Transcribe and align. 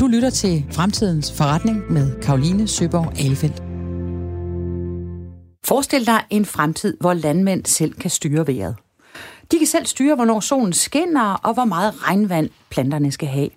Du 0.00 0.06
lytter 0.06 0.30
til 0.30 0.64
Fremtidens 0.70 1.32
Forretning 1.32 1.92
med 1.92 2.22
Karoline 2.22 2.68
Søborg 2.68 3.18
Alefeldt. 3.18 3.56
Forestil 5.66 6.06
dig 6.06 6.24
en 6.30 6.44
fremtid, 6.44 6.96
hvor 7.00 7.12
landmænd 7.12 7.66
selv 7.66 7.94
kan 7.94 8.10
styre 8.10 8.46
vejret. 8.46 8.76
De 9.52 9.58
kan 9.58 9.66
selv 9.66 9.86
styre, 9.86 10.14
hvornår 10.14 10.40
solen 10.40 10.72
skinner, 10.72 11.34
og 11.34 11.54
hvor 11.54 11.64
meget 11.64 12.08
regnvand 12.08 12.50
planterne 12.70 13.12
skal 13.12 13.28
have. 13.28 13.50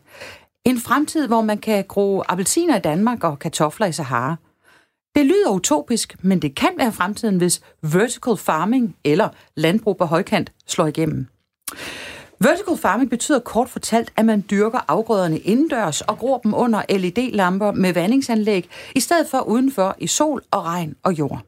En 0.65 0.79
fremtid, 0.79 1.27
hvor 1.27 1.41
man 1.41 1.57
kan 1.57 1.85
gro 1.87 2.23
appelsiner 2.29 2.77
i 2.77 2.81
Danmark 2.81 3.23
og 3.23 3.39
kartofler 3.39 3.87
i 3.87 3.91
Sahara. 3.91 4.35
Det 5.15 5.25
lyder 5.25 5.49
utopisk, 5.49 6.15
men 6.21 6.41
det 6.41 6.55
kan 6.55 6.71
være 6.77 6.91
fremtiden, 6.91 7.37
hvis 7.37 7.61
vertical 7.81 8.37
farming 8.37 8.95
eller 9.03 9.29
landbrug 9.55 9.97
på 9.97 10.05
højkant 10.05 10.51
slår 10.67 10.87
igennem. 10.87 11.27
Vertical 12.39 12.77
farming 12.77 13.09
betyder 13.09 13.39
kort 13.39 13.69
fortalt, 13.69 14.13
at 14.15 14.25
man 14.25 14.45
dyrker 14.51 14.79
afgrøderne 14.87 15.39
indendørs 15.39 16.01
og 16.01 16.17
gror 16.17 16.37
dem 16.37 16.53
under 16.53 16.81
LED-lamper 16.89 17.71
med 17.71 17.93
vandingsanlæg, 17.93 18.69
i 18.95 18.99
stedet 18.99 19.27
for 19.27 19.39
udenfor 19.39 19.95
i 19.99 20.07
sol 20.07 20.43
og 20.51 20.65
regn 20.65 20.95
og 21.03 21.19
jord. 21.19 21.41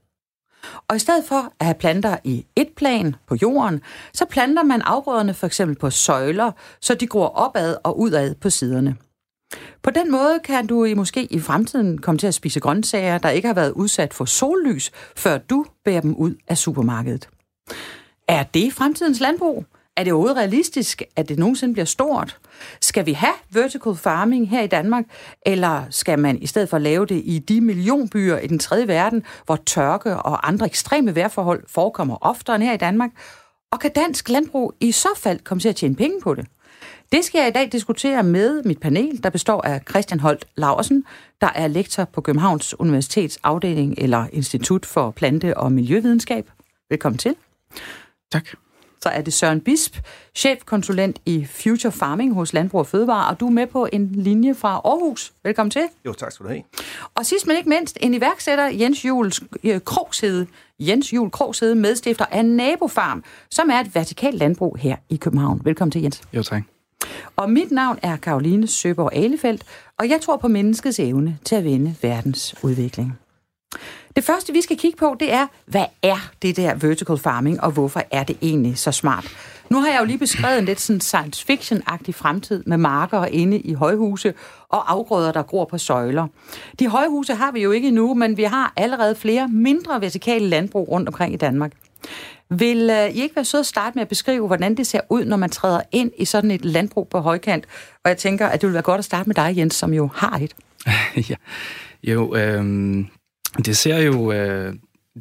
Og 0.88 0.96
i 0.96 1.00
stedet 1.00 1.26
for 1.26 1.54
at 1.60 1.66
have 1.66 1.76
planter 1.76 2.18
i 2.24 2.46
et 2.56 2.70
plan 2.76 3.16
på 3.28 3.36
jorden, 3.42 3.82
så 4.14 4.26
planter 4.26 4.64
man 4.64 4.82
afgrøderne 4.82 5.34
for 5.34 5.48
eksempel 5.48 5.78
på 5.78 5.90
søjler, 5.90 6.52
så 6.82 6.96
de 6.96 7.08
gror 7.08 7.28
opad 7.28 7.76
og 7.84 8.00
udad 8.00 8.36
på 8.36 8.50
siderne. 8.50 8.96
På 9.84 9.90
den 9.90 10.12
måde 10.12 10.40
kan 10.44 10.68
du 10.68 10.84
i 10.84 10.94
måske 10.94 11.24
i 11.24 11.40
fremtiden 11.40 11.98
komme 11.98 12.20
til 12.20 12.28
at 12.28 12.34
spise 12.34 12.60
grøntsager, 12.60 13.18
der 13.18 13.30
ikke 13.30 13.48
har 13.48 13.56
været 13.56 13.72
udsat 13.72 14.14
for 14.14 14.26
sollys, 14.26 14.92
før 15.16 15.38
du 15.38 15.66
bærer 15.86 16.02
dem 16.02 16.16
ud 16.16 16.36
af 16.48 16.58
supermarkedet. 16.58 17.30
Er 18.28 18.44
det 18.44 18.74
fremtidens 18.74 19.20
landbrug? 19.20 19.66
Er 20.00 20.04
det 20.04 20.14
overhovedet 20.14 20.38
realistisk, 20.38 21.04
at 21.16 21.30
det 21.30 21.40
nogensinde 21.40 21.74
bliver 21.74 21.86
stort? 21.86 22.40
Skal 22.82 23.06
vi 23.06 23.14
have 23.14 23.34
vertical 23.50 23.96
farming 23.96 24.50
her 24.50 24.62
i 24.62 24.68
Danmark, 24.68 25.06
eller 25.46 25.84
skal 25.90 26.20
man 26.20 26.42
i 26.42 26.48
stedet 26.48 26.70
for 26.70 26.78
lave 26.78 27.06
det 27.06 27.22
i 27.26 27.40
de 27.40 27.62
millionbyer 27.62 28.38
i 28.38 28.48
den 28.48 28.60
tredje 28.60 28.88
verden, 28.88 29.24
hvor 29.46 29.56
tørke 29.56 30.16
og 30.16 30.48
andre 30.48 30.66
ekstreme 30.66 31.16
vejrforhold 31.16 31.64
forekommer 31.68 32.18
oftere 32.22 32.56
end 32.56 32.64
her 32.64 32.74
i 32.74 32.78
Danmark? 32.78 33.10
Og 33.72 33.80
kan 33.80 33.92
dansk 33.96 34.30
landbrug 34.30 34.74
i 34.80 34.92
så 34.92 35.10
fald 35.18 35.40
komme 35.40 35.62
til 35.62 35.70
at 35.70 35.76
tjene 35.76 35.96
penge 35.96 36.22
på 36.22 36.36
det? 36.36 36.48
Det 37.12 37.26
skal 37.26 37.40
jeg 37.40 37.48
i 37.48 37.52
dag 37.52 37.70
diskutere 37.72 38.24
med 38.24 38.64
mit 38.64 38.80
panel, 38.80 39.24
der 39.24 39.30
består 39.30 39.62
af 39.62 39.82
Christian 39.90 40.20
Holt 40.20 40.46
Laursen, 40.56 41.04
der 41.42 41.50
er 41.56 41.68
lektor 41.68 42.04
på 42.04 42.22
Københavns 42.22 42.80
Universitets 42.80 43.40
afdeling 43.44 43.96
eller 43.98 44.28
Institut 44.34 44.86
for 44.86 45.12
Plante- 45.12 45.58
og 45.58 45.72
Miljøvidenskab. 45.72 46.52
Velkommen 46.90 47.18
til. 47.18 47.36
Tak 48.32 48.48
så 49.02 49.10
er 49.10 49.22
det 49.22 49.34
Søren 49.34 49.62
Bisp, 49.62 49.98
chefkonsulent 50.36 51.20
i 51.26 51.46
Future 51.46 51.92
Farming 51.92 52.34
hos 52.34 52.54
Landbrug 52.54 52.80
og 52.80 52.88
Fødevare, 52.88 53.30
og 53.30 53.40
du 53.40 53.48
er 53.48 53.52
med 53.52 53.68
på 53.68 53.88
en 53.94 54.10
linje 54.14 54.56
fra 54.56 54.70
Aarhus. 54.70 55.34
Velkommen 55.44 55.72
til. 55.72 55.84
Jo, 56.06 56.14
tak 56.14 56.32
skal 56.32 56.44
du 56.44 56.50
have. 56.50 56.64
Og 57.16 57.26
sidst 57.26 57.48
men 57.48 57.58
ikke 57.58 57.70
mindst, 57.70 57.98
en 58.02 58.14
iværksætter, 58.14 58.66
Jens 58.66 59.06
Jules 59.06 59.42
øh, 59.64 59.82
Krogsede, 59.86 60.48
Jens 60.80 61.14
Jul 61.14 61.32
Krogsede, 61.32 61.76
medstifter 61.76 62.26
af 62.32 62.46
Nabofarm, 62.46 63.24
som 63.52 63.70
er 63.70 63.80
et 63.80 63.96
vertikalt 63.96 64.38
landbrug 64.38 64.78
her 64.80 64.96
i 65.10 65.16
København. 65.16 65.62
Velkommen 65.64 65.92
til, 65.92 66.02
Jens. 66.02 66.22
Jo, 66.34 66.44
tak. 66.44 66.64
Og 67.36 67.50
mit 67.52 67.72
navn 67.72 68.00
er 68.02 68.18
Karoline 68.18 68.68
Søborg 68.68 69.14
Alefeldt, 69.14 69.64
og 70.00 70.10
jeg 70.10 70.22
tror 70.22 70.38
på 70.38 70.48
menneskets 70.48 71.00
evne 71.00 71.38
til 71.46 71.56
at 71.56 71.64
vende 71.64 71.96
verdens 72.02 72.56
udvikling. 72.64 73.20
Det 74.16 74.24
første, 74.24 74.54
vi 74.54 74.62
skal 74.62 74.78
kigge 74.78 74.98
på, 74.98 75.16
det 75.20 75.34
er, 75.34 75.48
hvad 75.66 75.86
er 76.04 76.30
det 76.42 76.58
der 76.58 76.76
vertical 76.76 77.18
farming, 77.18 77.62
og 77.62 77.72
hvorfor 77.72 78.02
er 78.12 78.24
det 78.24 78.38
egentlig 78.42 78.78
så 78.78 78.92
smart? 78.92 79.28
Nu 79.70 79.82
har 79.82 79.88
jeg 79.88 80.00
jo 80.00 80.06
lige 80.06 80.18
beskrevet 80.18 80.60
en 80.60 80.66
lidt 80.66 80.80
sådan 80.80 81.02
science 81.02 81.46
fiction-agtig 81.46 82.16
fremtid 82.16 82.64
med 82.66 82.78
marker 82.78 83.26
inde 83.26 83.60
i 83.60 83.74
højhuse 83.74 84.34
og 84.70 84.92
afgrøder, 84.92 85.32
der 85.32 85.44
gror 85.44 85.66
på 85.66 85.78
søjler. 85.78 86.28
De 86.80 86.88
højhuse 86.88 87.36
har 87.36 87.52
vi 87.52 87.62
jo 87.62 87.72
ikke 87.72 87.88
endnu, 87.88 88.14
men 88.14 88.38
vi 88.38 88.44
har 88.44 88.74
allerede 88.78 89.16
flere 89.16 89.48
mindre 89.48 90.02
vertikale 90.02 90.48
landbrug 90.48 90.90
rundt 90.90 91.08
omkring 91.08 91.34
i 91.34 91.38
Danmark. 91.38 91.72
Vil 92.50 92.90
uh, 92.90 93.16
I 93.16 93.22
ikke 93.22 93.36
være 93.36 93.46
søde 93.46 93.60
at 93.60 93.66
starte 93.66 93.96
med 93.96 94.02
at 94.02 94.08
beskrive, 94.08 94.48
hvordan 94.48 94.78
det 94.78 94.88
ser 94.88 95.02
ud, 95.10 95.26
når 95.26 95.38
man 95.38 95.50
træder 95.50 95.82
ind 95.92 96.12
i 96.18 96.26
sådan 96.26 96.52
et 96.52 96.66
landbrug 96.66 97.08
på 97.08 97.20
højkant? 97.20 97.66
Og 98.04 98.10
jeg 98.10 98.18
tænker, 98.18 98.48
at 98.48 98.62
det 98.62 98.68
vil 98.68 98.74
være 98.74 98.84
godt 98.84 99.00
at 99.00 99.06
starte 99.06 99.30
med 99.30 99.36
dig, 99.36 99.58
Jens, 99.58 99.76
som 99.76 99.94
jo 99.94 100.10
har 100.16 100.40
et. 100.42 100.56
ja, 101.30 101.36
jo, 102.04 102.36
øh, 102.36 103.06
det 103.66 103.78
ser 103.78 103.98
jo... 103.98 104.32
Øh, 104.32 104.74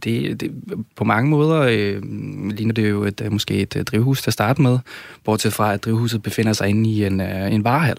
det, 0.04 0.40
det, 0.40 0.52
på 0.96 1.04
mange 1.04 1.30
måder 1.30 1.60
øh, 1.60 2.02
ligner 2.50 2.74
det 2.74 2.90
jo 2.90 3.04
et, 3.04 3.20
øh, 3.24 3.32
måske 3.32 3.54
et 3.54 3.76
øh, 3.76 3.84
drivhus 3.84 4.22
til 4.22 4.30
at 4.30 4.32
starte 4.32 4.62
med, 4.62 4.78
bortset 5.24 5.52
fra, 5.52 5.72
at 5.72 5.84
drivhuset 5.84 6.22
befinder 6.22 6.52
sig 6.52 6.68
inde 6.68 6.90
i 6.90 7.04
en, 7.04 7.20
øh, 7.20 7.54
en 7.54 7.64
varehal. 7.64 7.96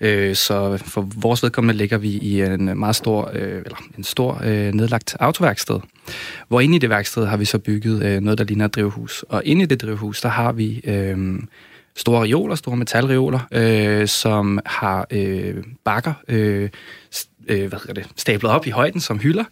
Øh, 0.00 0.34
så 0.34 0.76
for 0.76 1.08
vores 1.16 1.42
vedkommende 1.42 1.78
ligger 1.78 1.98
vi 1.98 2.08
i 2.08 2.42
en 2.42 2.78
meget 2.78 2.96
stor, 2.96 3.30
øh, 3.34 3.62
eller 3.64 3.82
en 3.98 4.04
stor 4.04 4.40
øh, 4.44 4.72
nedlagt 4.74 5.16
autoværksted, 5.20 5.80
hvor 6.48 6.60
inde 6.60 6.76
i 6.76 6.78
det 6.78 6.90
værksted 6.90 7.26
har 7.26 7.36
vi 7.36 7.44
så 7.44 7.58
bygget 7.58 8.04
øh, 8.04 8.20
noget, 8.20 8.38
der 8.38 8.44
ligner 8.44 8.64
et 8.64 8.74
drivhus. 8.74 9.24
Og 9.28 9.42
inde 9.44 9.62
i 9.62 9.66
det 9.66 9.82
drivhus, 9.82 10.20
der 10.20 10.28
har 10.28 10.52
vi 10.52 10.80
øh, 10.84 11.38
store 11.96 12.24
reoler, 12.24 12.54
store 12.54 12.76
metalreoler, 12.76 13.40
øh, 13.52 14.08
som 14.08 14.60
har 14.66 15.06
øh, 15.10 15.64
bakker, 15.84 16.12
øh, 16.28 16.68
øh, 17.48 17.68
hvad 17.68 17.78
hedder 17.78 17.94
det, 17.94 18.08
stablet 18.16 18.52
op 18.52 18.66
i 18.66 18.70
højden 18.70 19.00
som 19.00 19.18
hylder. 19.18 19.44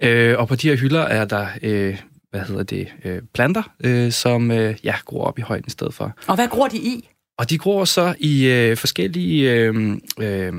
Øh, 0.00 0.38
og 0.38 0.48
på 0.48 0.54
de 0.54 0.68
her 0.68 0.76
hylder 0.76 1.00
er 1.00 1.24
der 1.24 1.46
øh, 1.62 1.96
hvad 2.30 2.42
hedder 2.42 2.62
det, 2.62 2.88
øh, 3.04 3.22
planter, 3.34 3.62
øh, 3.84 4.12
som 4.12 4.50
øh, 4.50 4.74
ja, 4.84 4.94
gror 5.04 5.24
op 5.24 5.38
i 5.38 5.42
højden 5.42 5.64
i 5.66 5.70
stedet 5.70 5.94
for. 5.94 6.12
Og 6.26 6.34
hvad 6.34 6.48
gror 6.48 6.68
de 6.68 6.76
i? 6.76 7.08
Og 7.38 7.50
de 7.50 7.58
gror 7.58 7.84
så 7.84 8.14
i 8.18 8.46
øh, 8.46 8.76
forskellige 8.76 9.52
øh, 9.52 9.96
øh, 10.20 10.52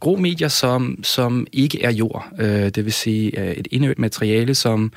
gromedier, 0.00 0.48
som, 0.48 0.98
som 1.02 1.46
ikke 1.52 1.82
er 1.82 1.90
jord. 1.90 2.26
Øh, 2.38 2.68
det 2.68 2.84
vil 2.84 2.92
sige 2.92 3.40
øh, 3.40 3.52
et 3.52 3.68
inødt 3.70 3.98
materiale, 3.98 4.54
som 4.54 4.92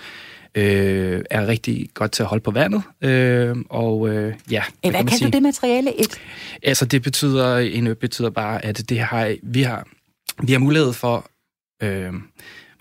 øh, 0.55 1.21
er 1.31 1.47
rigtig 1.47 1.89
godt 1.93 2.11
til 2.11 2.23
at 2.23 2.29
holde 2.29 2.43
på 2.43 2.51
vandet. 2.51 2.81
Øh, 3.01 3.55
og 3.69 4.09
øh, 4.09 4.33
ja, 4.51 4.63
hvad 4.81 4.93
kan, 4.93 5.05
kan 5.05 5.19
du 5.19 5.29
det 5.29 5.43
materiale? 5.43 5.99
Et? 5.99 6.21
Altså 6.63 6.85
det 6.85 7.01
betyder, 7.01 7.57
inødt 7.57 7.99
betyder 7.99 8.29
bare, 8.29 8.65
at 8.65 8.89
det 8.89 8.99
har, 8.99 9.35
vi 9.43 9.61
har 9.61 9.87
vi 10.43 10.51
har 10.51 10.59
mulighed 10.59 10.93
for 10.93 11.25
Øh, 11.83 12.13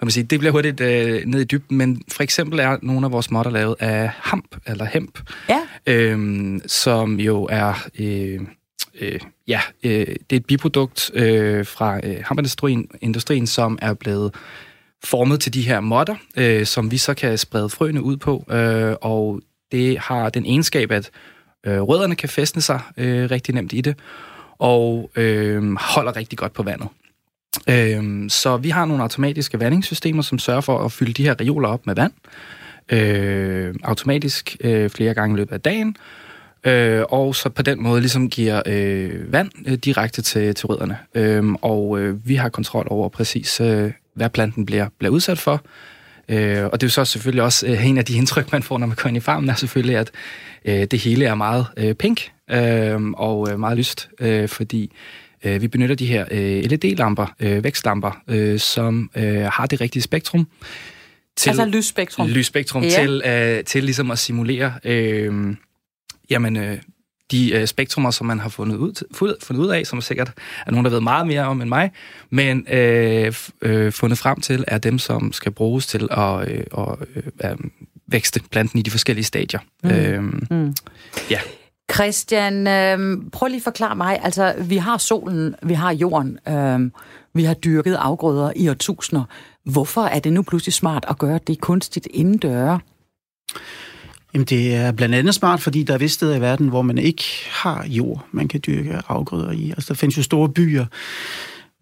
man 0.03 0.11
sige, 0.11 0.25
det 0.25 0.39
bliver 0.39 0.53
hurtigt 0.53 0.81
øh, 0.81 1.23
ned 1.27 1.41
i 1.41 1.45
dybden, 1.45 1.79
men 1.79 2.03
for 2.13 2.23
eksempel 2.23 2.59
er 2.59 2.77
nogle 2.83 3.07
af 3.07 3.13
vores 3.13 3.31
måtter 3.31 3.53
lavet 3.53 3.77
af 3.81 4.11
hamp, 4.15 4.57
eller 4.67 4.85
hemp, 4.85 5.19
ja. 5.49 5.61
øh, 5.87 6.61
som 6.67 7.21
jo 7.21 7.49
er... 7.51 7.87
Øh, 7.99 8.41
øh, 9.01 9.21
ja, 9.49 9.61
øh, 9.83 10.07
det 10.07 10.33
er 10.33 10.37
et 10.37 10.47
biprodukt 10.47 11.11
øh, 11.15 11.67
fra 11.67 12.01
øh, 12.05 12.17
hampindustrien, 12.25 12.89
industrien, 13.01 13.47
som 13.47 13.79
er 13.83 13.95
blevet 13.95 14.35
formet 15.05 15.41
til 15.41 15.55
de 15.55 15.63
her 15.63 15.81
måtter, 15.81 16.15
øh, 16.37 16.67
som 16.67 16.91
vi 16.91 16.99
så 16.99 17.15
kan 17.15 17.39
sprede 17.39 17.69
frøene 17.69 18.03
ud 18.03 18.17
på, 18.17 18.45
øh, 18.51 18.97
og 19.01 19.41
det 19.73 19.99
har 19.99 20.31
den 20.31 20.47
egenskab, 20.47 20.91
at 20.91 21.11
øh, 21.67 21.81
rødderne 21.81 22.17
kan 22.17 22.29
fæstne 22.29 22.63
sig 22.63 22.81
øh, 22.97 23.31
rigtig 23.31 23.55
nemt 23.55 23.73
i 23.73 23.81
det, 23.81 23.99
og 24.59 25.11
øh, 25.17 25.77
holder 25.81 26.17
rigtig 26.17 26.39
godt 26.39 26.53
på 26.53 26.63
vandet. 26.63 26.89
Øhm, 27.69 28.29
så 28.29 28.57
vi 28.57 28.71
har 28.71 28.85
nogle 28.85 29.03
automatiske 29.03 29.61
vandingssystemer, 29.61 30.23
som 30.23 30.39
sørger 30.39 30.61
for 30.61 30.79
at 30.79 30.93
fylde 30.93 31.13
de 31.13 31.23
her 31.23 31.35
reoler 31.41 31.69
op 31.69 31.87
med 31.87 31.95
vand 31.95 32.13
øh, 32.89 33.75
automatisk 33.85 34.57
øh, 34.61 34.91
flere 34.91 35.15
gange 35.15 35.35
i 35.35 35.37
løbet 35.37 35.53
af 35.53 35.61
dagen, 35.61 35.97
øh, 36.65 37.03
og 37.09 37.35
så 37.35 37.49
på 37.49 37.63
den 37.63 37.83
måde 37.83 38.01
ligesom 38.01 38.31
giver 38.31 38.63
øh, 38.67 39.33
vand 39.33 39.51
øh, 39.67 39.75
direkte 39.75 40.23
til, 40.23 40.55
til 40.55 40.67
rødderne. 40.67 40.99
Øh, 41.15 41.53
og 41.63 42.01
øh, 42.01 42.29
vi 42.29 42.35
har 42.35 42.49
kontrol 42.49 42.87
over 42.91 43.09
præcis, 43.09 43.61
øh, 43.61 43.93
hvad 44.15 44.31
planten 44.31 44.67
bliver, 44.67 44.89
bliver 44.99 45.13
udsat 45.13 45.39
for. 45.39 45.61
Øh, 46.29 46.65
og 46.65 46.81
det 46.81 46.83
er 46.83 46.87
jo 46.87 46.91
så 46.91 47.05
selvfølgelig 47.05 47.43
også 47.43 47.67
øh, 47.67 47.87
en 47.87 47.99
af 47.99 48.05
de 48.05 48.17
indtryk, 48.21 48.53
man 48.53 48.63
får, 48.63 48.79
når 48.79 48.87
man 48.87 48.97
går 49.03 49.09
ind 49.09 49.17
i 49.17 49.21
farmen, 49.21 49.51
er 49.51 49.55
selvfølgelig, 49.55 49.97
at 49.97 50.11
øh, 50.65 50.85
det 50.91 50.99
hele 50.99 51.25
er 51.25 51.35
meget 51.35 51.67
øh, 51.77 51.95
pink 51.95 52.33
øh, 52.51 53.01
og 53.11 53.49
øh, 53.51 53.61
meget 53.61 53.77
lyst, 53.79 54.09
øh, 54.21 54.49
fordi 54.49 54.93
vi 55.43 55.69
benytter 55.69 55.95
de 55.95 56.07
her 56.07 56.25
øh, 56.31 56.65
LED-lamper, 56.65 57.35
øh, 57.41 57.65
vækstlamper, 57.65 58.23
øh, 58.29 58.59
som 58.59 59.11
øh, 59.17 59.43
har 59.43 59.67
det 59.67 59.81
rigtige 59.81 60.03
spektrum. 60.03 60.49
Til, 61.37 61.51
altså 61.51 61.65
lysspektrum? 61.65 62.29
Lysspektrum, 62.29 62.83
ja. 62.83 62.89
til, 62.89 63.23
øh, 63.27 63.65
til 63.65 63.85
ligesom 63.85 64.11
at 64.11 64.19
simulere 64.19 64.75
øh, 64.85 65.55
jamen, 66.31 66.57
øh, 66.57 66.79
de 67.31 67.53
øh, 67.53 67.67
spektrummer, 67.67 68.11
som 68.11 68.27
man 68.27 68.41
har 68.41 68.49
fundet 68.49 68.77
ud, 68.77 69.05
fundet 69.43 69.63
ud 69.63 69.69
af, 69.69 69.87
som 69.87 70.01
sikkert 70.01 70.33
er 70.67 70.71
nogen, 70.71 70.85
der 70.85 70.91
ved 70.91 71.01
meget 71.01 71.27
mere 71.27 71.45
om 71.45 71.61
end 71.61 71.69
mig, 71.69 71.91
men 72.31 72.67
øh, 72.73 73.35
øh, 73.63 73.93
fundet 73.93 74.19
frem 74.19 74.41
til, 74.41 74.65
er 74.69 74.79
dem, 74.79 74.99
som 74.99 75.33
skal 75.33 75.53
bruges 75.53 75.87
til 75.87 76.09
at 76.11 76.49
øh, 76.49 76.65
og, 76.71 76.99
øh, 77.45 77.57
vækste 78.07 78.41
planten 78.51 78.79
i 78.79 78.83
de 78.83 78.91
forskellige 78.91 79.25
stadier. 79.25 79.61
Mm. 79.85 79.91
Øh, 79.91 80.23
mm. 80.51 80.75
Ja. 81.31 81.39
Christian, 81.93 82.67
øh, 82.67 83.17
prøv 83.33 83.47
lige 83.47 83.57
at 83.57 83.63
forklare 83.63 83.97
mig. 83.97 84.21
Altså, 84.23 84.55
vi 84.59 84.77
har 84.77 84.99
solen, 84.99 85.55
vi 85.63 85.75
har 85.75 85.93
jorden, 85.93 86.39
øh, 86.49 86.91
vi 87.35 87.45
har 87.45 87.55
dyrket 87.55 87.95
afgrøder 87.95 88.53
i 88.57 88.69
årtusinder. 88.69 89.25
Hvorfor 89.65 90.03
er 90.03 90.19
det 90.19 90.33
nu 90.33 90.43
pludselig 90.43 90.73
smart 90.73 91.05
at 91.09 91.19
gøre 91.19 91.41
det 91.47 91.61
kunstigt 91.61 92.09
indendøre? 92.11 92.81
Jamen, 94.35 94.45
det 94.47 94.75
er 94.75 94.93
blandt 94.93 95.15
andet 95.15 95.35
smart, 95.35 95.61
fordi 95.61 95.83
der 95.83 95.95
er 95.95 95.99
vist 95.99 96.15
steder 96.15 96.37
i 96.37 96.41
verden, 96.41 96.69
hvor 96.69 96.83
man 96.83 96.99
ikke 96.99 97.25
har 97.51 97.87
jord, 97.87 98.27
man 98.31 98.49
kan 98.49 98.61
dyrke 98.67 99.03
afgrøder 99.09 99.51
i. 99.51 99.71
Altså, 99.71 99.89
der 99.89 99.95
findes 99.95 100.19
jo 100.19 100.23
store 100.23 100.49
byer, 100.49 100.87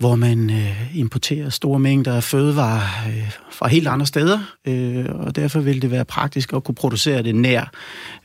hvor 0.00 0.17
man 0.17 0.50
øh, 0.50 0.99
importerer 0.99 1.50
store 1.50 1.79
mængder 1.79 2.17
af 2.17 2.25
fødevarer 2.25 3.08
øh, 3.08 3.31
fra 3.50 3.69
helt 3.69 3.88
andre 3.88 4.06
steder, 4.06 4.38
øh, 4.64 5.06
og 5.08 5.37
derfor 5.37 5.61
vil 5.61 5.82
det 5.82 5.91
være 5.91 6.05
praktisk 6.05 6.52
at 6.52 6.64
kunne 6.64 6.75
producere 6.75 7.23
det 7.23 7.35
nær, 7.35 7.70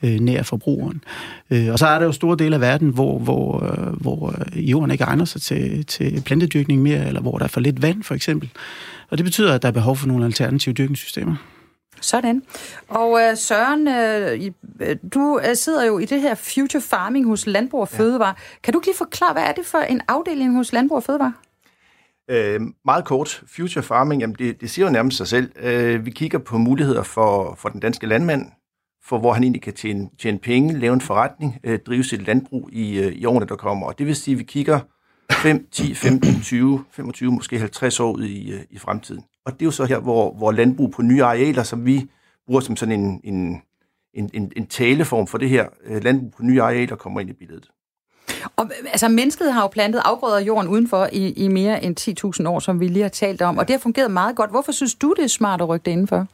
øh, 0.03 0.19
nær 0.19 0.43
forbrugeren. 0.43 1.03
Øh, 1.49 1.71
og 1.71 1.79
så 1.79 1.87
er 1.87 1.99
der 1.99 2.05
jo 2.05 2.11
store 2.11 2.37
dele 2.37 2.55
af 2.55 2.61
verden, 2.61 2.89
hvor, 2.89 3.19
hvor, 3.19 3.63
øh, 3.63 4.01
hvor 4.01 4.35
øh, 4.55 4.71
jorden 4.71 4.91
ikke 4.91 5.03
egner 5.03 5.25
sig 5.25 5.41
til, 5.41 5.85
til 5.85 6.21
plantedyrkning 6.25 6.81
mere, 6.81 7.07
eller 7.07 7.21
hvor 7.21 7.37
der 7.37 7.45
er 7.45 7.49
for 7.49 7.59
lidt 7.59 7.81
vand, 7.81 8.03
for 8.03 8.15
eksempel. 8.15 8.49
Og 9.09 9.17
det 9.17 9.23
betyder, 9.23 9.53
at 9.53 9.61
der 9.61 9.67
er 9.67 9.73
behov 9.73 9.95
for 9.95 10.07
nogle 10.07 10.25
alternative 10.25 10.73
dyrkningssystemer. 10.73 11.35
Sådan. 12.01 12.43
Og 12.87 13.19
øh, 13.21 13.37
Søren, 13.37 13.87
øh, 13.87 14.51
du 15.13 15.39
øh, 15.49 15.55
sidder 15.55 15.85
jo 15.85 15.99
i 15.99 16.05
det 16.05 16.21
her 16.21 16.35
Future 16.35 16.81
Farming 16.81 17.27
hos 17.27 17.47
Landbrug 17.47 17.81
og 17.81 17.89
Fødevare. 17.89 18.27
Ja. 18.27 18.59
Kan 18.63 18.73
du 18.73 18.81
lige 18.85 18.95
forklare, 18.97 19.33
hvad 19.33 19.43
er 19.43 19.51
det 19.51 19.65
for 19.65 19.77
en 19.77 20.01
afdeling 20.07 20.55
hos 20.55 20.73
Landbrug 20.73 20.95
og 20.95 21.03
Fødevare? 21.03 21.33
Øh, 22.29 22.61
meget 22.85 23.05
kort, 23.05 23.43
future 23.47 23.83
farming, 23.83 24.21
jamen 24.21 24.35
det, 24.39 24.61
det 24.61 24.69
siger 24.69 24.85
jo 24.85 24.91
nærmest 24.91 25.17
sig 25.17 25.27
selv. 25.27 25.51
Øh, 25.59 26.05
vi 26.05 26.11
kigger 26.11 26.39
på 26.39 26.57
muligheder 26.57 27.03
for, 27.03 27.55
for 27.55 27.69
den 27.69 27.79
danske 27.79 28.07
landmand, 28.07 28.51
for 29.03 29.19
hvor 29.19 29.33
han 29.33 29.43
egentlig 29.43 29.61
kan 29.61 29.73
tjene, 29.73 30.09
tjene 30.19 30.39
penge, 30.39 30.79
lave 30.79 30.93
en 30.93 31.01
forretning, 31.01 31.59
øh, 31.63 31.79
drive 31.79 32.03
sit 32.03 32.27
landbrug 32.27 32.69
i, 32.71 32.99
øh, 32.99 33.11
i 33.11 33.25
årene, 33.25 33.45
der 33.45 33.55
kommer. 33.55 33.87
Og 33.87 33.99
det 33.99 34.07
vil 34.07 34.15
sige, 34.15 34.33
at 34.35 34.39
vi 34.39 34.43
kigger 34.43 34.79
5, 35.31 35.67
10, 35.71 35.93
15, 35.93 36.41
20, 36.41 36.83
25, 36.91 37.31
måske 37.31 37.59
50 37.59 37.99
år 37.99 38.11
ud 38.11 38.23
i, 38.23 38.51
øh, 38.51 38.61
i 38.69 38.77
fremtiden. 38.77 39.23
Og 39.45 39.53
det 39.53 39.61
er 39.61 39.65
jo 39.65 39.71
så 39.71 39.85
her, 39.85 39.99
hvor, 39.99 40.33
hvor 40.33 40.51
landbrug 40.51 40.91
på 40.91 41.01
nye 41.01 41.23
arealer, 41.23 41.63
som 41.63 41.85
vi 41.85 42.09
bruger 42.45 42.61
som 42.61 42.75
sådan 42.75 42.99
en, 42.99 43.21
en, 43.23 43.61
en, 44.13 44.29
en, 44.33 44.51
en 44.55 44.67
taleform 44.67 45.27
for 45.27 45.37
det 45.37 45.49
her, 45.49 45.65
øh, 45.85 46.03
landbrug 46.03 46.33
på 46.37 46.43
nye 46.43 46.61
arealer 46.61 46.95
kommer 46.95 47.19
ind 47.19 47.29
i 47.29 47.33
billedet. 47.33 47.71
Og, 48.55 48.71
altså, 48.91 49.07
mennesket 49.07 49.53
har 49.53 49.61
jo 49.61 49.67
plantet 49.67 50.01
afgrøder 50.05 50.37
af 50.37 50.41
jorden 50.41 50.69
udenfor 50.69 51.09
i, 51.11 51.31
i 51.31 51.47
mere 51.47 51.83
end 51.83 52.39
10.000 52.41 52.49
år, 52.49 52.59
som 52.59 52.79
vi 52.79 52.87
lige 52.87 53.01
har 53.01 53.09
talt 53.09 53.41
om, 53.41 53.57
og 53.57 53.67
det 53.67 53.73
har 53.73 53.79
fungeret 53.79 54.11
meget 54.11 54.35
godt. 54.35 54.51
Hvorfor 54.51 54.71
synes 54.71 54.95
du, 54.95 55.13
det 55.17 55.23
er 55.23 55.27
smart 55.29 55.61
at 55.61 55.69
rykke 55.69 55.85
det 55.85 55.91
indenfor? 55.91 56.27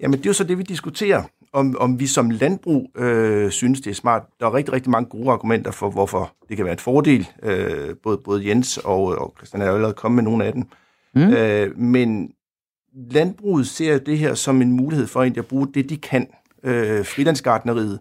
Jamen, 0.00 0.18
det 0.18 0.26
er 0.26 0.30
jo 0.30 0.34
så 0.34 0.44
det, 0.44 0.58
vi 0.58 0.62
diskuterer. 0.62 1.22
Om, 1.52 1.76
om 1.80 2.00
vi 2.00 2.06
som 2.06 2.30
landbrug 2.30 2.90
øh, 2.96 3.50
synes, 3.50 3.80
det 3.80 3.90
er 3.90 3.94
smart. 3.94 4.22
Der 4.40 4.46
er 4.46 4.54
rigtig, 4.54 4.74
rigtig 4.74 4.90
mange 4.90 5.08
gode 5.08 5.30
argumenter 5.30 5.70
for, 5.70 5.90
hvorfor 5.90 6.32
det 6.48 6.56
kan 6.56 6.64
være 6.64 6.72
en 6.72 6.78
fordel. 6.78 7.28
Øh, 7.42 7.96
både, 8.02 8.18
både 8.18 8.48
Jens 8.48 8.78
og, 8.78 9.02
og 9.02 9.34
Christian 9.38 9.62
er 9.62 9.72
allerede 9.72 9.94
kommet 9.94 10.24
med 10.24 10.30
nogle 10.30 10.44
af 10.44 10.52
dem. 10.52 10.62
Mm. 11.14 11.32
Øh, 11.32 11.78
men 11.78 12.30
landbruget 12.94 13.66
ser 13.66 13.98
det 13.98 14.18
her 14.18 14.34
som 14.34 14.62
en 14.62 14.72
mulighed 14.72 15.06
for 15.06 15.20
at 15.20 15.46
bruge 15.46 15.68
det, 15.74 15.90
de 15.90 15.96
kan. 15.96 16.28
Øh, 16.64 17.04
frilandsgardneriet 17.04 17.98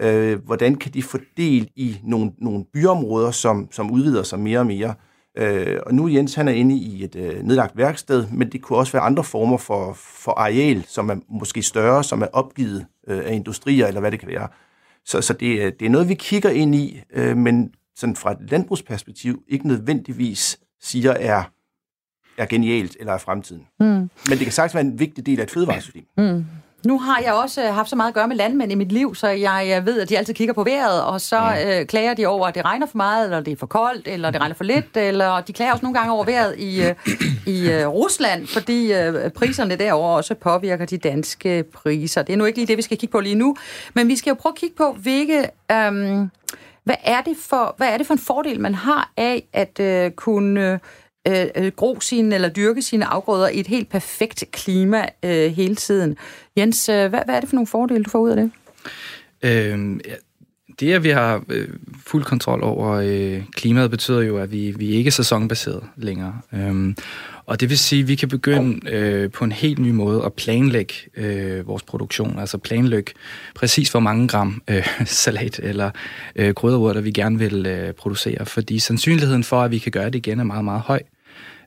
Øh, 0.00 0.44
hvordan 0.44 0.74
kan 0.74 0.92
de 0.92 1.02
få 1.02 1.18
del 1.36 1.70
i 1.76 1.96
nogle, 2.04 2.32
nogle 2.38 2.64
byområder, 2.72 3.30
som, 3.30 3.68
som 3.70 3.90
udvider 3.90 4.22
sig 4.22 4.40
mere 4.40 4.58
og 4.58 4.66
mere? 4.66 4.94
Øh, 5.38 5.78
og 5.86 5.94
nu 5.94 6.08
Jens, 6.08 6.34
han 6.34 6.48
er 6.48 6.52
inde 6.52 6.76
i 6.76 7.04
et 7.04 7.16
øh, 7.16 7.42
nedlagt 7.42 7.76
værksted, 7.76 8.26
men 8.32 8.52
det 8.52 8.62
kunne 8.62 8.78
også 8.78 8.92
være 8.92 9.02
andre 9.02 9.24
former 9.24 9.56
for, 9.56 9.92
for 9.92 10.32
areal, 10.32 10.84
som 10.88 11.10
er 11.10 11.16
måske 11.28 11.62
større, 11.62 12.04
som 12.04 12.22
er 12.22 12.26
opgivet 12.32 12.86
øh, 13.08 13.22
af 13.24 13.34
industrier, 13.34 13.86
eller 13.86 14.00
hvad 14.00 14.10
det 14.10 14.20
kan 14.20 14.28
være. 14.28 14.48
Så, 15.04 15.20
så 15.20 15.32
det, 15.32 15.80
det 15.80 15.86
er 15.86 15.90
noget, 15.90 16.08
vi 16.08 16.14
kigger 16.14 16.50
ind 16.50 16.74
i, 16.74 17.00
øh, 17.12 17.36
men 17.36 17.72
sådan 17.96 18.16
fra 18.16 18.32
et 18.32 18.50
landbrugsperspektiv 18.50 19.42
ikke 19.48 19.68
nødvendigvis 19.68 20.58
siger 20.80 21.10
er, 21.10 21.42
er 22.38 22.46
genialt 22.46 22.96
eller 23.00 23.12
er 23.12 23.18
fremtiden. 23.18 23.66
Mm. 23.80 23.86
Men 23.86 24.10
det 24.28 24.38
kan 24.38 24.52
sagtens 24.52 24.74
være 24.74 24.84
en 24.84 24.98
vigtig 24.98 25.26
del 25.26 25.40
af 25.40 25.44
et 25.44 25.50
fødevaresystem. 25.50 26.04
Mm. 26.18 26.44
Nu 26.86 26.98
har 26.98 27.20
jeg 27.24 27.32
også 27.32 27.62
øh, 27.62 27.74
haft 27.74 27.90
så 27.90 27.96
meget 27.96 28.08
at 28.08 28.14
gøre 28.14 28.28
med 28.28 28.36
landmænd 28.36 28.72
i 28.72 28.74
mit 28.74 28.92
liv, 28.92 29.14
så 29.14 29.28
jeg 29.28 29.86
ved, 29.86 30.00
at 30.00 30.08
de 30.08 30.18
altid 30.18 30.34
kigger 30.34 30.54
på 30.54 30.64
vejret, 30.64 31.02
og 31.02 31.20
så 31.20 31.40
øh, 31.66 31.86
klager 31.86 32.14
de 32.14 32.26
over, 32.26 32.46
at 32.46 32.54
det 32.54 32.64
regner 32.64 32.86
for 32.86 32.96
meget, 32.96 33.24
eller 33.24 33.40
det 33.40 33.52
er 33.52 33.56
for 33.56 33.66
koldt, 33.66 34.08
eller 34.08 34.30
det 34.30 34.40
regner 34.40 34.54
for 34.54 34.64
lidt, 34.64 34.96
eller 34.96 35.40
de 35.40 35.52
klager 35.52 35.72
også 35.72 35.84
nogle 35.84 35.98
gange 35.98 36.12
over 36.12 36.24
vejret 36.24 36.58
i, 36.58 36.82
øh, 36.82 36.94
i 37.46 37.70
øh, 37.70 37.88
Rusland, 37.88 38.46
fordi 38.46 38.92
øh, 38.92 39.30
priserne 39.30 39.76
derovre 39.76 40.16
også 40.16 40.34
påvirker 40.34 40.84
de 40.84 40.98
danske 40.98 41.64
priser. 41.74 42.22
Det 42.22 42.32
er 42.32 42.36
nu 42.36 42.44
ikke 42.44 42.58
lige 42.58 42.66
det, 42.66 42.76
vi 42.76 42.82
skal 42.82 42.98
kigge 42.98 43.12
på 43.12 43.20
lige 43.20 43.34
nu, 43.34 43.56
men 43.94 44.08
vi 44.08 44.16
skal 44.16 44.30
jo 44.30 44.34
prøve 44.34 44.52
at 44.52 44.58
kigge 44.58 44.76
på, 44.76 44.92
hvilke... 44.92 45.38
Øh, 45.72 46.26
hvad 46.84 46.96
er, 47.04 47.20
det 47.20 47.36
for, 47.48 47.74
hvad 47.76 47.88
er 47.88 47.96
det 47.96 48.06
for 48.06 48.14
en 48.14 48.20
fordel, 48.20 48.60
man 48.60 48.74
har 48.74 49.12
af 49.16 49.44
at 49.52 49.80
øh, 49.80 50.10
kunne 50.10 50.80
Øh, 51.28 51.46
øh, 51.56 51.72
gro 51.76 52.00
sine 52.00 52.34
eller 52.34 52.48
dyrke 52.48 52.82
sine 52.82 53.04
afgrøder 53.04 53.48
i 53.48 53.60
et 53.60 53.66
helt 53.66 53.88
perfekt 53.88 54.44
klima 54.52 55.06
øh, 55.24 55.50
hele 55.50 55.74
tiden. 55.76 56.16
Jens, 56.56 56.88
øh, 56.88 57.08
hvad, 57.08 57.20
hvad 57.24 57.34
er 57.34 57.40
det 57.40 57.48
for 57.48 57.56
nogle 57.56 57.66
fordele, 57.66 58.04
du 58.04 58.10
får 58.10 58.18
ud 58.18 58.30
af 58.30 58.36
det? 58.36 58.50
Øhm, 59.42 60.00
det, 60.80 60.92
at 60.92 61.04
vi 61.04 61.10
har 61.10 61.44
øh, 61.48 61.68
fuld 62.06 62.24
kontrol 62.24 62.62
over 62.62 62.90
øh, 62.92 63.42
klimaet, 63.52 63.90
betyder 63.90 64.20
jo, 64.20 64.38
at 64.38 64.52
vi, 64.52 64.70
vi 64.70 64.92
er 64.92 64.98
ikke 64.98 65.08
er 65.08 65.12
sæsonbaseret 65.12 65.82
længere. 65.96 66.40
Øhm, 66.52 66.96
og 67.50 67.60
det 67.60 67.70
vil 67.70 67.78
sige, 67.78 68.02
at 68.02 68.08
vi 68.08 68.14
kan 68.14 68.28
begynde 68.28 68.90
øh, 68.90 69.30
på 69.30 69.44
en 69.44 69.52
helt 69.52 69.78
ny 69.78 69.90
måde 69.90 70.24
at 70.24 70.32
planlægge 70.32 70.94
øh, 71.16 71.66
vores 71.66 71.82
produktion. 71.82 72.38
Altså 72.38 72.58
planlægge 72.58 73.12
præcis, 73.54 73.90
hvor 73.90 74.00
mange 74.00 74.28
gram 74.28 74.62
øh, 74.70 74.86
salat 75.04 75.60
eller 75.62 75.90
øh, 76.36 76.54
krydderurter, 76.54 77.00
vi 77.00 77.10
gerne 77.10 77.38
vil 77.38 77.66
øh, 77.66 77.92
producere. 77.92 78.46
Fordi 78.46 78.78
sandsynligheden 78.78 79.44
for, 79.44 79.62
at 79.62 79.70
vi 79.70 79.78
kan 79.78 79.92
gøre 79.92 80.06
det 80.06 80.14
igen, 80.14 80.40
er 80.40 80.44
meget, 80.44 80.64
meget 80.64 80.80
høj. 80.80 81.00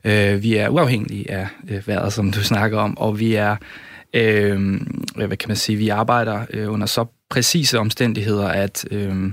Øh, 0.04 0.44
vi 0.44 0.56
er 0.56 0.70
uafhængige 0.70 1.32
af 1.32 1.48
øh, 1.70 1.88
vejret, 1.88 2.14
som 2.14 2.32
du 2.32 2.44
snakker 2.54 2.78
om, 2.78 2.98
og 2.98 3.20
vi 3.20 3.36
er, 3.36 3.56
øh, 4.14 4.82
hvad 5.16 5.38
kan 5.38 5.48
man 5.48 5.58
sige, 5.58 5.78
vi 5.78 5.90
arbejder 5.90 6.46
øh, 6.50 6.74
under 6.74 6.88
så 6.88 7.06
præcise 7.30 7.80
omstændigheder, 7.80 8.48
at 8.48 8.86
øh, 8.92 9.32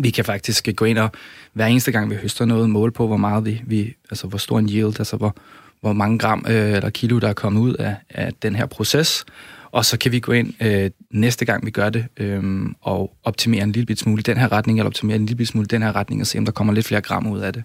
vi 0.00 0.10
kan 0.10 0.24
faktisk 0.24 0.68
gå 0.76 0.84
ind 0.84 0.98
og 0.98 1.10
hver 1.52 1.66
eneste 1.66 1.92
gang 1.92 2.10
vi 2.10 2.16
høster 2.16 2.44
noget, 2.44 2.70
måle 2.70 2.92
på, 2.92 3.06
hvor 3.06 3.16
meget 3.16 3.44
vi, 3.44 3.62
vi 3.66 3.94
altså 4.10 4.26
hvor 4.26 4.38
stor 4.38 4.58
en 4.58 4.68
yield, 4.68 5.00
altså 5.00 5.16
hvor, 5.16 5.36
hvor 5.80 5.92
mange 5.92 6.18
gram 6.18 6.44
øh, 6.48 6.72
eller 6.72 6.90
kilo, 6.90 7.18
der 7.18 7.28
er 7.28 7.32
kommet 7.32 7.60
ud 7.60 7.74
af, 7.74 7.96
af 8.10 8.30
den 8.42 8.54
her 8.54 8.66
proces. 8.66 9.24
Og 9.72 9.84
så 9.84 9.98
kan 9.98 10.12
vi 10.12 10.20
gå 10.20 10.32
ind 10.32 10.62
øh, 10.62 10.90
næste 11.10 11.44
gang, 11.44 11.66
vi 11.66 11.70
gør 11.70 11.90
det, 11.90 12.06
øh, 12.16 12.62
og 12.80 13.16
optimere 13.24 13.62
en 13.62 13.72
lille 13.72 13.96
smule 13.96 14.20
i 14.20 14.22
den 14.22 14.36
her 14.36 14.52
retning, 14.52 14.78
eller 14.78 14.86
optimere 14.86 15.16
en 15.16 15.26
lille 15.26 15.46
smule 15.46 15.64
i 15.64 15.66
den 15.66 15.82
her 15.82 15.96
retning, 15.96 16.20
og 16.20 16.26
se, 16.26 16.38
om 16.38 16.44
der 16.44 16.52
kommer 16.52 16.72
lidt 16.72 16.86
flere 16.86 17.00
gram 17.00 17.26
ud 17.26 17.40
af 17.40 17.52
det. 17.52 17.62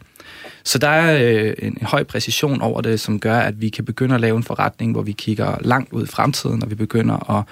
Så 0.63 0.77
der 0.77 0.87
er 0.87 1.33
øh, 1.47 1.53
en, 1.59 1.77
en 1.81 1.85
høj 1.85 2.03
præcision 2.03 2.61
over 2.61 2.81
det, 2.81 2.99
som 2.99 3.19
gør, 3.19 3.39
at 3.39 3.61
vi 3.61 3.69
kan 3.69 3.85
begynde 3.85 4.15
at 4.15 4.21
lave 4.21 4.37
en 4.37 4.43
forretning, 4.43 4.91
hvor 4.91 5.01
vi 5.01 5.11
kigger 5.11 5.57
langt 5.61 5.93
ud 5.93 6.03
i 6.03 6.07
fremtiden, 6.07 6.63
og 6.63 6.69
vi 6.69 6.75
begynder 6.75 7.37
at 7.37 7.43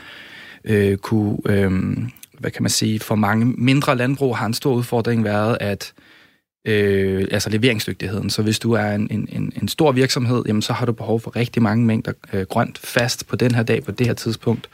øh, 0.63 0.97
kunne, 0.97 1.37
øh, 1.45 1.97
hvad 2.39 2.51
kan 2.51 2.63
man 2.63 2.69
sige, 2.69 2.99
for 2.99 3.15
mange 3.15 3.45
mindre 3.45 3.95
landbrug 3.95 4.37
har 4.37 4.45
en 4.45 4.53
stor 4.53 4.73
udfordring 4.73 5.23
været, 5.23 5.57
at 5.61 5.93
øh, 6.65 7.27
altså 7.31 7.49
leveringsdygtigheden. 7.49 8.29
Så 8.29 8.41
hvis 8.41 8.59
du 8.59 8.71
er 8.71 8.91
en, 8.91 9.07
en, 9.11 9.53
en 9.61 9.67
stor 9.67 9.91
virksomhed, 9.91 10.43
jamen, 10.47 10.61
så 10.61 10.73
har 10.73 10.85
du 10.85 10.91
behov 10.91 11.19
for 11.19 11.35
rigtig 11.35 11.61
mange 11.61 11.85
mængder 11.85 12.11
øh, 12.33 12.41
grønt 12.41 12.77
fast 12.77 13.27
på 13.27 13.35
den 13.35 13.55
her 13.55 13.63
dag, 13.63 13.83
på 13.83 13.91
det 13.91 14.07
her 14.07 14.13
tidspunkt. 14.13 14.69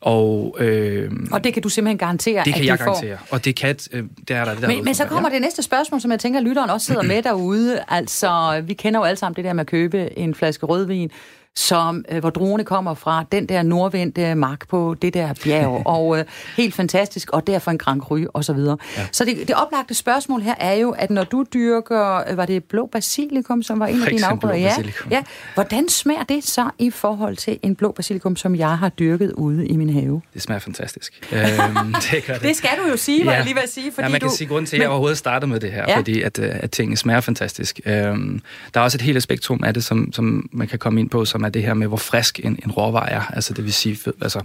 Og, 0.00 0.56
øh, 0.60 1.10
og 1.32 1.44
det 1.44 1.54
kan 1.54 1.62
du 1.62 1.68
simpelthen 1.68 1.98
garantere, 1.98 2.44
Det 2.44 2.54
kan 2.54 2.62
at 2.62 2.68
jeg 2.68 2.78
garantere, 2.78 3.18
får... 3.18 3.34
og 3.34 3.44
det 3.44 3.56
kan 3.56 3.76
øh, 3.92 4.04
det 4.28 4.36
er 4.36 4.44
der 4.44 4.52
det 4.52 4.62
der 4.62 4.68
Men, 4.68 4.84
men 4.84 4.94
så 4.94 5.04
kommer 5.04 5.28
ja. 5.30 5.34
det 5.34 5.42
næste 5.42 5.62
spørgsmål, 5.62 6.00
som 6.00 6.10
jeg 6.10 6.20
tænker, 6.20 6.40
at 6.40 6.46
lytteren 6.46 6.70
også 6.70 6.86
sidder 6.86 7.02
med 7.02 7.22
derude. 7.30 7.80
Altså, 7.88 8.62
vi 8.66 8.74
kender 8.74 9.00
jo 9.00 9.04
alle 9.04 9.16
sammen 9.16 9.36
det 9.36 9.44
der 9.44 9.52
med 9.52 9.60
at 9.60 9.66
købe 9.66 10.18
en 10.18 10.34
flaske 10.34 10.66
rødvin 10.66 11.10
som, 11.56 12.04
øh, 12.10 12.18
hvor 12.18 12.30
drone 12.30 12.64
kommer 12.64 12.94
fra, 12.94 13.24
den 13.32 13.46
der 13.46 13.62
nordvendte 13.62 14.34
mark 14.34 14.68
på 14.68 14.96
det 15.02 15.14
der 15.14 15.34
bjerg, 15.44 15.82
og 15.96 16.18
øh, 16.18 16.24
helt 16.56 16.74
fantastisk, 16.74 17.30
og 17.30 17.46
derfor 17.46 17.70
en 17.70 17.78
Grand 17.78 18.00
Cru, 18.00 18.24
og 18.34 18.44
så 18.44 18.52
videre. 18.52 18.76
Ja. 18.96 19.06
Så 19.12 19.24
det, 19.24 19.48
det 19.48 19.56
oplagte 19.56 19.94
spørgsmål 19.94 20.40
her 20.40 20.54
er 20.58 20.72
jo, 20.72 20.90
at 20.90 21.10
når 21.10 21.24
du 21.24 21.44
dyrker, 21.54 22.30
øh, 22.30 22.36
var 22.36 22.46
det 22.46 22.64
blå 22.64 22.86
basilikum, 22.86 23.62
som 23.62 23.80
var 23.80 23.86
en 23.86 24.02
af 24.02 24.10
dine 24.10 24.26
afgrøder? 24.26 24.54
Ja, 24.54 24.76
ja. 25.10 25.22
Hvordan 25.54 25.88
smager 25.88 26.24
det 26.24 26.44
så 26.44 26.70
i 26.78 26.90
forhold 26.90 27.36
til 27.36 27.58
en 27.62 27.76
blå 27.76 27.92
basilikum, 27.92 28.36
som 28.36 28.54
jeg 28.54 28.78
har 28.78 28.88
dyrket 28.88 29.32
ude 29.32 29.66
i 29.66 29.76
min 29.76 29.92
have? 29.92 30.22
Det 30.34 30.42
smager 30.42 30.58
fantastisk. 30.58 31.12
øhm, 31.32 31.94
det, 32.10 32.24
gør 32.26 32.34
det. 32.34 32.42
det 32.42 32.56
skal 32.56 32.70
du 32.84 32.90
jo 32.90 32.96
sige, 32.96 33.24
ja. 33.24 33.30
jeg 33.30 33.44
lige 33.44 33.54
vil 33.54 33.62
sige. 33.68 33.92
Fordi 33.92 34.04
ja, 34.04 34.10
man 34.10 34.20
kan 34.20 34.28
du... 34.28 34.36
sige 34.36 34.48
grund 34.48 34.66
til, 34.66 34.76
at 34.76 34.82
jeg 34.82 34.88
overhovedet 34.88 35.18
startede 35.18 35.50
med 35.50 35.60
det 35.60 35.72
her, 35.72 35.84
ja. 35.88 35.98
fordi 35.98 36.22
at, 36.22 36.38
øh, 36.38 36.50
at 36.52 36.70
tingene 36.70 36.96
smager 36.96 37.20
fantastisk. 37.20 37.80
Øhm, 37.86 38.40
der 38.74 38.80
er 38.80 38.84
også 38.84 38.96
et 38.96 39.02
helt 39.02 39.22
spektrum 39.22 39.64
af 39.64 39.74
det, 39.74 39.84
som, 39.84 40.12
som 40.12 40.48
man 40.52 40.68
kan 40.68 40.78
komme 40.78 41.00
ind 41.00 41.10
på, 41.10 41.24
som 41.24 41.39
er 41.44 41.48
det 41.48 41.62
her 41.62 41.74
med, 41.74 41.86
hvor 41.86 41.96
frisk 41.96 42.40
en, 42.44 42.58
en 42.64 42.70
råvare 42.70 43.10
er. 43.10 43.20
Altså 43.20 43.54
det 43.54 43.64
vil 43.64 43.72
sige, 43.72 43.98
altså, 44.20 44.40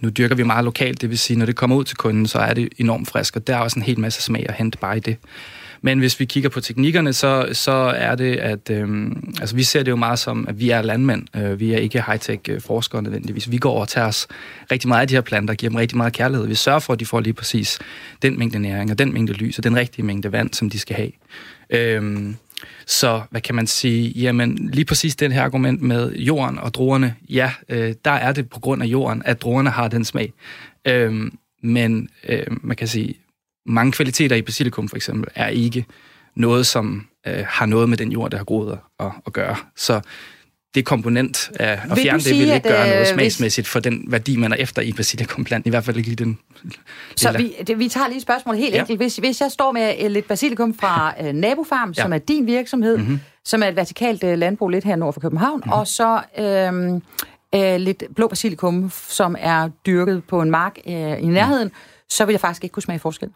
nu 0.00 0.08
dyrker 0.08 0.34
vi 0.34 0.42
meget 0.42 0.64
lokalt, 0.64 1.00
det 1.00 1.10
vil 1.10 1.18
sige, 1.18 1.38
når 1.38 1.46
det 1.46 1.56
kommer 1.56 1.76
ud 1.76 1.84
til 1.84 1.96
kunden, 1.96 2.26
så 2.26 2.38
er 2.38 2.54
det 2.54 2.68
enormt 2.78 3.08
frisk, 3.08 3.36
og 3.36 3.46
der 3.46 3.56
er 3.56 3.60
også 3.60 3.78
en 3.78 3.82
hel 3.82 4.00
masse 4.00 4.22
smag 4.22 4.46
at 4.48 4.54
hente 4.54 4.78
bare 4.78 4.96
i 4.96 5.00
det. 5.00 5.16
Men 5.84 5.98
hvis 5.98 6.20
vi 6.20 6.24
kigger 6.24 6.50
på 6.50 6.60
teknikkerne, 6.60 7.12
så, 7.12 7.48
så 7.52 7.72
er 7.96 8.14
det, 8.14 8.36
at 8.36 8.70
øh, 8.70 9.06
altså 9.40 9.56
vi 9.56 9.62
ser 9.62 9.82
det 9.82 9.90
jo 9.90 9.96
meget 9.96 10.18
som, 10.18 10.48
at 10.48 10.60
vi 10.60 10.70
er 10.70 10.82
landmænd. 10.82 11.36
Øh, 11.36 11.60
vi 11.60 11.72
er 11.72 11.78
ikke 11.78 12.02
high-tech 12.02 12.40
øh, 12.48 12.60
forskere 12.60 13.02
nødvendigvis. 13.02 13.50
Vi 13.50 13.58
går 13.58 13.70
over 13.70 13.84
tager 13.84 14.06
os 14.06 14.26
rigtig 14.70 14.88
meget 14.88 15.00
af 15.00 15.08
de 15.08 15.14
her 15.14 15.20
planter, 15.20 15.54
giver 15.54 15.70
dem 15.70 15.76
rigtig 15.76 15.96
meget 15.96 16.12
kærlighed. 16.12 16.46
Vi 16.46 16.54
sørger 16.54 16.78
for, 16.78 16.92
at 16.92 17.00
de 17.00 17.06
får 17.06 17.20
lige 17.20 17.32
præcis 17.32 17.78
den 18.22 18.38
mængde 18.38 18.58
næring, 18.58 18.90
og 18.90 18.98
den 18.98 19.12
mængde 19.12 19.32
lys, 19.32 19.58
og 19.58 19.64
den 19.64 19.76
rigtige 19.76 20.04
mængde 20.04 20.32
vand, 20.32 20.54
som 20.54 20.70
de 20.70 20.78
skal 20.78 20.96
have. 20.96 21.10
Øh, 21.70 22.34
så 22.86 23.22
hvad 23.30 23.40
kan 23.40 23.54
man 23.54 23.66
sige? 23.66 24.08
Jamen 24.10 24.70
lige 24.72 24.84
præcis 24.84 25.16
den 25.16 25.32
her 25.32 25.42
argument 25.42 25.82
med 25.82 26.12
jorden 26.12 26.58
og 26.58 26.74
druerne, 26.74 27.14
ja, 27.28 27.52
øh, 27.68 27.94
der 28.04 28.10
er 28.10 28.32
det 28.32 28.50
på 28.50 28.60
grund 28.60 28.82
af 28.82 28.86
jorden, 28.86 29.22
at 29.24 29.42
druerne 29.42 29.70
har 29.70 29.88
den 29.88 30.04
smag. 30.04 30.32
Øhm, 30.84 31.38
men 31.62 32.08
øh, 32.28 32.46
man 32.50 32.76
kan 32.76 32.88
sige, 32.88 33.14
mange 33.66 33.92
kvaliteter 33.92 34.36
i 34.36 34.42
basilikum 34.42 34.88
for 34.88 34.96
eksempel 34.96 35.30
er 35.34 35.48
ikke 35.48 35.86
noget, 36.34 36.66
som 36.66 37.06
øh, 37.26 37.44
har 37.48 37.66
noget 37.66 37.88
med 37.88 37.96
den 37.96 38.12
jord, 38.12 38.30
der 38.30 38.36
har 38.36 38.44
groet 38.44 38.78
at, 39.00 39.10
at 39.26 39.32
gøre. 39.32 39.56
Så 39.76 40.00
det 40.74 40.84
komponent 40.84 41.50
af 41.60 41.72
at 41.72 41.78
Vil 41.88 41.96
fjerne 41.96 42.18
du 42.18 42.24
det 42.24 42.30
vil 42.30 42.36
sige, 42.38 42.42
ikke 42.42 42.52
at, 42.54 42.62
gøre 42.62 42.80
øh, 42.82 42.86
noget 42.86 42.98
hvis- 43.00 43.08
smagsmæssigt 43.08 43.68
for 43.68 43.80
den 43.80 44.04
værdi, 44.06 44.36
man 44.36 44.52
er 44.52 44.56
efter 44.56 44.82
i 44.82 44.92
basilikumplante. 44.92 45.66
I 45.66 45.70
hvert 45.70 45.84
fald 45.84 45.96
ikke 45.96 46.08
lige 46.08 46.24
den. 46.24 46.38
Så 47.16 47.32
vi, 47.36 47.54
det, 47.66 47.78
vi 47.78 47.88
tager 47.88 48.08
lige 48.08 48.20
spørgsmålet 48.20 48.60
helt 48.60 48.74
Ja. 48.74 48.80
enkelt. 48.80 48.98
Hvis, 48.98 49.16
hvis 49.16 49.40
jeg 49.40 49.50
står 49.52 49.72
med 49.72 49.94
øh, 50.02 50.10
lidt 50.10 50.28
basilikum 50.28 50.74
fra 50.78 51.14
øh, 51.22 51.32
Nabofarm, 51.32 51.90
ja. 51.96 52.02
Som 52.02 52.12
er 52.12 52.18
din 52.18 52.46
virksomhed, 52.46 52.96
Mhm. 52.96 53.06
mm-hmm. 53.06 53.20
som 53.44 53.62
er 53.62 53.66
et 53.68 53.76
vertikalt 53.76 54.24
øh, 54.24 54.38
landbrug 54.38 54.68
lidt 54.68 54.84
her 54.84 54.96
nord 54.96 55.12
for 55.14 55.20
København, 55.20 55.56
mm-hmm. 55.58 55.72
og 55.72 55.86
så 55.86 56.20
øh, 56.38 57.72
øh, 57.74 57.80
lidt 57.80 58.04
blå 58.16 58.28
basilikum, 58.28 58.90
som 59.08 59.36
er 59.38 59.68
dyrket 59.86 60.22
på 60.28 60.42
en 60.42 60.50
mark 60.50 60.78
øh, 60.86 60.92
i 61.22 61.26
nærheden, 61.26 61.68
mm. 61.68 61.74
så 62.08 62.24
vil 62.24 62.32
jeg 62.32 62.40
faktisk 62.40 62.64
ikke 62.64 62.72
kunne 62.74 62.82
smage 62.82 62.98
forskel. 62.98 63.28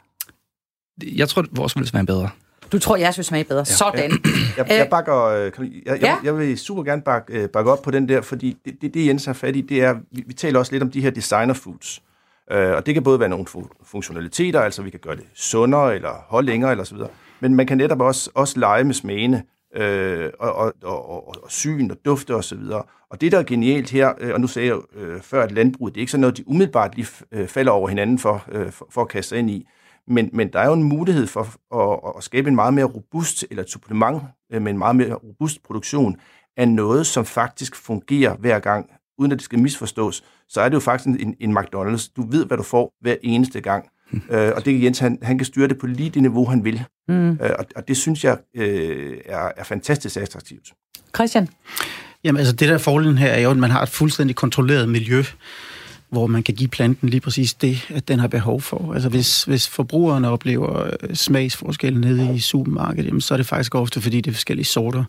Jeg 1.03 1.29
tror, 1.29 1.45
vores 1.53 1.77
vil 1.77 1.87
smage 1.87 2.07
bedre. 2.07 2.29
Du 2.73 2.79
tror, 2.79 2.97
jeg 2.97 3.13
vil 3.17 3.25
smage 3.25 3.45
bedre. 3.45 3.59
Ja. 3.61 3.65
Sådan. 3.65 4.11
Jeg, 4.57 4.67
jeg 4.71 4.89
bakker, 4.91 5.25
øh, 5.25 5.53
kan 5.53 5.65
du- 5.65 5.71
jeg, 5.87 5.93
jeg, 5.93 5.99
Ja. 6.03 6.17
jeg 6.25 6.39
vil 6.39 6.59
super 6.59 6.83
gerne 6.83 7.03
bakke, 7.03 7.43
øh, 7.43 7.49
bakke 7.49 7.71
op 7.73 7.83
på 7.83 7.91
den 7.91 8.09
der, 8.09 8.21
fordi 8.21 8.57
det, 8.65 8.75
det, 8.81 8.95
det 8.95 9.07
Jens 9.07 9.25
har 9.25 9.33
fat 9.33 9.57
i, 9.57 9.61
det 9.61 9.83
er, 9.83 9.95
vi, 10.13 10.25
vi 10.27 10.35
taler 10.35 10.59
også 10.59 10.73
lidt 10.73 10.83
om 10.83 10.91
de 10.91 11.01
her 11.01 11.11
designer 11.11 11.55
foods. 11.55 12.03
Øh, 12.51 12.71
og 12.71 12.87
det 12.87 12.95
kan 12.95 13.03
både 13.03 13.21
være 13.21 13.29
nogle 13.29 13.47
fu- 13.49 13.85
funktionaliteter, 13.85 14.61
altså 14.61 14.83
vi 14.83 14.91
kan 14.91 15.01
gøre 15.03 15.17
det 15.17 15.25
sundere, 15.35 15.95
eller 15.95 16.11
holde 16.29 16.47
længere, 16.47 16.71
eller 16.71 16.85
så 16.85 16.95
videre. 16.95 17.11
Men 17.41 17.55
man 17.55 17.67
kan 17.67 17.79
netop 17.79 18.01
også, 18.01 18.31
også 18.35 18.61
lege 18.61 18.85
med 18.85 18.95
smagene, 18.95 19.43
øh, 19.77 20.31
og, 20.41 20.55
og, 20.55 20.73
og, 20.83 21.11
og, 21.11 21.29
og 21.43 21.51
syn 21.51 21.91
og 21.91 21.97
dufte 22.05 22.35
og 22.35 22.45
så 22.45 22.55
videre. 22.57 22.83
Og 23.11 23.21
det, 23.21 23.33
der 23.33 23.39
er 23.39 23.43
genialt 23.43 23.91
her, 23.91 24.13
øh, 24.21 24.35
og 24.35 24.41
nu 24.41 24.47
sagde 24.47 24.69
jeg 24.69 24.79
øh, 24.97 25.21
før, 25.23 25.43
at 25.43 25.53
landbruget, 25.53 25.95
det 25.95 26.01
er 26.01 26.03
ikke 26.03 26.11
sådan 26.13 26.21
noget, 26.21 26.37
de 26.37 26.49
umiddelbart 26.49 26.95
lige 26.97 27.09
øh, 27.33 27.49
falder 27.49 27.73
over 27.73 27.89
hinanden 27.89 28.19
for, 28.19 28.45
øh, 28.53 28.71
for, 28.73 28.87
for 28.91 29.03
at 29.03 29.09
kaste 29.09 29.29
sig 29.29 29.39
ind 29.39 29.51
i. 29.51 29.67
Men, 30.09 30.31
men 30.33 30.53
der 30.53 30.61
er 30.61 30.67
jo 30.67 30.73
en 30.73 30.83
mulighed 30.83 31.27
for 31.27 31.41
at, 31.75 32.17
at 32.17 32.25
skabe 32.25 32.49
en 32.49 32.55
meget 32.55 32.75
mere 32.75 32.85
robust, 32.85 33.45
eller 33.51 33.63
et 33.63 33.71
supplement 33.71 34.23
øh, 34.53 34.63
med 34.63 34.73
en 34.73 34.79
meget 34.79 34.97
mere 34.97 35.15
robust 35.15 35.63
produktion 35.63 36.17
af 36.57 36.69
noget, 36.69 37.07
som 37.07 37.25
faktisk 37.25 37.77
fungerer 37.77 38.37
hver 38.37 38.59
gang, 38.59 38.91
uden 39.19 39.33
at 39.33 39.39
det 39.39 39.45
skal 39.45 39.59
misforstås, 39.59 40.25
så 40.49 40.61
er 40.61 40.69
det 40.69 40.75
jo 40.75 40.81
faktisk 40.81 41.09
en, 41.09 41.35
en 41.41 41.59
McDonald's. 41.59 42.13
Du 42.17 42.31
ved, 42.31 42.47
hvad 42.47 42.57
du 42.57 42.63
får 42.63 42.95
hver 43.01 43.17
eneste 43.23 43.61
gang. 43.61 43.89
øh, 44.31 44.53
og 44.57 44.65
det 44.65 44.75
kan 44.75 44.83
Jens, 44.83 44.99
han, 44.99 45.19
han 45.23 45.39
kan 45.39 45.45
styre 45.45 45.69
det 45.69 45.79
på 45.79 45.87
lige 45.87 46.11
det 46.11 46.23
niveau, 46.23 46.45
han 46.45 46.65
vil. 46.65 46.85
Mm. 47.09 47.31
Øh, 47.31 47.51
og, 47.59 47.67
og 47.77 47.89
det 47.89 47.97
synes 47.97 48.25
jeg 48.25 48.39
øh, 48.57 49.19
er, 49.25 49.53
er 49.57 49.65
fantastisk 49.65 50.17
attraktivt. 50.17 50.73
Christian? 51.17 51.49
Jamen 52.25 52.39
altså, 52.39 52.55
det 52.55 52.69
der 52.69 52.79
fordelen 52.79 53.19
her 53.19 53.31
er 53.31 53.41
jo, 53.41 53.51
at 53.51 53.57
man 53.57 53.71
har 53.71 53.83
et 53.83 53.89
fuldstændig 53.89 54.37
kontrolleret 54.37 54.89
miljø, 54.89 55.23
hvor 56.17 56.27
man 56.27 56.43
kan 56.43 56.55
give 56.55 56.69
planten 56.69 57.09
lige 57.09 57.21
præcis 57.21 57.55
det, 57.55 57.91
at 57.95 58.09
den 58.09 58.19
har 58.19 58.29
behov 58.29 58.61
for. 58.61 58.95
Altså 58.95 59.09
hvis, 59.09 59.45
hvis 59.45 59.69
forbrugerne 59.69 60.29
oplever 60.29 60.85
øh, 60.85 61.15
smagsforskelle 61.15 62.01
nede 62.01 62.35
i 62.35 62.39
supermarkedet, 62.39 63.07
jamen, 63.07 63.21
så 63.21 63.35
er 63.35 63.37
det 63.37 63.47
faktisk 63.47 63.75
ofte, 63.75 64.01
fordi 64.01 64.21
det 64.21 64.31
er 64.31 64.35
forskellige 64.35 64.67
sorter. 64.67 65.05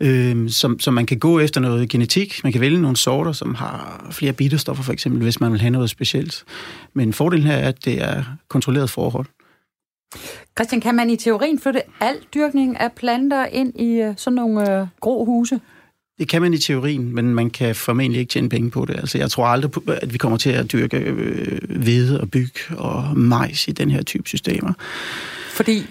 Øhm, 0.00 0.48
som, 0.48 0.80
som 0.80 0.94
man 0.94 1.06
kan 1.06 1.18
gå 1.18 1.38
efter 1.40 1.60
noget 1.60 1.88
genetik. 1.88 2.40
Man 2.44 2.52
kan 2.52 2.60
vælge 2.60 2.82
nogle 2.82 2.96
sorter, 2.96 3.32
som 3.32 3.54
har 3.54 4.06
flere 4.10 4.32
bitterstoffer, 4.32 4.84
for 4.84 4.92
eksempel, 4.92 5.22
hvis 5.22 5.40
man 5.40 5.52
vil 5.52 5.60
have 5.60 5.70
noget 5.70 5.90
specielt. 5.90 6.44
Men 6.94 7.12
fordelen 7.12 7.46
her 7.46 7.56
er, 7.56 7.68
at 7.68 7.84
det 7.84 8.02
er 8.02 8.24
kontrolleret 8.48 8.90
forhold. 8.90 9.26
Christian, 10.58 10.80
kan 10.80 10.94
man 10.94 11.10
i 11.10 11.16
teorien 11.16 11.58
flytte 11.58 11.82
al 12.00 12.16
dyrkning 12.34 12.80
af 12.80 12.92
planter 12.92 13.46
ind 13.46 13.80
i 13.80 14.00
øh, 14.00 14.14
sådan 14.16 14.34
nogle 14.34 14.80
øh, 14.80 14.86
grå 15.00 15.24
huse? 15.24 15.60
Det 16.18 16.28
kan 16.28 16.42
man 16.42 16.54
i 16.54 16.58
teorien, 16.58 17.14
men 17.14 17.34
man 17.34 17.50
kan 17.50 17.74
formentlig 17.74 18.20
ikke 18.20 18.30
tjene 18.30 18.48
penge 18.48 18.70
på 18.70 18.84
det. 18.84 18.96
Altså, 18.96 19.18
jeg 19.18 19.30
tror 19.30 19.46
aldrig, 19.46 19.70
på, 19.70 19.82
at 19.86 20.12
vi 20.12 20.18
kommer 20.18 20.38
til 20.38 20.50
at 20.50 20.72
dyrke 20.72 20.96
øh, 20.96 21.58
hvede 21.80 22.20
og 22.20 22.30
byg 22.30 22.52
og 22.70 23.18
majs 23.18 23.68
i 23.68 23.72
den 23.72 23.90
her 23.90 24.02
type 24.02 24.28
systemer. 24.28 24.72
Fordi 25.50 25.86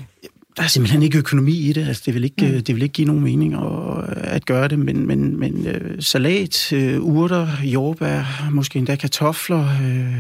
Der 0.58 0.64
er 0.64 0.68
simpelthen 0.68 1.04
ikke 1.04 1.18
økonomi 1.18 1.70
i 1.70 1.74
det. 1.74 1.88
Altså, 1.88 2.04
det, 2.06 2.14
vil 2.14 2.24
ikke, 2.24 2.48
mm. 2.48 2.64
det 2.64 2.76
vil 2.76 2.84
ikke 2.84 2.94
give 2.94 3.08
nogen 3.08 3.24
mening 3.24 3.54
at, 3.54 4.18
at 4.24 4.46
gøre 4.46 4.68
det, 4.68 4.80
men, 4.80 5.08
men, 5.08 5.40
men 5.40 5.68
øh, 5.68 6.02
salat, 6.02 6.74
øh, 6.74 7.02
urter, 7.02 7.48
jordbær, 7.64 8.50
måske 8.52 8.80
endda 8.80 8.96
kartofler, 8.96 9.68
øh, 9.84 10.16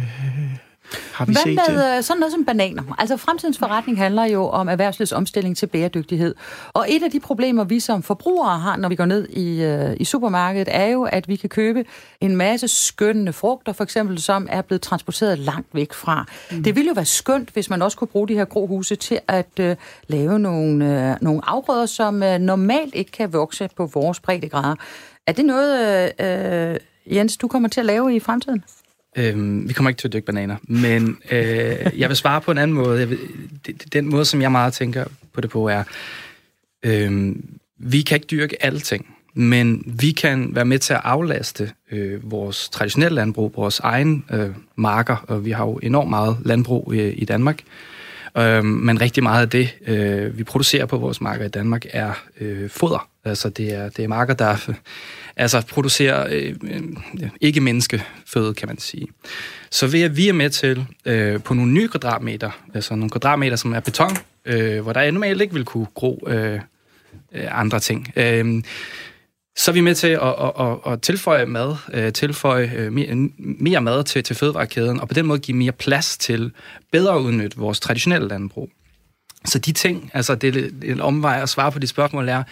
har 1.13 1.25
vi 1.25 1.34
Hvad 1.34 1.42
set 1.44 1.60
det. 1.68 1.75
med 1.75 1.98
øh, 1.98 2.04
sådan 2.04 2.20
noget 2.20 2.34
som 2.34 2.46
bananer? 2.46 2.84
Altså 2.98 3.18
fremtidens 3.18 3.58
forretning 3.58 3.98
handler 3.98 4.25
jo 4.25 4.48
om 4.48 4.70
erhvervslivets 4.70 5.12
omstilling 5.12 5.58
til 5.58 5.68
bæredygtighed. 5.68 6.36
Og 6.74 6.86
et 6.89 7.04
af 7.04 7.12
de 7.12 7.20
problemer, 7.20 7.63
vi 7.63 7.80
som 7.80 8.04
forbrugere 8.04 8.60
har, 8.60 8.77
når 8.77 8.89
vi 8.89 8.96
går 8.96 9.06
ned 9.06 9.30
i, 9.30 9.63
øh, 9.63 9.96
i 10.00 10.06
supermarkedet, 10.06 10.68
er 10.72 10.86
jo, 10.86 11.04
at 11.04 11.27
vi 11.27 11.36
kan 11.36 11.50
købe 11.50 11.86
en 12.22 12.36
masse 12.36 12.68
skønne 12.68 13.34
frugter, 13.34 13.74
for 13.74 13.84
eksempel, 13.84 14.22
som 14.22 14.48
er 14.50 14.62
blevet 14.62 14.82
transporteret 14.82 15.39
langt 15.39 15.68
væk 15.74 15.94
fra. 15.94 16.25
Mm. 16.51 16.63
Det 16.63 16.75
ville 16.75 16.88
jo 16.88 16.94
være 16.94 17.06
skønt, 17.06 17.50
hvis 17.50 17.70
man 17.70 17.82
også 17.82 17.98
kunne 17.98 18.08
bruge 18.08 18.27
de 18.27 18.34
her 18.34 18.46
grohuse 18.46 18.96
til 18.96 19.20
at 19.27 19.60
øh, 19.60 19.75
lave 20.08 20.39
nogle, 20.39 21.10
øh, 21.12 21.15
nogle 21.22 21.42
afgrøder, 21.44 21.86
som 21.86 22.24
øh, 22.24 22.39
normalt 22.39 22.96
ikke 22.96 23.12
kan 23.12 23.34
vokse 23.34 23.70
på 23.77 23.86
vores 23.86 24.20
breddegrader. 24.20 24.75
Er 25.27 25.32
det 25.32 25.46
noget, 25.46 26.12
øh, 26.20 26.72
øh, 26.72 26.77
Jens, 27.15 27.38
du 27.38 27.48
kommer 27.48 27.70
til 27.70 27.80
at 27.80 27.86
lave 27.86 28.15
i 28.15 28.20
fremtiden? 28.20 28.63
Øhm, 29.18 29.68
vi 29.68 29.74
kommer 29.74 29.90
ikke 29.90 30.00
til 30.00 30.08
at 30.08 30.14
dyrke 30.14 30.26
bananer, 30.26 30.56
men 30.64 31.18
øh, 31.32 31.78
jeg 31.98 32.10
vil 32.10 32.16
svare 32.16 32.42
på 32.42 32.52
en 32.52 32.58
anden 32.58 32.76
måde. 32.76 33.00
Jeg 33.00 33.10
vil, 33.10 33.20
det, 33.66 33.94
den 33.94 34.10
måde, 34.10 34.26
som 34.26 34.42
jeg 34.42 34.52
meget 34.52 34.74
tænker 34.74 35.06
på 35.34 35.42
det 35.42 35.50
på, 35.50 35.68
er, 35.68 35.84
øh, 36.84 37.36
vi 37.80 38.02
kan 38.02 38.16
ikke 38.16 38.28
dyrke 38.28 38.66
alting, 38.66 39.16
men 39.34 39.84
vi 39.86 40.12
kan 40.12 40.56
være 40.56 40.66
med 40.66 40.80
til 40.80 40.94
at 40.94 41.02
aflaste 41.04 41.72
øh, 41.92 42.32
vores 42.32 42.70
traditionelle 42.70 43.16
landbrug, 43.16 43.54
vores 43.56 43.80
egen 43.80 44.26
øh, 44.32 44.50
marker, 44.76 45.26
og 45.28 45.46
vi 45.46 45.52
har 45.52 45.66
jo 45.66 45.80
enormt 45.84 46.10
meget 46.10 46.38
landbrug 46.46 46.94
i, 46.94 47.10
i 47.10 47.26
Danmark. 47.26 47.62
Øh, 48.38 48.66
men 48.66 49.02
rigtig 49.02 49.24
meget 49.24 49.42
af 49.42 49.50
det, 49.50 49.76
øh, 49.88 50.38
vi 50.38 50.44
producerer 50.44 50.86
på 50.86 50.98
vores 50.98 51.22
marker 51.22 51.46
i 51.46 51.50
Danmark, 51.50 51.86
er 51.90 52.14
øh, 52.42 52.70
foder. 52.70 53.10
Altså 53.26 53.50
det 53.50 53.74
er, 53.74 53.90
det 53.90 54.04
er 54.04 54.08
marker, 54.08 54.34
der 54.34 54.66
øh, 54.70 54.76
altså, 55.38 55.62
producerer 55.70 56.27
øh, 56.32 56.56
øh, 56.63 56.84
ikke 57.42 57.62
menneskeføde, 57.62 58.54
kan 58.54 58.68
man 58.68 58.77
sige. 58.77 59.08
Så 59.72 59.88
ved 59.88 60.01
at 60.01 60.18
vi 60.18 60.27
er 60.27 60.34
med 60.34 60.50
til 60.50 60.86
øh, 61.06 61.44
på 61.44 61.54
nogle 61.54 61.72
nye 61.72 61.88
kvadratmeter, 61.88 62.51
altså 62.74 62.96
nogle 62.96 63.10
kvadratmeter, 63.10 63.56
som 63.56 63.74
er 63.74 63.80
beton, 63.80 64.18
øh, 64.46 64.82
hvor 64.82 64.94
der 64.94 65.12
normalt 65.12 65.42
ikke 65.42 65.54
vil 65.54 65.65
kunne 65.65 65.88
gro 65.94 66.27
øh, 66.27 66.60
øh, 67.32 67.48
andre 67.51 67.80
ting. 67.80 68.13
Øh, 68.15 68.63
så 69.58 69.72
er 69.72 69.74
vi 69.74 69.82
med 69.82 69.96
til 69.96 70.08
at, 70.08 70.22
at, 70.22 70.51
at, 70.60 70.94
at 70.94 71.01
tilføje 71.01 71.46
mad, 71.46 71.75
øh, 71.94 72.13
tilføje 72.13 72.72
øh, 72.75 72.94
mere, 72.94 73.30
mere 73.38 73.82
mad 73.82 74.04
til, 74.04 74.24
til 74.24 74.36
fødevarekæden, 74.36 75.00
og 75.00 75.08
på 75.08 75.13
den 75.13 75.25
måde 75.25 75.39
give 75.39 75.58
mere 75.58 75.72
plads 75.72 76.18
til 76.18 76.51
bedre 76.92 77.15
at 77.15 77.20
udnytte 77.20 77.58
vores 77.58 77.80
traditionelle 77.80 78.27
landbrug. 78.27 78.70
Så 79.46 79.60
de 79.60 79.72
ting, 79.72 80.12
altså 80.13 80.36
det 80.36 80.48
er 80.48 80.51
det 80.51 80.89
er 80.89 80.92
en 80.92 81.01
omvej 81.01 81.42
at 81.42 81.50
svare 81.50 81.72
på 81.72 81.80
de 81.80 81.88
spørgsmål, 81.88 82.30
er, 82.30 82.44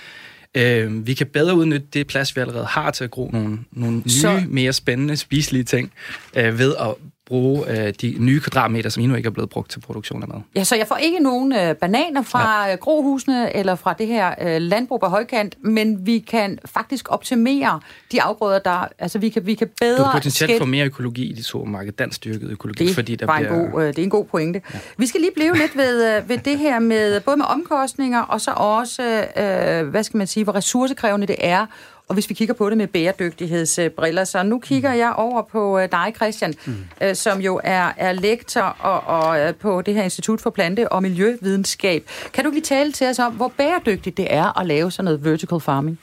øh, 0.56 1.08
vi 1.08 1.14
kan 1.14 1.28
bedre 1.28 1.56
udnytte 1.56 1.88
det 1.94 2.08
plads, 2.08 2.36
vi 2.36 2.42
allerede 2.42 2.66
har 2.66 2.92
til 2.92 3.04
at 3.04 3.12
gro 3.12 3.30
nogle, 3.34 3.60
nogle 3.72 3.98
nye, 3.98 4.10
Så- 4.10 4.44
mere 4.48 4.74
spændende, 4.74 5.18
spiselige 5.18 5.64
ting, 5.64 5.92
øh, 6.36 6.60
ved 6.60 6.76
at 6.80 6.88
bruge 7.26 7.70
øh, 7.70 7.94
de 8.02 8.16
nye 8.20 8.40
kvadratmeter, 8.40 8.90
som 8.90 9.04
endnu 9.04 9.18
ikke 9.18 9.28
er 9.28 9.32
blevet 9.32 9.50
brugt 9.50 9.72
til 9.72 9.80
produktion 9.80 10.22
af 10.22 10.28
mad. 10.28 10.38
Ja, 10.56 10.64
så 10.64 10.76
jeg 10.76 10.88
får 10.88 10.96
ikke 10.96 11.20
nogen 11.20 11.54
øh, 11.54 11.76
bananer 11.76 12.22
fra 12.22 12.68
ja. 12.68 12.76
grohusene 12.76 13.56
eller 13.56 13.76
fra 13.76 13.94
det 13.94 14.08
her 14.08 14.36
øh, 14.42 14.62
landbrug 14.62 15.00
på 15.00 15.06
højkant, 15.06 15.56
men 15.62 16.06
vi 16.06 16.20
kan 16.20 16.60
faktisk 16.66 17.12
optimere 17.12 17.80
de 18.12 18.22
afgrøder, 18.22 18.60
der... 18.60 18.88
Altså, 19.00 19.20
vi 19.20 19.30
kan, 19.30 19.46
vi 19.46 19.54
kan 19.54 19.70
bedre... 19.80 19.98
Du 19.98 20.04
kan 20.04 20.12
potentielt 20.14 20.52
skæl- 20.52 20.60
få 20.60 20.66
mere 20.66 20.86
økologi 20.86 21.26
i 21.26 21.34
de 21.34 21.44
supermarked, 21.44 21.92
dansk 21.92 22.24
dyrket 22.24 22.50
økologi, 22.50 22.88
det 22.88 22.96
fordi 22.96 23.16
der 23.16 23.38
bliver... 23.38 23.64
en 23.64 23.72
god, 23.72 23.82
øh, 23.82 23.88
det 23.88 24.00
er 24.00 24.04
en 24.04 24.10
god 24.10 24.26
pointe. 24.26 24.62
Ja. 24.74 24.80
Vi 24.98 25.06
skal 25.06 25.22
lige 25.22 25.34
blive 25.36 25.56
lidt 25.58 25.78
ved, 25.78 26.18
øh, 26.18 26.30
ved 26.30 26.38
det 26.38 26.58
her 26.58 26.80
med 26.80 27.20
både 27.20 27.38
med 27.38 27.46
omkostninger 27.46 28.22
og 28.22 28.42
så 28.42 28.52
også, 28.52 29.26
øh, 29.38 29.88
hvad 29.88 30.04
skal 30.04 30.18
man 30.18 30.28
sige, 30.28 30.44
hvor 30.44 30.56
ressourcekrævende 30.56 31.28
det 31.28 31.36
er. 31.40 31.66
Og 32.08 32.14
hvis 32.14 32.30
vi 32.30 32.34
kigger 32.34 32.54
på 32.54 32.70
det 32.70 32.78
med 32.78 32.88
bæredygtighedsbriller, 32.88 34.24
så 34.24 34.44
nu 34.44 34.60
kigger 34.60 34.92
Mm. 34.94 34.98
jeg 34.98 35.14
over 35.18 35.42
på 35.52 35.80
øh, 35.80 35.92
dig, 35.92 36.14
Christian, 36.16 36.54
mm. 36.66 36.76
øh, 37.02 37.16
som 37.16 37.42
jo 37.42 37.62
er, 37.64 37.92
er 37.98 38.12
lektor 38.12 38.62
og, 38.62 39.20
og 39.22 39.40
øh, 39.40 39.56
på 39.56 39.82
det 39.82 39.94
her 39.94 40.04
Institut 40.04 40.42
for 40.42 40.50
Plante- 40.50 40.92
og 40.92 41.02
Miljøvidenskab. 41.02 42.04
Kan 42.34 42.44
du 42.46 42.50
lige 42.52 42.62
tale 42.62 42.92
til 42.92 43.08
os 43.08 43.20
om, 43.20 43.34
hvor 43.34 43.52
bæredygtigt 43.58 44.18
det 44.18 44.28
er 44.34 44.60
at 44.60 44.66
lave 44.68 44.92
sådan 44.92 45.06
noget 45.06 45.26
vertical 45.26 45.60
farming? 45.60 46.00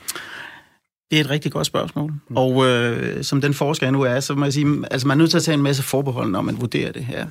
Det 1.11 1.17
er 1.17 1.21
et 1.25 1.31
rigtig 1.31 1.53
godt 1.53 1.67
spørgsmål. 1.67 2.11
Mm. 2.29 2.37
Og 2.37 2.67
øh, 2.67 3.25
som 3.25 3.41
den 3.41 3.55
forsker 3.55 3.91
nu 3.91 4.03
er, 4.03 4.21
så 4.21 4.35
må 4.35 4.45
jeg 4.45 4.53
sige, 4.53 4.67
altså 4.91 5.07
man 5.07 5.17
er 5.17 5.19
nødt 5.19 5.31
til 5.31 5.37
at 5.39 5.43
tage 5.45 5.55
en 5.55 5.63
masse 5.63 5.83
forbehold, 5.83 6.31
når 6.31 6.41
man 6.41 6.61
vurderer 6.61 6.93
det 6.93 7.05
her. 7.05 7.27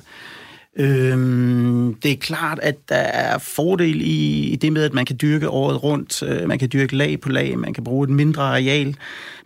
Øhm, 0.78 1.94
det 1.94 2.12
er 2.12 2.16
klart, 2.16 2.58
at 2.62 2.88
der 2.88 2.94
er 2.94 3.38
fordel 3.38 4.00
i, 4.00 4.48
i 4.48 4.56
det 4.56 4.72
med, 4.72 4.82
at 4.82 4.94
man 4.94 5.04
kan 5.04 5.18
dyrke 5.22 5.48
året 5.48 5.82
rundt. 5.82 6.22
Øh, 6.22 6.48
man 6.48 6.58
kan 6.58 6.68
dyrke 6.72 6.96
lag 6.96 7.20
på 7.20 7.28
lag, 7.28 7.58
man 7.58 7.74
kan 7.74 7.84
bruge 7.84 8.04
et 8.04 8.10
mindre 8.10 8.42
areal, 8.42 8.96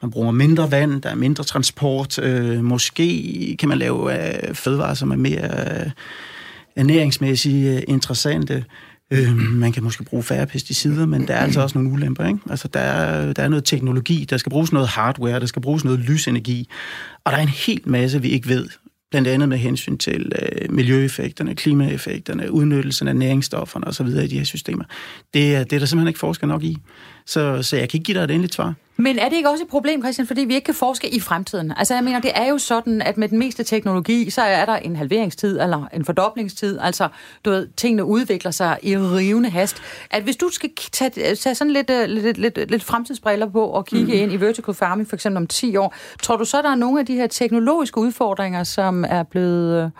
man 0.02 0.11
bruger 0.11 0.31
mindre 0.31 0.71
vand, 0.71 1.02
der 1.02 1.11
er 1.11 1.14
mindre 1.14 1.45
transport. 1.45 2.19
Øh, 2.19 2.64
måske 2.64 3.57
kan 3.59 3.69
man 3.69 3.78
lave 3.78 4.28
øh, 4.49 4.54
fødevarer, 4.54 4.95
som 4.95 5.11
er 5.11 5.16
mere 5.16 5.81
øh, 5.85 5.90
ernæringsmæssigt 6.76 7.76
øh, 7.76 7.83
interessante. 7.88 8.64
Øh, 9.11 9.37
man 9.37 9.73
kan 9.73 9.83
måske 9.83 10.04
bruge 10.04 10.23
færre 10.23 10.47
pesticider, 10.47 11.07
men 11.07 11.28
der 11.28 11.35
er 11.35 11.40
altså 11.40 11.61
også 11.61 11.78
nogle 11.78 11.93
ulemper. 11.93 12.26
Ikke? 12.26 12.40
Altså, 12.50 12.69
der, 12.69 12.81
er, 12.81 13.33
der 13.33 13.43
er 13.43 13.49
noget 13.49 13.64
teknologi, 13.64 14.26
der 14.31 14.37
skal 14.37 14.50
bruges 14.50 14.73
noget 14.73 14.88
hardware, 14.88 15.40
der 15.40 15.47
skal 15.47 15.62
bruges 15.62 15.85
noget 15.85 16.00
lysenergi, 16.00 16.69
og 17.25 17.33
der 17.33 17.38
er 17.38 17.43
en 17.43 17.49
hel 17.49 17.81
masse, 17.85 18.23
vi 18.23 18.28
ikke 18.28 18.49
ved 18.49 18.69
blandt 19.14 19.28
andet 19.28 19.49
med 19.49 19.59
hensyn 19.59 19.99
til 19.99 20.33
øh, 20.42 20.73
miljøeffekterne, 20.73 21.54
klimaeffekterne, 21.54 22.52
udnyttelsen 22.52 23.09
af 23.09 23.16
næringsstofferne 23.16 23.87
osv. 23.87 24.06
i 24.06 24.26
de 24.26 24.38
her 24.38 24.44
systemer. 24.44 24.85
Det 25.35 25.54
er, 25.54 25.64
det 25.64 25.73
er 25.73 25.78
der 25.78 25.87
simpelthen 25.87 26.09
ikke 26.09 26.18
forsker 26.18 26.47
nok 26.47 26.64
i. 26.64 26.76
Så, 27.26 27.62
så 27.62 27.76
jeg 27.76 27.88
kan 27.88 27.99
ikke 27.99 28.04
give 28.04 28.19
dig 28.19 28.25
et 28.25 28.31
endeligt 28.31 28.54
svar. 28.54 28.75
Men 28.97 29.19
er 29.19 29.28
det 29.28 29.37
ikke 29.37 29.50
også 29.50 29.64
et 29.64 29.71
problem, 29.71 30.02
Christian, 30.02 30.26
fordi 30.26 30.40
vi 30.40 30.54
ikke 30.54 30.64
kan 30.64 30.75
forske 30.75 31.14
i 31.14 31.21
fremtiden? 31.21 31.73
Altså 31.76 31.95
jeg 31.95 32.04
mener, 32.04 32.21
det 32.21 32.31
er 32.35 32.49
jo 32.49 32.59
sådan, 32.59 33.02
at 33.02 33.16
med 33.16 33.28
den 33.28 33.38
meste 33.38 33.64
teknologi, 33.64 34.31
så 34.31 34.43
er 34.43 34.64
der 34.64 34.76
en 34.76 34.97
halveringstid 34.97 35.61
eller 35.61 35.88
en 35.93 36.04
fordoblingstid. 36.04 36.78
Altså, 36.83 37.09
du 37.45 37.50
ved, 37.50 37.69
tingene 37.76 38.04
udvikler 38.04 38.50
sig 38.50 38.78
i 38.83 38.97
rivende 38.97 39.50
hast. 39.50 39.76
At 40.11 40.23
hvis 40.23 40.37
du 40.37 40.49
skal 40.52 40.71
tage, 40.93 41.35
tage 41.35 41.54
sådan 41.54 41.73
lidt, 41.73 41.90
øh, 41.90 42.09
lidt, 42.09 42.38
lidt, 42.38 42.71
lidt 42.71 42.85
fremtidsbriller 42.85 43.50
på 43.50 43.64
og 43.64 43.87
kigge 43.87 44.12
mm. 44.12 44.12
ind 44.12 44.33
i 44.33 44.37
vertical 44.37 44.75
farming 44.75 45.09
for 45.09 45.16
eksempel 45.16 45.37
om 45.37 45.47
10 45.47 45.76
år, 45.76 45.95
tror 46.23 46.37
du 46.37 46.45
så, 46.45 46.62
der 46.62 46.71
er 46.71 46.75
nogle 46.75 47.00
af 47.00 47.07
de 47.07 47.14
her 47.14 47.26
teknologiske 47.26 47.99
udfordringer, 47.99 48.64
som 48.64 49.04
er 49.09 49.23
blevet 49.23 49.85
øh, 49.85 49.90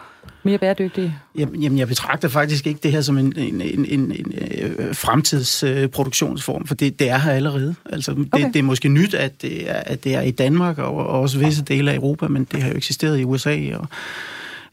mere 0.45 0.59
bæredygtige? 0.59 1.15
Jamen, 1.39 1.63
jamen, 1.63 1.79
jeg 1.79 1.89
betragter 1.89 2.29
faktisk 2.29 2.67
ikke 2.67 2.81
det 2.83 2.93
her 2.93 3.01
som 3.01 3.19
en, 3.19 3.35
en, 3.37 3.61
en, 3.61 3.85
en, 3.85 4.13
en 4.13 4.33
øh, 4.61 4.95
fremtidsproduktionsform, 4.95 6.67
for 6.67 6.75
det, 6.75 6.99
det 6.99 7.11
er 7.11 7.19
her 7.19 7.33
allerede. 7.33 7.75
Altså, 7.87 8.13
det, 8.13 8.29
okay. 8.33 8.47
det 8.47 8.57
er 8.57 8.63
måske 8.63 8.89
nyt, 8.89 9.15
at 9.15 9.43
det 9.43 9.71
er, 9.71 9.75
at 9.75 10.05
det 10.05 10.15
er 10.15 10.21
i 10.21 10.31
Danmark 10.31 10.79
og, 10.79 10.95
og 10.95 11.21
også 11.21 11.39
visse 11.39 11.63
dele 11.63 11.91
af 11.91 11.97
Europa, 11.97 12.29
men 12.29 12.45
det 12.53 12.63
har 12.63 12.71
jo 12.71 12.77
eksisteret 12.77 13.21
i 13.21 13.25
USA 13.25 13.77
og 13.77 13.87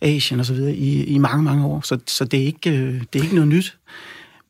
Asien 0.01 0.39
og 0.39 0.45
så 0.45 0.53
videre 0.53 0.73
i, 0.73 1.03
i 1.03 1.17
mange, 1.17 1.43
mange 1.43 1.65
år, 1.65 1.81
så, 1.83 1.97
så 2.07 2.25
det, 2.25 2.41
er 2.41 2.45
ikke, 2.45 2.69
øh, 2.69 3.01
det 3.13 3.19
er 3.19 3.23
ikke 3.23 3.35
noget 3.35 3.47
nyt. 3.47 3.77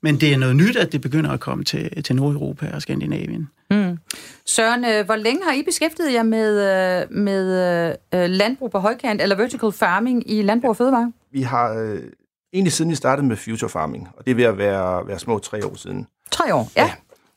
Men 0.04 0.16
det 0.16 0.34
er 0.34 0.38
noget 0.38 0.56
nyt, 0.56 0.76
at 0.76 0.92
det 0.92 1.02
begynder 1.02 1.32
at 1.32 1.40
komme 1.40 1.64
til, 1.64 2.04
til 2.04 2.16
Nordeuropa 2.16 2.72
og 2.74 2.82
Skandinavien. 2.82 3.50
Mm. 3.72 3.98
Søren, 4.46 4.86
øh, 4.86 5.06
hvor 5.06 5.16
længe 5.16 5.44
har 5.44 5.54
I 5.54 5.64
beskæftiget 5.64 6.14
jer 6.14 6.24
med, 6.24 6.52
øh, 7.02 7.12
med 7.18 7.96
øh, 8.14 8.30
landbrug 8.30 8.72
på 8.72 8.80
højkant, 8.80 9.22
eller 9.22 9.36
vertical 9.36 9.72
farming 9.72 10.32
i 10.32 10.42
landbrug 10.42 10.70
og 10.70 10.78
fødevare? 10.78 11.12
Vi 11.32 11.42
har 11.42 11.74
øh, 11.74 12.00
egentlig 12.54 12.74
siden 12.74 12.92
vi 12.92 12.96
startede 12.96 13.28
med 13.28 13.38
future 13.38 13.70
farming, 13.70 14.08
og 14.18 14.26
det 14.26 14.32
er 14.32 14.36
ved 14.36 14.44
at 14.44 14.58
være, 14.58 15.08
være 15.08 15.20
små 15.20 15.40
tre 15.40 15.66
år 15.66 15.76
siden. 15.76 16.08
Tre 16.32 16.56
år, 16.56 16.72
ja. 16.76 16.92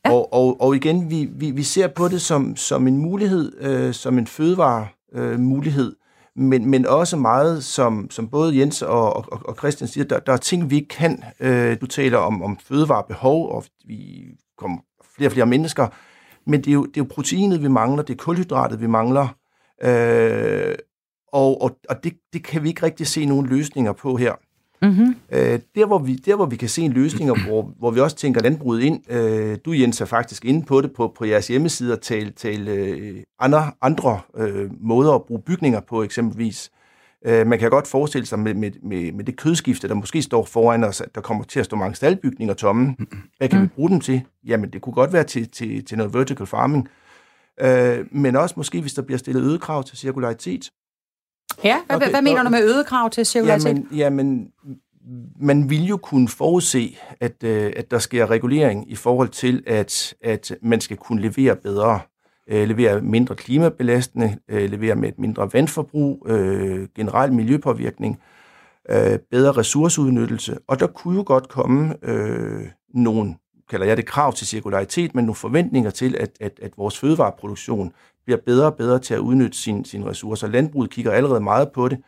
ja. 0.04 0.12
Og, 0.12 0.32
og, 0.32 0.60
og 0.60 0.76
igen, 0.76 1.10
vi, 1.10 1.28
vi, 1.32 1.50
vi 1.50 1.62
ser 1.62 1.86
på 1.86 2.08
det 2.08 2.22
som, 2.22 2.56
som 2.56 2.86
en 2.86 2.98
mulighed, 2.98 3.52
øh, 3.60 3.94
som 3.94 4.18
en 4.18 4.26
fødevare 4.26 4.86
øh, 5.14 5.40
mulighed, 5.40 5.96
men, 6.36 6.70
men 6.70 6.86
også 6.86 7.16
meget, 7.16 7.64
som, 7.64 8.10
som 8.10 8.28
både 8.28 8.58
Jens 8.58 8.82
og, 8.82 9.16
og, 9.16 9.40
og 9.44 9.56
Christian 9.58 9.88
siger, 9.88 10.04
der, 10.04 10.18
der 10.18 10.32
er 10.32 10.36
ting, 10.36 10.70
vi 10.70 10.76
ikke 10.76 10.88
kan. 10.88 11.24
Øh, 11.40 11.80
du 11.80 11.86
taler 11.86 12.18
om, 12.18 12.42
om 12.42 12.58
fødevarebehov, 12.58 13.50
og 13.50 13.64
vi 13.86 14.24
kommer 14.58 14.78
flere 15.16 15.28
og 15.28 15.32
flere 15.32 15.46
mennesker, 15.46 15.88
men 16.46 16.60
det 16.60 16.68
er, 16.68 16.74
jo, 16.74 16.84
det 16.84 16.96
er 16.96 17.00
jo 17.00 17.06
proteinet, 17.10 17.62
vi 17.62 17.68
mangler, 17.68 18.02
det 18.02 18.12
er 18.12 18.24
kulhydratet, 18.24 18.80
vi 18.80 18.86
mangler, 18.86 19.28
øh, 19.82 20.74
og, 21.32 21.62
og, 21.62 21.78
og 21.88 22.04
det, 22.04 22.12
det 22.32 22.44
kan 22.44 22.62
vi 22.62 22.68
ikke 22.68 22.82
rigtig 22.82 23.06
se 23.06 23.24
nogen 23.24 23.46
løsninger 23.46 23.92
på 23.92 24.16
her. 24.16 24.32
Mm-hmm. 24.82 25.16
Øh, 25.32 25.58
der, 25.74 25.86
hvor 25.86 25.98
vi, 25.98 26.14
der, 26.14 26.36
hvor 26.36 26.46
vi 26.46 26.56
kan 26.56 26.68
se 26.68 26.82
en 26.82 26.92
løsning, 26.92 27.46
hvor, 27.46 27.72
hvor 27.78 27.90
vi 27.90 28.00
også 28.00 28.16
tænker 28.16 28.42
landbruget 28.42 28.82
ind, 28.82 29.12
øh, 29.12 29.58
du 29.64 29.72
Jens 29.72 30.00
er 30.00 30.04
faktisk 30.04 30.44
inde 30.44 30.66
på 30.66 30.80
det 30.80 30.92
på, 30.92 31.12
på 31.18 31.24
jeres 31.24 31.48
hjemmeside, 31.48 31.92
og 31.92 32.00
tale, 32.00 32.30
tale 32.30 32.70
øh, 32.70 33.22
andre, 33.40 33.72
andre 33.82 34.20
øh, 34.36 34.70
måder 34.80 35.12
at 35.12 35.24
bruge 35.24 35.42
bygninger 35.42 35.80
på 35.80 36.02
eksempelvis. 36.02 36.70
Øh, 37.26 37.46
man 37.46 37.58
kan 37.58 37.70
godt 37.70 37.86
forestille 37.86 38.26
sig 38.26 38.38
med, 38.38 38.54
med, 38.54 38.70
med, 38.82 39.12
med 39.12 39.24
det 39.24 39.36
kødskifte, 39.36 39.88
der 39.88 39.94
måske 39.94 40.22
står 40.22 40.44
foran 40.44 40.84
os, 40.84 41.00
at 41.00 41.14
der 41.14 41.20
kommer 41.20 41.44
til 41.44 41.60
at 41.60 41.64
stå 41.64 41.76
mange 41.76 41.94
staldbygninger 41.94 42.54
tomme. 42.54 42.96
Hvad 43.38 43.48
kan 43.48 43.58
mm. 43.58 43.64
vi 43.64 43.68
bruge 43.68 43.90
dem 43.90 44.00
til? 44.00 44.22
Jamen, 44.46 44.70
det 44.70 44.82
kunne 44.82 44.92
godt 44.92 45.12
være 45.12 45.24
til, 45.24 45.48
til, 45.50 45.84
til 45.84 45.98
noget 45.98 46.14
vertical 46.14 46.46
farming, 46.46 46.88
øh, 47.60 48.06
men 48.10 48.36
også 48.36 48.54
måske, 48.56 48.80
hvis 48.80 48.94
der 48.94 49.02
bliver 49.02 49.18
stillet 49.18 49.42
øget 49.42 49.60
krav 49.60 49.84
til 49.84 49.98
cirkularitet. 49.98 50.70
Ja, 51.64 51.80
hvad, 51.86 51.96
okay, 51.96 52.10
hvad 52.10 52.22
mener 52.22 52.42
du 52.42 52.50
med 52.50 52.64
øget 52.64 52.86
krav 52.86 53.10
til 53.10 53.26
cirkularitet? 53.26 53.66
Jamen, 53.66 53.88
jamen 53.92 54.48
man 55.40 55.70
vil 55.70 55.84
jo 55.84 55.96
kunne 55.96 56.28
forudse, 56.28 56.96
at, 57.20 57.44
øh, 57.44 57.72
at 57.76 57.90
der 57.90 57.98
sker 57.98 58.30
regulering 58.30 58.90
i 58.90 58.94
forhold 58.94 59.28
til, 59.28 59.62
at, 59.66 60.14
at 60.22 60.52
man 60.62 60.80
skal 60.80 60.96
kunne 60.96 61.22
levere 61.22 61.56
bedre 61.56 62.00
øh, 62.48 62.68
levere 62.68 63.00
mindre 63.00 63.34
klimabelastende, 63.34 64.38
øh, 64.48 64.70
levere 64.70 64.94
med 64.94 65.08
et 65.08 65.18
mindre 65.18 65.52
vandforbrug, 65.52 66.26
øh, 66.28 66.88
generel 66.96 67.32
miljøpåvirkning, 67.32 68.20
øh, 68.90 69.18
bedre 69.30 69.52
ressourceudnyttelse, 69.52 70.58
og 70.68 70.80
der 70.80 70.86
kunne 70.86 71.16
jo 71.16 71.24
godt 71.26 71.48
komme 71.48 71.94
øh, 72.02 72.66
nogle, 72.94 73.34
kalder 73.70 73.86
jeg 73.86 73.96
det 73.96 74.06
krav 74.06 74.32
til 74.32 74.46
cirkularitet, 74.46 75.14
men 75.14 75.24
nogle 75.24 75.34
forventninger 75.34 75.90
til, 75.90 76.16
at, 76.16 76.30
at, 76.40 76.60
at 76.62 76.72
vores 76.76 76.98
fødevareproduktion 76.98 77.92
bliver 78.24 78.38
bedre 78.46 78.66
og 78.66 78.74
bedre 78.74 78.98
til 78.98 79.14
at 79.14 79.20
udnytte 79.20 79.58
sine 79.58 79.86
sin 79.86 80.06
ressourcer. 80.06 80.48
Landbruget 80.48 80.90
kigger 80.90 81.12
allerede 81.12 81.40
meget 81.40 81.72
på 81.72 81.88
det. 81.88 81.98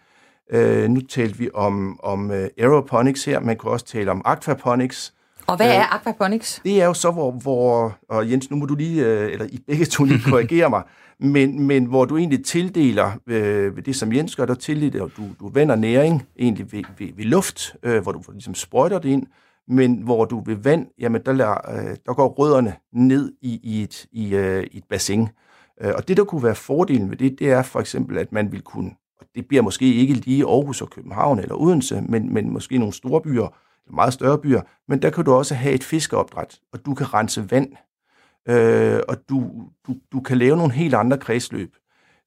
Øh, 0.50 0.88
nu 0.88 1.00
talte 1.00 1.38
vi 1.38 1.50
om, 1.54 2.00
om 2.02 2.30
uh, 2.30 2.36
aeroponics 2.36 3.24
her, 3.24 3.40
man 3.40 3.58
kan 3.58 3.70
også 3.70 3.86
tale 3.86 4.10
om 4.10 4.22
aquaponics, 4.24 5.14
og 5.46 5.56
hvad 5.56 5.66
øh, 5.66 5.74
er 5.74 5.94
aquaponics? 5.94 6.60
Det 6.64 6.82
er 6.82 6.86
jo 6.86 6.94
så, 6.94 7.10
hvor, 7.10 7.30
hvor 7.30 7.96
og 8.08 8.30
Jens, 8.30 8.50
nu 8.50 8.56
må 8.56 8.66
du 8.66 8.74
lige, 8.74 9.06
øh, 9.06 9.32
eller 9.32 9.46
I 9.46 9.58
begge 9.66 9.84
to 9.84 10.04
lige 10.04 10.20
korrigere 10.30 10.70
mig, 10.70 10.82
men, 11.20 11.66
men 11.66 11.84
hvor 11.84 12.04
du 12.04 12.16
egentlig 12.16 12.44
tildeler, 12.44 13.10
øh, 13.26 13.76
det 13.84 13.96
som 13.96 14.12
Jens 14.12 14.36
gør, 14.36 14.44
der 14.44 14.54
tildeler, 14.54 15.08
du, 15.16 15.22
du 15.40 15.48
vender 15.48 15.76
næring 15.76 16.26
egentlig 16.38 16.72
ved, 16.72 16.82
ved, 16.98 17.08
ved 17.16 17.24
luft, 17.24 17.76
øh, 17.82 18.02
hvor 18.02 18.12
du 18.12 18.22
ligesom 18.32 18.54
sprøjter 18.54 18.98
det 18.98 19.08
ind, 19.08 19.26
men 19.68 19.94
hvor 19.94 20.24
du 20.24 20.42
ved 20.46 20.56
vand, 20.56 20.86
jamen 20.98 21.22
der, 21.26 21.32
lader, 21.32 21.70
øh, 21.70 21.96
der 22.06 22.14
går 22.14 22.28
rødderne 22.28 22.74
ned 22.92 23.32
i, 23.42 23.60
i, 23.62 23.82
et, 23.82 24.06
i, 24.12 24.34
øh, 24.34 24.66
i 24.70 24.78
et 24.78 24.84
bassin. 24.90 25.28
Øh, 25.80 25.92
og 25.96 26.08
det, 26.08 26.16
der 26.16 26.24
kunne 26.24 26.42
være 26.42 26.54
fordelen 26.54 27.10
ved 27.10 27.16
det, 27.16 27.38
det 27.38 27.50
er 27.50 27.62
for 27.62 27.80
eksempel, 27.80 28.18
at 28.18 28.32
man 28.32 28.52
vil 28.52 28.62
kunne, 28.62 28.90
og 29.20 29.26
det 29.34 29.48
bliver 29.48 29.62
måske 29.62 29.94
ikke 29.94 30.14
lige 30.14 30.44
Aarhus 30.44 30.82
og 30.82 30.90
København 30.90 31.38
eller 31.38 31.60
Odense, 31.60 32.02
men, 32.08 32.34
men 32.34 32.52
måske 32.52 32.78
nogle 32.78 32.94
store 32.94 33.20
byer, 33.20 33.56
meget 33.94 34.12
større 34.12 34.38
byer, 34.38 34.60
men 34.88 35.02
der 35.02 35.10
kan 35.10 35.24
du 35.24 35.32
også 35.32 35.54
have 35.54 35.74
et 35.74 35.84
fiskeopdræt, 35.84 36.60
og 36.72 36.86
du 36.86 36.94
kan 36.94 37.14
rense 37.14 37.50
vand, 37.50 37.72
øh, 38.48 39.00
og 39.08 39.16
du, 39.28 39.52
du, 39.86 39.96
du 40.12 40.20
kan 40.20 40.38
lave 40.38 40.56
nogle 40.56 40.72
helt 40.72 40.94
andre 40.94 41.18
kredsløb. 41.18 41.76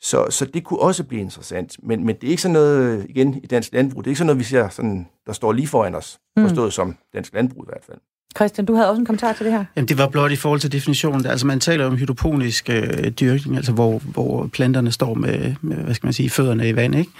Så, 0.02 0.28
så 0.30 0.46
det 0.46 0.64
kunne 0.64 0.80
også 0.80 1.04
blive 1.04 1.22
interessant. 1.22 1.84
Men, 1.84 2.06
men 2.06 2.16
det 2.16 2.24
er 2.24 2.30
ikke 2.30 2.42
sådan 2.42 2.54
noget, 2.54 3.06
igen, 3.10 3.40
i 3.44 3.48
dansk 3.48 3.74
landbrug, 3.74 4.04
det 4.04 4.08
er 4.08 4.12
ikke 4.12 4.18
sådan 4.18 4.26
noget, 4.26 4.40
vi 4.40 4.44
ser, 4.44 4.70
sådan, 4.70 5.08
der 5.26 5.34
står 5.34 5.52
lige 5.52 5.68
foran 5.68 5.96
os, 5.96 6.20
mm. 6.38 6.44
forstået 6.44 6.74
som 6.74 6.98
dansk 7.14 7.34
landbrug 7.34 7.64
i 7.64 7.70
hvert 7.70 7.84
fald. 7.86 8.00
Christian, 8.38 8.66
du 8.66 8.74
havde 8.74 8.90
også 8.90 9.00
en 9.00 9.06
kommentar 9.06 9.34
til 9.34 9.46
det 9.46 9.54
her. 9.54 9.66
Jamen, 9.76 9.88
det 9.88 9.98
var 9.98 10.08
blot 10.08 10.32
i 10.32 10.36
forhold 10.36 10.60
til 10.60 10.72
definitionen. 10.72 11.26
Altså, 11.26 11.48
man 11.48 11.60
taler 11.60 11.86
om 11.86 11.96
hydroponisk 11.96 12.70
øh, 12.70 13.10
dyrkning, 13.10 13.58
altså 13.58 13.72
hvor, 13.72 14.00
hvor 14.00 14.48
planterne 14.48 14.92
står 14.92 15.14
med, 15.14 15.56
med, 15.62 15.78
hvad 15.78 15.94
skal 15.94 16.08
man 16.08 16.14
sige, 16.14 16.30
fødderne 16.30 16.70
i 16.70 16.76
vand, 16.76 16.96
ikke? 16.96 17.12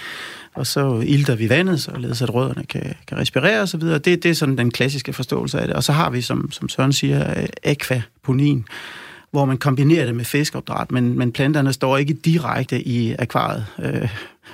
og 0.54 0.66
så 0.66 1.02
ilter 1.06 1.34
vi 1.34 1.48
vandet, 1.48 1.82
således 1.82 2.22
at 2.22 2.34
rødderne 2.34 2.64
kan, 2.64 2.94
kan 3.06 3.18
respirere 3.18 3.60
osv. 3.60 3.80
Det, 3.80 4.04
det 4.04 4.26
er 4.26 4.32
sådan 4.32 4.58
den 4.58 4.70
klassiske 4.70 5.12
forståelse 5.12 5.60
af 5.60 5.66
det. 5.66 5.76
Og 5.76 5.84
så 5.84 5.92
har 5.92 6.10
vi, 6.10 6.20
som, 6.22 6.52
som 6.52 6.68
Søren 6.68 6.92
siger, 6.92 7.40
øh, 7.40 7.48
akvaponin, 7.64 8.64
hvor 9.30 9.44
man 9.44 9.58
kombinerer 9.58 10.06
det 10.06 10.14
med 10.14 10.24
fiskopdræt, 10.24 10.92
men, 10.92 11.18
men 11.18 11.32
planterne 11.32 11.72
står 11.72 11.96
ikke 11.96 12.14
direkte 12.14 12.82
i 12.82 13.14
akvariet. 13.18 13.66
Øh, 13.82 14.08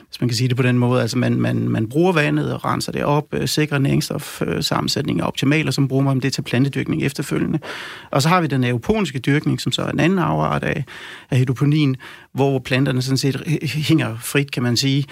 hvis 0.09 0.21
man 0.21 0.29
kan 0.29 0.37
sige 0.37 0.49
det 0.49 0.57
på 0.57 0.63
den 0.63 0.79
måde. 0.79 1.03
Altså 1.03 1.19
man, 1.19 1.41
man, 1.41 1.69
man 1.69 1.89
bruger 1.89 2.13
vandet 2.13 2.53
og 2.53 2.65
renser 2.65 2.93
det 2.93 3.05
op, 3.05 3.25
øh, 3.33 3.49
sikrer 3.49 3.79
næringsstofsammensætningen 3.79 5.21
er 5.21 5.27
optimal, 5.27 5.67
og 5.67 5.75
så 5.75 5.87
bruger 5.87 6.05
man 6.05 6.21
det 6.21 6.33
til 6.33 6.43
plantedyrkning 6.43 7.03
efterfølgende. 7.03 7.59
Og 8.11 8.23
så 8.23 8.29
har 8.29 8.41
vi 8.41 8.47
den 8.47 8.65
aeroponiske 8.65 9.19
dyrkning, 9.19 9.61
som 9.61 9.73
så 9.73 9.83
er 9.83 9.91
en 9.91 10.01
anden 10.01 10.19
afart 10.19 10.65
af, 10.65 10.85
af 11.31 11.39
hydroponin, 11.39 11.97
hvor 12.33 12.59
planterne 12.59 13.03
sådan 13.03 13.19
set 13.19 13.61
hænger 13.89 14.17
frit, 14.21 14.51
kan 14.51 14.63
man 14.63 14.77
sige, 14.77 15.05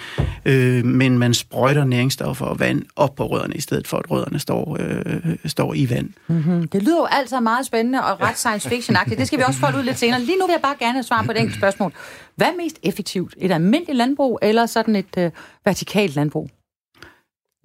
øh, 0.45 0.85
men 0.85 1.17
man 1.17 1.33
sprøjter 1.33 1.85
næringsstoffer 1.85 2.45
og 2.45 2.59
vand 2.59 2.83
op 2.95 3.15
på 3.15 3.25
rødderne, 3.27 3.53
i 3.55 3.61
stedet 3.61 3.87
for 3.87 3.97
at 3.97 4.11
rødderne 4.11 4.39
står, 4.39 4.77
øh, 4.79 5.35
står 5.45 5.73
i 5.73 5.89
vand. 5.89 6.09
Mm-hmm. 6.27 6.67
Det 6.67 6.83
lyder 6.83 6.97
jo 6.97 7.07
altså 7.11 7.39
meget 7.39 7.65
spændende 7.65 8.03
og 8.03 8.21
ret 8.21 8.37
science 8.37 8.69
fiction-agtigt. 8.69 9.19
Det 9.19 9.27
skal 9.27 9.39
vi 9.39 9.43
også 9.47 9.59
få 9.59 9.77
ud 9.77 9.83
lidt 9.83 9.99
senere. 9.99 10.21
Lige 10.21 10.37
nu 10.39 10.45
vil 10.45 10.53
jeg 10.53 10.61
bare 10.61 10.75
gerne 10.79 11.03
svare 11.03 11.23
på 11.23 11.31
et 11.31 11.39
enkelt 11.39 11.57
spørgsmål. 11.57 11.93
Hvad 12.35 12.47
er 12.47 12.63
mest 12.63 12.79
effektivt? 12.83 13.35
Et 13.37 13.51
almindeligt 13.51 13.97
landbrug 13.97 14.39
eller 14.41 14.65
sådan 14.75 14.95
et 14.95 15.17
øh, 15.17 15.31
vertikalt 15.65 16.15
landbrug? 16.15 16.49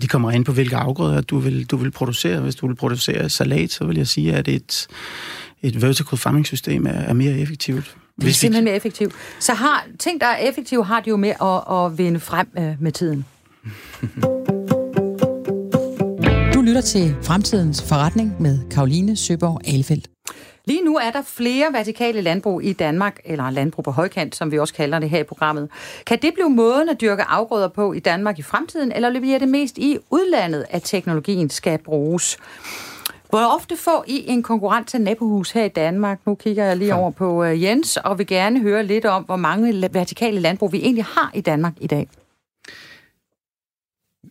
De 0.03 0.09
kommer 0.09 0.31
ind 0.31 0.44
på, 0.44 0.53
hvilke 0.53 0.77
afgrøder 0.77 1.20
du 1.20 1.38
vil, 1.38 1.66
du 1.66 1.77
vil 1.77 1.90
producere. 1.90 2.40
Hvis 2.40 2.55
du 2.55 2.66
vil 2.66 2.77
producere 2.77 3.29
salat, 3.29 3.70
så 3.70 3.85
vil 3.85 3.96
jeg 3.96 4.07
sige, 4.07 4.35
at 4.35 4.49
et, 4.49 4.87
et 5.62 5.83
vertical 5.83 6.18
farming 6.18 6.46
system 6.46 6.87
er, 6.87 6.90
er 6.90 7.12
mere 7.12 7.38
effektivt. 7.38 7.96
Det 8.20 8.29
er 8.29 8.33
simpelthen 8.33 8.64
mere 8.64 8.77
effektivt. 8.77 9.12
Så 9.40 9.55
har 9.55 9.87
ting, 9.99 10.20
der 10.20 10.27
er 10.27 10.49
effektive, 10.49 10.85
har 10.85 11.01
de 11.01 11.11
jo 11.11 11.16
med 11.16 11.35
at, 11.42 11.77
at 11.77 11.99
vinde 11.99 12.20
frem 12.20 12.49
øh, 12.59 12.75
med 12.81 12.92
tiden. 12.92 13.25
Du 16.55 16.61
lytter 16.61 16.81
til 16.81 17.16
Fremtidens 17.23 17.83
Forretning 17.88 18.42
med 18.42 18.59
Karoline 18.70 19.16
Søborg 19.16 19.61
Alefeldt. 19.64 20.09
Lige 20.70 20.85
nu 20.85 20.96
er 20.96 21.11
der 21.11 21.22
flere 21.22 21.72
vertikale 21.72 22.20
landbrug 22.20 22.62
i 22.62 22.72
Danmark, 22.72 23.20
eller 23.24 23.50
landbrug 23.50 23.85
på 23.85 23.90
højkant, 23.90 24.37
som 24.37 24.52
vi 24.52 24.59
også 24.59 24.74
kalder 24.74 24.98
det 24.98 25.11
her 25.11 25.20
i 25.20 25.24
programmet. 25.24 25.68
Kan 26.06 26.18
det 26.22 26.35
blive 26.35 26.50
måden 26.50 26.88
at 26.88 27.00
dyrke 27.00 27.22
afgrøder 27.22 27.68
på 27.68 27.92
i 27.92 27.98
Danmark 27.98 28.38
i 28.38 28.42
fremtiden, 28.42 28.92
eller 28.92 29.20
bliver 29.20 29.38
det 29.38 29.48
mest 29.48 29.78
i 29.78 29.98
udlandet, 30.11 30.66
at 30.70 30.83
teknologien 30.83 31.50
skal 31.50 31.78
bruges? 31.78 32.38
Hvor 33.28 33.54
ofte 33.54 33.76
får 33.76 34.04
I 34.09 34.24
en 34.28 34.42
konkurrent 34.42 34.88
til 34.88 35.00
nabohus 35.00 35.50
her 35.50 35.64
i 35.64 35.68
Danmark? 35.68 36.20
Nu 36.26 36.35
kigger 36.35 36.64
jeg 36.64 36.76
lige 36.76 36.94
over 36.94 37.11
på 37.11 37.44
øh, 37.44 37.62
Jens, 37.62 37.96
og 37.96 38.18
vil 38.18 38.26
gerne 38.26 38.61
høre 38.61 38.83
lidt 38.83 39.04
om, 39.04 39.22
hvor 39.22 39.37
mange 39.37 39.88
vertikale 39.92 40.40
landbrug 40.40 40.72
vi 40.72 40.78
egentlig 40.78 41.04
har 41.04 41.30
i 41.35 41.40
Danmark 41.40 41.72
i 41.80 41.87
dag. 41.87 42.09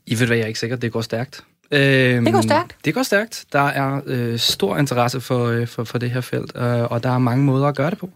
I 0.05 0.19
ved 0.19 0.27
hvad, 0.27 0.37
jeg 0.37 0.43
er 0.43 0.47
ikke 0.47 0.59
sikker, 0.59 0.75
det 0.75 0.91
går 0.91 1.01
stærkt. 1.01 1.43
Øhm, 1.71 2.25
Det 2.25 2.33
går 2.33 2.41
stærkt? 2.41 2.75
Det 2.85 2.93
går 2.93 3.03
stærkt. 3.03 3.45
Der 3.53 3.59
er 3.59 4.01
øh, 4.05 4.39
stor 4.39 4.77
interesse 4.77 5.21
for, 5.21 5.45
øh, 5.45 5.67
for, 5.67 5.83
for 5.83 5.97
det 5.97 6.11
her 6.11 6.21
felt, 6.21 6.51
øh, 6.55 6.91
og 6.91 7.03
der 7.03 7.09
er 7.11 7.17
mange 7.17 7.43
måder 7.43 7.67
at 7.67 7.75
gøre 7.75 7.89
det 7.89 7.97
på. 7.97 8.09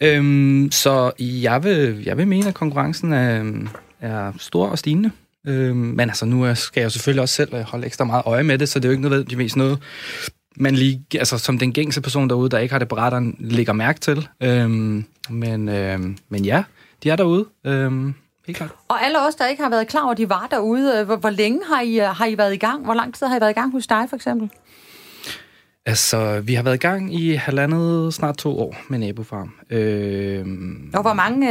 Øhm, 0.00 0.68
så 0.72 1.12
jeg 1.18 1.64
vil, 1.64 2.02
jeg 2.04 2.16
vil 2.16 2.28
mene, 2.28 2.48
at 2.48 2.54
konkurrencen 2.54 3.12
er, 3.12 3.44
er 4.00 4.32
stor 4.38 4.68
og 4.68 4.78
stigende. 4.78 5.10
Øhm, 5.46 5.76
men 5.76 6.00
altså, 6.00 6.26
nu 6.26 6.54
skal 6.54 6.80
jeg 6.80 6.84
jo 6.84 6.90
selvfølgelig 6.90 7.22
også 7.22 7.34
selv 7.34 7.54
øh, 7.54 7.60
holde 7.60 7.86
ekstra 7.86 8.04
meget 8.04 8.22
øje 8.26 8.42
med 8.42 8.58
det, 8.58 8.68
så 8.68 8.78
det 8.78 8.84
er 8.84 8.88
jo 8.88 8.92
ikke 8.92 9.08
nødvendigvis 9.08 9.56
noget, 9.56 9.78
man 10.56 10.74
lige, 10.74 11.04
altså 11.14 11.38
som 11.38 11.58
den 11.58 11.72
gængse 11.72 12.00
person 12.00 12.28
derude, 12.28 12.48
der 12.50 12.58
ikke 12.58 12.72
har 12.72 12.78
det 12.78 12.88
på 12.88 12.96
radaren, 12.96 13.36
lægger 13.40 13.72
mærke 13.72 14.00
til. 14.00 14.28
Øhm, 14.42 15.04
men, 15.30 15.68
øhm, 15.68 16.16
men 16.28 16.44
ja, 16.44 16.62
de 17.02 17.10
er 17.10 17.16
derude. 17.16 17.46
Øhm, 17.66 18.14
helt 18.46 18.56
klart. 18.56 18.70
Og 18.88 19.04
alle 19.04 19.26
os, 19.26 19.34
der 19.34 19.46
ikke 19.46 19.62
har 19.62 19.70
været 19.70 19.88
klar 19.88 20.04
over, 20.04 20.14
de 20.14 20.28
var 20.28 20.46
derude, 20.50 20.98
øh, 20.98 21.04
hvor, 21.06 21.16
hvor 21.16 21.30
længe 21.30 21.60
har 21.68 21.80
I, 21.80 22.00
øh, 22.00 22.06
har 22.06 22.26
I 22.26 22.38
været 22.38 22.54
i 22.54 22.56
gang? 22.56 22.84
Hvor 22.84 22.94
lang 22.94 23.14
tid 23.14 23.26
har 23.26 23.36
I 23.36 23.40
været 23.40 23.50
i 23.50 23.54
gang 23.54 23.72
hos 23.72 23.86
dig, 23.86 24.06
for 24.08 24.16
eksempel? 24.16 24.50
Altså, 25.86 26.40
vi 26.40 26.54
har 26.54 26.62
været 26.62 26.74
i 26.74 26.78
gang 26.78 27.14
i 27.14 27.32
halvandet, 27.34 28.14
snart 28.14 28.36
to 28.38 28.58
år 28.60 28.76
med 28.88 28.98
Nabofarm. 28.98 29.52
Øhm, 29.70 30.90
Og 30.94 31.02
hvor 31.02 31.12
mange 31.12 31.48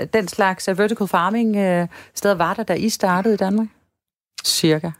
øh, 0.00 0.06
den 0.12 0.28
slags 0.28 0.68
vertical 0.68 1.08
farming 1.08 1.56
øh, 1.56 1.86
steder 2.14 2.34
var 2.34 2.54
der, 2.54 2.62
da 2.62 2.74
I 2.74 2.88
startede 2.88 3.34
i 3.34 3.36
Danmark? 3.36 3.66
Cirka. 4.44 4.90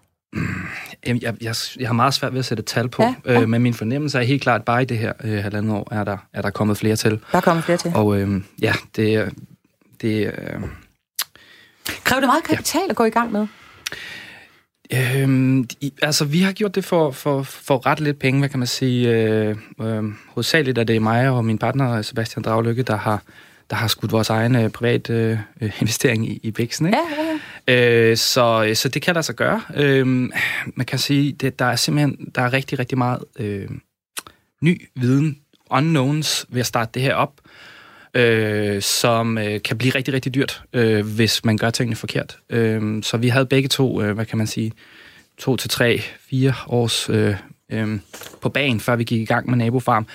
Jamen, 1.07 1.23
jeg, 1.23 1.35
jeg, 1.41 1.55
jeg 1.79 1.89
har 1.89 1.93
meget 1.93 2.15
svært 2.15 2.33
ved 2.33 2.39
at 2.39 2.45
sætte 2.45 2.61
et 2.61 2.67
tal 2.67 2.89
på, 2.89 3.03
Ja, 3.03 3.15
ja. 3.27 3.41
Øh, 3.41 3.49
men 3.49 3.63
min 3.63 3.75
fornemmelse 3.75 4.19
er 4.19 4.23
helt 4.23 4.43
klart, 4.43 4.61
at 4.61 4.65
bare 4.65 4.83
i 4.83 4.85
det 4.85 4.99
her 4.99 5.13
øh, 5.25 5.43
halvandet 5.43 5.73
år 5.77 5.89
er 5.95 6.05
der, 6.05 6.17
er 6.33 6.43
der 6.43 6.51
kommet 6.51 6.77
flere 6.77 6.97
til. 6.97 7.21
Der 7.33 7.41
kommer 7.41 7.63
flere 7.63 7.79
til. 7.79 7.93
Og 7.95 8.21
øh, 8.21 8.41
ja, 8.63 8.73
det, 8.97 9.15
er- 9.15 9.31
det 10.01 10.27
øh, 10.27 10.61
Kræver 12.05 12.21
det 12.21 12.27
meget 12.27 12.45
kapital 12.45 12.91
at 12.91 12.97
gå 12.97 13.05
i 13.05 13.11
gang 13.11 13.33
med? 13.33 13.47
øh, 14.93 15.65
i, 15.81 15.93
altså, 16.03 16.25
vi 16.25 16.41
har 16.41 16.53
gjort 16.53 16.75
det 16.75 16.85
for, 16.85 17.11
for, 17.11 17.43
for 17.43 17.87
ret 17.87 18.01
lidt 18.01 18.19
penge, 18.19 18.39
hvad 18.39 18.49
kan 18.49 18.59
man 18.59 18.67
sige. 18.67 19.11
Øh, 19.11 19.57
øh, 19.81 20.05
hovedsageligt 20.29 20.79
er 20.79 20.85
det 20.85 21.03
mig 21.03 21.29
og 21.29 21.45
min 21.45 21.59
partner, 21.59 22.03
Sebastian 22.03 22.43
Draglykke, 22.43 22.83
der 22.83 22.97
har, 22.97 23.23
der 23.71 23.77
har 23.77 23.89
skudt 23.89 24.13
vores 24.13 24.31
egen 24.31 24.57
øh, 24.57 24.71
privat 24.71 25.11
øh, 25.11 25.39
investering 25.61 26.29
i, 26.29 26.41
i 26.43 26.51
Bixen. 26.51 26.87
Ikke? 26.87 26.99
Ja, 26.99 27.23
ja, 27.23 27.39
ja. 27.69 28.11
Øh, 28.11 28.17
så, 28.17 28.71
så 28.75 28.89
det 28.89 29.03
kan 29.03 29.15
lade 29.15 29.23
sig 29.23 29.35
gøre. 29.35 29.63
Øh, 29.77 30.07
man 30.75 30.87
kan 30.87 30.99
sige, 30.99 31.33
det, 31.33 31.59
der 31.59 31.65
er 31.65 31.77
simpelthen 31.77 32.31
der 32.35 32.43
er 32.43 32.53
rigtig, 32.53 32.79
rigtig 32.79 32.99
meget 32.99 33.25
øh, 33.39 33.69
ny 34.63 34.89
viden, 34.95 35.39
unknowns, 35.71 36.47
ved 36.49 36.61
at 36.61 36.67
starte 36.67 36.91
det 36.95 37.03
her 37.03 37.15
op, 37.15 37.33
øh, 38.15 38.83
som 38.83 39.39
øh, 39.39 39.63
kan 39.63 39.79
blive 39.79 39.95
rigtig, 39.95 40.15
rigtig 40.15 40.35
dyrt, 40.35 40.63
øh, 40.73 41.07
hvis 41.07 41.45
man 41.45 41.57
gør 41.57 41.71
tingene 41.71 41.97
forkert. 41.97 42.39
Øh, 42.51 43.03
så 43.03 43.17
vi 43.17 43.29
havde 43.29 43.47
begge 43.47 43.69
to, 43.69 44.03
øh, 44.03 44.15
hvad 44.15 44.27
kan 44.27 44.39
man 44.39 44.47
sige, 44.47 44.73
to 45.39 45.57
til 45.57 45.71
tre, 45.71 46.01
fire 46.31 46.55
års 46.67 47.11
øh, 47.11 47.35
øh, 47.73 47.99
på 48.41 48.49
banen, 48.49 48.81
før 48.81 48.97
vi 48.97 49.05
gik 49.05 49.21
i 49.21 49.25
gang 49.25 49.51
med 49.51 49.59
Nabofarm, 49.59 50.07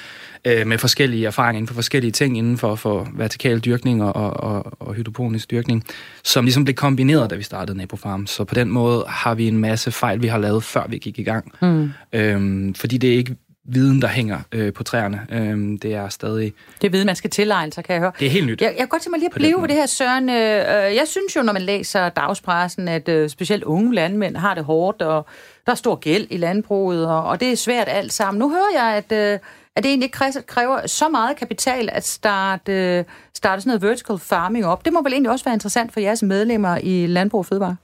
øh, 0.45 0.67
med 0.67 0.77
forskellige 0.77 1.27
erfaringer 1.27 1.57
inden 1.57 1.67
for 1.67 1.73
forskellige 1.73 2.12
ting 2.12 2.38
inden 2.38 2.57
for, 2.57 2.75
for 2.75 3.07
vertikal 3.13 3.59
dyrkning 3.59 4.03
og, 4.03 4.15
og, 4.15 4.33
og, 4.33 4.73
og 4.79 4.93
hydroponisk 4.93 5.51
dyrkning, 5.51 5.83
som 6.23 6.45
ligesom 6.45 6.63
blev 6.63 6.75
kombineret, 6.75 7.29
da 7.29 7.35
vi 7.35 7.43
startede 7.43 7.77
Nabofarm. 7.77 8.27
Så 8.27 8.43
på 8.43 8.55
den 8.55 8.69
måde 8.69 9.05
har 9.07 9.35
vi 9.35 9.47
en 9.47 9.57
masse 9.57 9.91
fejl, 9.91 10.21
vi 10.21 10.27
har 10.27 10.38
lavet, 10.38 10.63
før 10.63 10.88
vi 10.89 10.97
gik 10.97 11.19
i 11.19 11.23
gang. 11.23 11.51
Mm. 11.62 11.91
Øhm, 12.13 12.73
fordi 12.73 12.97
det 12.97 13.13
er 13.13 13.17
ikke 13.17 13.35
viden, 13.71 14.01
der 14.01 14.08
hænger 14.08 14.39
øh, 14.51 14.73
på 14.73 14.84
træerne. 14.84 15.27
Øhm, 15.32 15.79
det 15.79 15.93
er 15.93 16.10
stadig... 16.10 16.53
Det 16.82 16.88
er 16.88 16.91
viden, 16.91 17.05
man 17.05 17.15
skal 17.15 17.29
tilegne 17.29 17.73
sig, 17.73 17.84
kan 17.84 17.93
jeg 17.93 18.01
høre. 18.01 18.12
Det 18.19 18.25
er 18.25 18.32
helt 18.32 18.47
nyt. 18.47 18.62
Jeg, 18.62 18.69
jeg 18.69 18.77
kan 18.77 18.88
godt 18.88 19.01
tænke 19.01 19.12
mig 19.12 19.19
lige 19.19 19.27
at 19.27 19.36
blive 19.36 19.62
ved 19.62 19.67
det 19.67 19.75
her, 19.75 19.86
Søren. 19.86 20.29
Øh, 20.29 20.36
øh, 20.36 20.95
jeg 20.95 21.03
synes 21.05 21.36
jo, 21.36 21.41
når 21.41 21.53
man 21.53 21.62
læser 21.62 22.10
dagspressen, 22.10 22.88
at 22.88 23.10
øh, 23.10 23.29
specielt 23.29 23.63
unge 23.63 23.95
landmænd 23.95 24.36
har 24.38 24.53
det 24.53 24.63
hårdt, 24.63 25.01
og 25.01 25.25
der 25.65 25.71
er 25.71 25.75
stor 25.75 25.95
gæld 25.95 26.27
i 26.29 26.38
landbruget, 26.38 27.08
og, 27.08 27.23
og 27.23 27.39
det 27.39 27.51
er 27.51 27.55
svært 27.55 27.88
alt 27.89 28.13
sammen. 28.13 28.39
Nu 28.39 28.49
hører 28.49 28.84
jeg, 28.86 28.95
at, 28.95 29.12
øh, 29.34 29.39
at 29.75 29.84
det 29.84 29.89
egentlig 29.89 30.05
ikke 30.05 30.17
kræver- 30.17 30.41
kræver 30.47 30.88
så 30.88 31.10
meget 31.10 31.38
kapital 31.38 31.89
at 31.91 32.08
starte, 32.08 32.73
øh, 32.73 33.03
starte 33.34 33.62
sådan 33.62 33.69
noget 33.69 33.82
vertical 33.82 34.17
farming 34.17 34.65
op. 34.65 34.86
Det 34.86 34.93
må 34.93 35.03
vel 35.03 35.13
egentlig 35.13 35.32
også 35.32 35.45
være 35.45 35.53
interessant 35.53 35.93
for 35.93 35.99
jeres 35.99 36.23
medlemmer 36.23 36.77
i 36.84 37.05
Landbrug 37.08 37.39
og 37.39 37.45
Fødevare? 37.45 37.75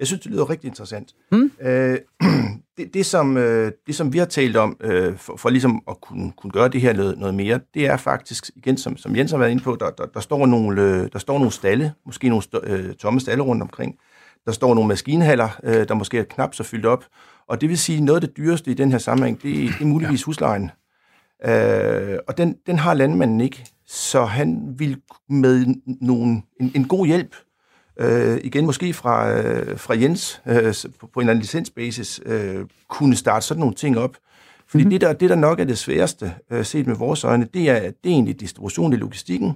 Jeg 0.00 0.06
synes, 0.06 0.20
det 0.22 0.32
lyder 0.32 0.50
rigtig 0.50 0.68
interessant. 0.68 1.14
Mm. 1.32 1.50
Øh, 1.60 1.98
det, 2.76 2.94
det, 2.94 3.06
som, 3.06 3.36
øh, 3.36 3.72
det, 3.86 3.94
som 3.94 4.12
vi 4.12 4.18
har 4.18 4.24
talt 4.24 4.56
om, 4.56 4.76
øh, 4.80 5.16
for, 5.16 5.36
for 5.36 5.50
ligesom 5.50 5.82
at 5.88 6.00
kunne, 6.00 6.32
kunne 6.32 6.50
gøre 6.50 6.68
det 6.68 6.80
her 6.80 6.92
noget, 6.92 7.18
noget 7.18 7.34
mere, 7.34 7.60
det 7.74 7.86
er 7.86 7.96
faktisk, 7.96 8.50
igen, 8.56 8.76
som, 8.76 8.96
som 8.96 9.16
Jens 9.16 9.30
har 9.30 9.38
været 9.38 9.50
inde 9.50 9.62
på, 9.62 9.76
der, 9.80 9.90
der, 9.90 10.06
der, 10.06 10.20
står, 10.20 10.46
nogle, 10.46 10.82
øh, 10.82 11.08
der 11.12 11.18
står 11.18 11.38
nogle 11.38 11.52
stalle, 11.52 11.92
måske 12.06 12.28
nogle 12.28 12.42
stå, 12.42 12.60
øh, 12.64 12.94
tomme 12.94 13.20
stalle 13.20 13.42
rundt 13.42 13.62
omkring. 13.62 13.94
Der 14.46 14.52
står 14.52 14.74
nogle 14.74 14.88
maskinhaller, 14.88 15.48
øh, 15.64 15.88
der 15.88 15.94
måske 15.94 16.18
er 16.18 16.24
knap 16.24 16.54
så 16.54 16.62
fyldt 16.62 16.86
op. 16.86 17.04
Og 17.48 17.60
det 17.60 17.68
vil 17.68 17.78
sige, 17.78 18.00
noget 18.00 18.22
af 18.22 18.28
det 18.28 18.36
dyreste 18.36 18.70
i 18.70 18.74
den 18.74 18.90
her 18.90 18.98
sammenhæng, 18.98 19.42
det, 19.42 19.54
det 19.54 19.80
er 19.80 19.86
muligvis 19.86 20.22
huslejen. 20.22 20.70
Øh, 21.44 22.18
og 22.28 22.38
den, 22.38 22.56
den 22.66 22.78
har 22.78 22.94
landmanden 22.94 23.40
ikke, 23.40 23.66
så 23.86 24.24
han 24.24 24.74
vil 24.78 25.00
med 25.28 25.66
nogen, 26.00 26.44
en, 26.60 26.72
en 26.74 26.88
god 26.88 27.06
hjælp, 27.06 27.36
øh, 28.00 28.40
igen 28.44 28.66
måske 28.66 28.92
fra, 28.92 29.38
øh, 29.38 29.78
fra 29.78 29.94
Jens 29.94 30.42
øh, 30.46 30.54
på, 30.54 30.56
en 30.60 31.20
eller 31.20 31.30
anden 31.30 31.38
licensbasis, 31.38 32.20
øh, 32.26 32.66
kunne 32.88 33.16
starte 33.16 33.46
sådan 33.46 33.60
nogle 33.60 33.74
ting 33.74 33.98
op. 33.98 34.16
Fordi 34.68 34.84
mm-hmm. 34.84 34.90
det, 34.90 35.00
der, 35.00 35.12
det, 35.12 35.30
der 35.30 35.36
nok 35.36 35.60
er 35.60 35.64
det 35.64 35.78
sværeste, 35.78 36.34
øh, 36.50 36.64
set 36.64 36.86
med 36.86 36.96
vores 36.96 37.24
øjne, 37.24 37.48
det 37.54 37.70
er, 37.70 37.80
det 37.80 37.84
er 37.84 37.92
egentlig 38.04 38.40
distribution 38.40 38.92
i 38.92 38.96
logistikken, 38.96 39.52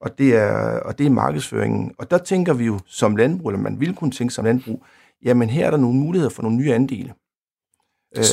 og 0.00 0.18
det, 0.18 0.36
er, 0.36 0.80
og 0.80 0.98
det 0.98 1.06
er 1.06 1.10
markedsføringen. 1.10 1.92
Og 1.98 2.10
der 2.10 2.18
tænker 2.18 2.54
vi 2.54 2.64
jo 2.64 2.78
som 2.86 3.16
landbrug, 3.16 3.48
eller 3.48 3.62
man 3.62 3.80
vil 3.80 3.94
kunne 3.94 4.10
tænke 4.10 4.34
som 4.34 4.44
landbrug, 4.44 4.84
jamen 5.24 5.50
her 5.50 5.66
er 5.66 5.70
der 5.70 5.78
nogle 5.78 5.98
muligheder 5.98 6.30
for 6.30 6.42
nogle 6.42 6.56
nye 6.56 6.74
andele. 6.74 7.12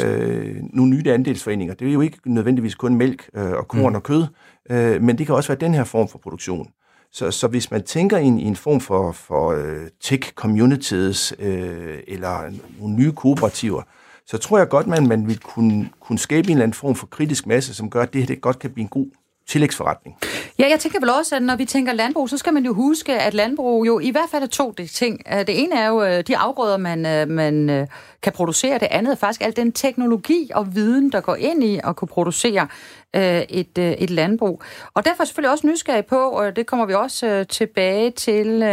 Øh, 0.05 0.55
nogle 0.73 0.91
nye 0.91 1.03
andelsforeninger. 1.13 1.73
Det 1.73 1.87
er 1.87 1.93
jo 1.93 2.01
ikke 2.01 2.17
nødvendigvis 2.25 2.75
kun 2.75 2.95
mælk 2.95 3.29
øh, 3.33 3.51
og 3.51 3.67
korn 3.67 3.89
mm. 3.89 3.95
og 3.95 4.03
kød, 4.03 4.25
øh, 4.71 5.01
men 5.01 5.17
det 5.17 5.25
kan 5.25 5.35
også 5.35 5.49
være 5.49 5.59
den 5.59 5.73
her 5.73 5.83
form 5.83 6.07
for 6.07 6.17
produktion. 6.17 6.69
Så, 7.11 7.31
så 7.31 7.47
hvis 7.47 7.71
man 7.71 7.83
tænker 7.83 8.17
i 8.17 8.25
en, 8.25 8.39
i 8.39 8.43
en 8.43 8.55
form 8.55 8.79
for, 8.79 9.11
for 9.11 9.53
uh, 9.53 9.87
tech 10.01 10.33
communities 10.33 11.33
øh, 11.39 11.99
eller 12.07 12.51
nogle 12.79 12.95
nye 12.95 13.11
kooperativer, 13.11 13.81
så 14.25 14.37
tror 14.37 14.57
jeg 14.57 14.69
godt, 14.69 14.87
man, 14.87 15.07
man 15.07 15.27
vil 15.27 15.39
kunne, 15.39 15.89
kunne 15.99 16.19
skabe 16.19 16.47
en 16.47 16.51
eller 16.51 16.63
anden 16.63 16.73
form 16.73 16.95
for 16.95 17.07
kritisk 17.07 17.47
masse, 17.47 17.73
som 17.73 17.89
gør, 17.89 18.01
at 18.01 18.13
det 18.13 18.21
her 18.21 18.27
det 18.27 18.41
godt 18.41 18.59
kan 18.59 18.71
blive 18.71 18.83
en 18.83 18.89
god 18.89 19.07
tillægsforretning. 19.49 20.17
Ja, 20.59 20.69
jeg 20.69 20.79
tænker 20.79 20.99
vel 20.99 21.09
også, 21.09 21.35
at 21.35 21.41
når 21.41 21.55
vi 21.55 21.65
tænker 21.65 21.93
landbrug, 21.93 22.29
så 22.29 22.38
skal 22.38 22.53
man 22.53 22.65
jo 22.65 22.73
huske, 22.73 23.19
at 23.19 23.33
landbrug 23.33 23.88
jo 23.88 23.99
i 23.99 24.12
hvert 24.12 24.29
fald 24.31 24.43
er 24.43 24.47
to 24.47 24.73
det 24.77 24.89
ting. 24.89 25.21
Øh, 25.33 25.39
det 25.39 25.63
ene 25.63 25.75
er 25.75 25.88
jo 25.88 26.03
øh, 26.03 26.23
de 26.27 26.38
afgrøder, 26.38 26.77
man, 26.77 27.05
øh, 27.05 27.27
man 27.27 27.88
kan 28.21 28.33
producere. 28.33 28.79
Det 28.79 28.88
andet 28.91 29.12
er 29.12 29.15
faktisk 29.15 29.41
al 29.41 29.55
den 29.55 29.71
teknologi 29.71 30.51
og 30.55 30.75
viden, 30.75 31.12
der 31.12 31.21
går 31.21 31.35
ind 31.35 31.63
i 31.63 31.79
at 31.83 31.95
kunne 31.95 32.07
producere 32.07 32.67
et, 33.13 33.77
et 33.77 34.09
landbrug. 34.09 34.62
Og 34.93 35.05
derfor 35.05 35.21
er 35.21 35.23
jeg 35.23 35.27
selvfølgelig 35.27 35.51
også 35.51 35.67
nysgerrig 35.67 36.05
på, 36.05 36.29
og 36.29 36.55
det 36.55 36.65
kommer 36.65 36.85
vi 36.85 36.93
også 36.93 37.45
tilbage 37.49 38.12
til, 38.12 38.63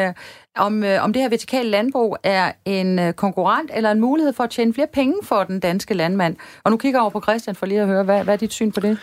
om, 0.57 0.85
om 1.01 1.13
det 1.13 1.23
her 1.23 1.29
vertikale 1.29 1.71
landbrug 1.71 2.17
er 2.23 2.53
en 2.65 3.13
konkurrent 3.13 3.71
eller 3.75 3.91
en 3.91 4.01
mulighed 4.01 4.33
for 4.33 4.45
at 4.45 4.51
tjene 4.51 4.75
flere 4.75 4.87
penge 4.93 5.15
for 5.23 5.45
den 5.45 5.61
danske 5.61 5.95
landmand. 5.95 6.37
Og 6.65 6.71
nu 6.71 6.77
kigger 6.77 6.99
jeg 6.99 7.03
over 7.03 7.11
på 7.11 7.21
Christian 7.21 7.57
for 7.57 7.67
lige 7.67 7.81
at 7.81 7.87
høre, 7.87 8.03
hvad, 8.03 8.25
hvad 8.25 8.35
er 8.35 8.39
dit 8.39 8.53
syn 8.53 8.73
på 8.73 8.81
det? 8.81 8.99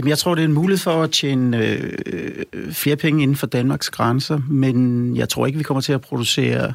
Jamen, 0.00 0.08
jeg 0.08 0.18
tror, 0.18 0.34
det 0.34 0.42
er 0.42 0.48
en 0.48 0.54
mulighed 0.54 0.78
for 0.78 1.02
at 1.02 1.10
tjene 1.10 1.56
øh, 1.56 2.42
flere 2.72 2.96
penge 2.96 3.22
inden 3.22 3.36
for 3.36 3.46
Danmarks 3.46 3.90
grænser, 3.90 4.40
men 4.48 5.16
jeg 5.16 5.28
tror 5.28 5.46
ikke, 5.46 5.58
vi 5.58 5.64
kommer 5.64 5.80
til 5.80 5.92
at 5.92 6.00
producere 6.00 6.72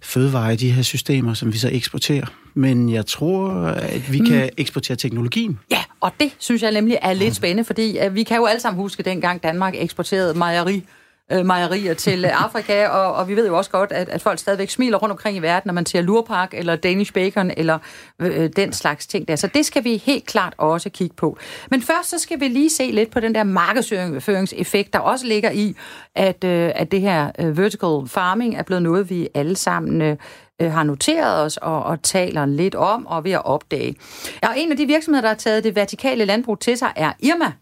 fødevarer 0.00 0.50
i 0.50 0.56
de 0.56 0.70
her 0.70 0.82
systemer, 0.82 1.34
som 1.34 1.52
vi 1.52 1.58
så 1.58 1.68
eksporterer. 1.72 2.26
Men 2.54 2.92
jeg 2.92 3.06
tror, 3.06 3.50
at 3.66 4.12
vi 4.12 4.20
mm. 4.20 4.26
kan 4.26 4.50
eksportere 4.56 4.96
teknologien. 4.96 5.58
Ja, 5.70 5.78
og 6.00 6.12
det 6.20 6.34
synes 6.38 6.62
jeg 6.62 6.72
nemlig 6.72 6.98
er 7.02 7.12
lidt 7.12 7.34
spændende, 7.34 7.64
fordi 7.64 7.98
øh, 7.98 8.14
vi 8.14 8.22
kan 8.22 8.36
jo 8.36 8.46
alle 8.46 8.60
sammen 8.60 8.82
huske 8.82 9.02
dengang 9.02 9.42
Danmark 9.42 9.74
eksporterede 9.76 10.38
mejeri 10.38 10.84
øh, 11.32 11.46
mejerier 11.46 11.94
til 11.94 12.24
øh, 12.24 12.44
Afrika, 12.44 12.88
og, 12.98 13.14
og 13.14 13.28
vi 13.28 13.36
ved 13.36 13.46
jo 13.46 13.56
også 13.56 13.70
godt, 13.70 13.92
at, 13.92 14.08
at 14.08 14.22
folk 14.22 14.38
stadigvæk 14.38 14.70
smiler 14.70 14.98
rundt 14.98 15.10
omkring 15.10 15.36
i 15.36 15.40
verden, 15.40 15.68
når 15.68 15.74
man 15.74 15.86
ser 15.86 16.00
lurpark 16.00 16.54
eller 16.54 16.76
Danish 16.76 17.12
bacon 17.12 17.50
eller 17.56 17.78
øh, 18.18 18.50
den 18.56 18.72
slags 18.72 19.06
ting 19.06 19.28
der. 19.28 19.36
Så 19.36 19.46
det 19.46 19.66
skal 19.66 19.84
vi 19.84 19.96
helt 19.96 20.26
klart 20.26 20.54
også 20.58 20.90
kigge 20.90 21.16
på. 21.16 21.38
Men 21.70 21.82
først 21.82 22.10
så 22.10 22.18
skal 22.18 22.40
vi 22.40 22.48
lige 22.48 22.70
se 22.70 22.90
lidt 22.90 23.10
på 23.10 23.20
den 23.20 23.34
der 23.34 23.44
markedsføringseffekt, 23.44 24.92
der 24.92 24.98
også 24.98 25.26
ligger 25.26 25.50
i, 25.50 25.76
at, 26.14 26.44
øh, 26.44 26.72
at 26.74 26.92
det 26.92 27.00
her 27.00 27.30
øh, 27.38 27.58
vertical 27.58 28.08
farming 28.08 28.56
er 28.56 28.62
blevet 28.62 28.82
noget, 28.82 29.10
vi 29.10 29.28
alle 29.34 29.56
sammen 29.56 30.02
øh, 30.02 30.16
øh 30.60 30.72
har 30.72 30.82
noteret 30.82 31.44
os 31.44 31.56
og, 31.56 31.82
og 31.82 32.02
taler 32.02 32.46
lidt 32.46 32.74
om 32.74 33.06
og 33.06 33.24
ved 33.24 33.32
at 33.32 33.44
opdage. 33.44 33.96
Ja, 34.42 34.48
og 34.48 34.54
en 34.58 34.70
af 34.70 34.76
de 34.76 34.86
virksomheder, 34.86 35.22
der 35.22 35.28
har 35.28 35.36
taget 35.36 35.64
det 35.64 35.76
vertikale 35.76 36.24
landbrug 36.24 36.60
til 36.60 36.78
sig, 36.78 36.92
er 36.96 37.12
Irma. 37.20 37.52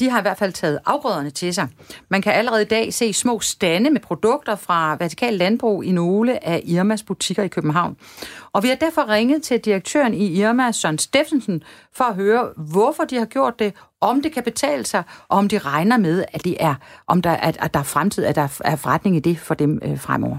De 0.00 0.10
har 0.10 0.18
i 0.18 0.22
hvert 0.22 0.38
fald 0.38 0.52
taget 0.52 0.78
afgrøderne 0.86 1.30
til 1.30 1.54
sig. 1.54 1.68
Man 2.08 2.22
kan 2.22 2.32
allerede 2.32 2.62
i 2.62 2.64
dag 2.64 2.94
se 2.94 3.12
små 3.12 3.40
stande 3.40 3.90
med 3.90 4.00
produkter 4.00 4.56
fra 4.56 4.96
vertikal 5.00 5.34
landbrug 5.34 5.84
i 5.84 5.92
nogle 5.92 6.46
af 6.46 6.62
Irmas 6.64 7.02
butikker 7.02 7.42
i 7.42 7.48
København. 7.48 7.96
Og 8.52 8.62
vi 8.62 8.68
har 8.68 8.74
derfor 8.74 9.08
ringet 9.08 9.42
til 9.42 9.60
direktøren 9.60 10.14
i 10.14 10.40
Irma, 10.40 10.72
Søren 10.72 10.98
Steffensen, 10.98 11.62
for 11.92 12.04
at 12.04 12.14
høre, 12.14 12.48
hvorfor 12.56 13.04
de 13.04 13.18
har 13.18 13.26
gjort 13.26 13.58
det, 13.58 13.74
om 14.00 14.22
det 14.22 14.32
kan 14.32 14.42
betale 14.42 14.84
sig, 14.84 15.02
og 15.28 15.38
om 15.38 15.48
de 15.48 15.58
regner 15.58 15.96
med, 15.96 16.24
at 16.32 16.44
det 16.44 16.56
er, 16.60 16.74
om 17.06 17.22
der, 17.22 17.32
at, 17.32 17.56
at 17.60 17.74
der 17.74 17.80
er 17.80 17.84
fremtid, 17.84 18.24
at 18.24 18.34
der 18.36 18.60
er 18.64 18.76
forretning 18.76 19.16
i 19.16 19.20
det 19.20 19.38
for 19.38 19.54
dem 19.54 19.80
øh, 19.82 20.00
fremover. 20.00 20.38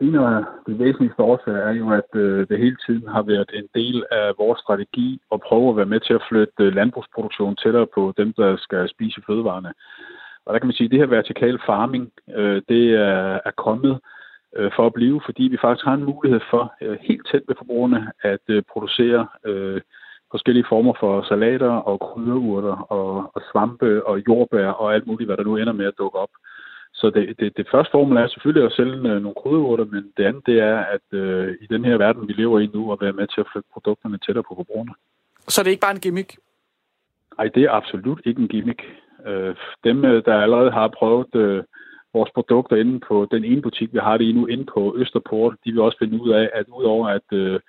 En 0.00 0.14
af 0.14 0.44
de 0.66 0.78
væsentligste 0.78 1.22
årsager 1.22 1.58
er 1.58 1.72
jo, 1.72 1.90
at 1.90 2.10
øh, 2.14 2.48
det 2.48 2.58
hele 2.58 2.76
tiden 2.86 3.08
har 3.08 3.22
været 3.22 3.50
en 3.54 3.68
del 3.74 4.04
af 4.10 4.32
vores 4.38 4.60
strategi 4.60 5.20
at 5.32 5.40
prøve 5.40 5.70
at 5.70 5.76
være 5.76 5.92
med 5.94 6.00
til 6.00 6.14
at 6.14 6.24
flytte 6.28 6.52
øh, 6.60 6.74
landbrugsproduktionen 6.74 7.56
tættere 7.56 7.86
på 7.94 8.14
dem, 8.16 8.32
der 8.32 8.56
skal 8.56 8.88
spise 8.88 9.22
fødevarene. 9.26 9.72
Og 10.46 10.52
der 10.52 10.58
kan 10.58 10.66
man 10.66 10.74
sige, 10.74 10.84
at 10.84 10.90
det 10.90 10.98
her 10.98 11.06
vertikal 11.06 11.58
farming, 11.66 12.12
øh, 12.34 12.62
det 12.68 12.94
er, 12.94 13.40
er 13.44 13.50
kommet 13.56 14.00
øh, 14.56 14.70
for 14.76 14.86
at 14.86 14.92
blive, 14.92 15.20
fordi 15.24 15.42
vi 15.42 15.58
faktisk 15.60 15.84
har 15.84 15.94
en 15.94 16.04
mulighed 16.04 16.40
for 16.50 16.74
øh, 16.80 16.98
helt 17.00 17.26
tæt 17.30 17.42
ved 17.48 17.54
forbrugerne 17.58 18.12
at 18.22 18.44
øh, 18.48 18.62
producere 18.72 19.26
øh, 19.44 19.80
forskellige 20.30 20.66
former 20.68 20.94
for 21.00 21.22
salater 21.22 21.74
og 21.90 22.00
krydderurter 22.00 22.76
og, 22.96 23.30
og 23.34 23.42
svampe 23.52 24.06
og 24.06 24.22
jordbær 24.28 24.68
og 24.68 24.94
alt 24.94 25.06
muligt, 25.06 25.28
hvad 25.28 25.36
der 25.36 25.44
nu 25.44 25.56
ender 25.56 25.72
med 25.72 25.86
at 25.86 25.98
dukke 25.98 26.18
op. 26.18 26.28
Så 27.04 27.10
det, 27.10 27.40
det, 27.40 27.56
det 27.56 27.66
første 27.70 27.90
formål 27.90 28.16
er 28.16 28.28
selvfølgelig 28.28 28.66
at 28.66 28.72
sælge 28.72 28.96
øh, 29.10 29.22
nogle 29.22 29.40
krydderurter, 29.42 29.84
men 29.84 30.12
det 30.16 30.24
andet 30.24 30.46
det 30.46 30.58
er, 30.60 30.78
at 30.96 31.06
øh, 31.12 31.54
i 31.60 31.66
den 31.66 31.84
her 31.84 31.96
verden, 31.96 32.28
vi 32.28 32.32
lever 32.32 32.60
i 32.60 32.70
nu, 32.74 32.92
at 32.92 33.00
være 33.00 33.12
med 33.12 33.26
til 33.26 33.40
at 33.40 33.46
flytte 33.52 33.68
produkterne 33.72 34.18
tættere 34.18 34.44
på 34.48 34.54
forbrugerne. 34.56 34.94
Så 35.48 35.62
det 35.62 35.68
er 35.68 35.76
ikke 35.76 35.86
bare 35.88 35.96
en 35.98 36.06
gimmick? 36.06 36.30
Nej, 37.38 37.48
det 37.54 37.62
er 37.62 37.70
absolut 37.70 38.20
ikke 38.24 38.42
en 38.42 38.48
gimmick. 38.48 38.82
Øh, 39.26 39.54
dem, 39.84 40.04
øh, 40.04 40.24
der 40.24 40.34
allerede 40.34 40.70
har 40.70 40.88
prøvet 40.88 41.34
øh, 41.34 41.64
vores 42.14 42.30
produkter 42.34 42.76
inde 42.76 43.00
på 43.08 43.28
den 43.30 43.44
ene 43.44 43.62
butik, 43.62 43.92
vi 43.92 43.98
har 43.98 44.16
det 44.16 44.24
i 44.24 44.32
nu, 44.32 44.46
inde 44.46 44.66
på 44.74 44.94
Østerport, 44.98 45.54
de 45.64 45.72
vil 45.72 45.80
også 45.80 45.98
finde 45.98 46.22
ud 46.22 46.30
af, 46.30 46.50
at 46.54 46.66
udover 46.78 47.08
at, 47.08 47.28
øh, 47.32 47.60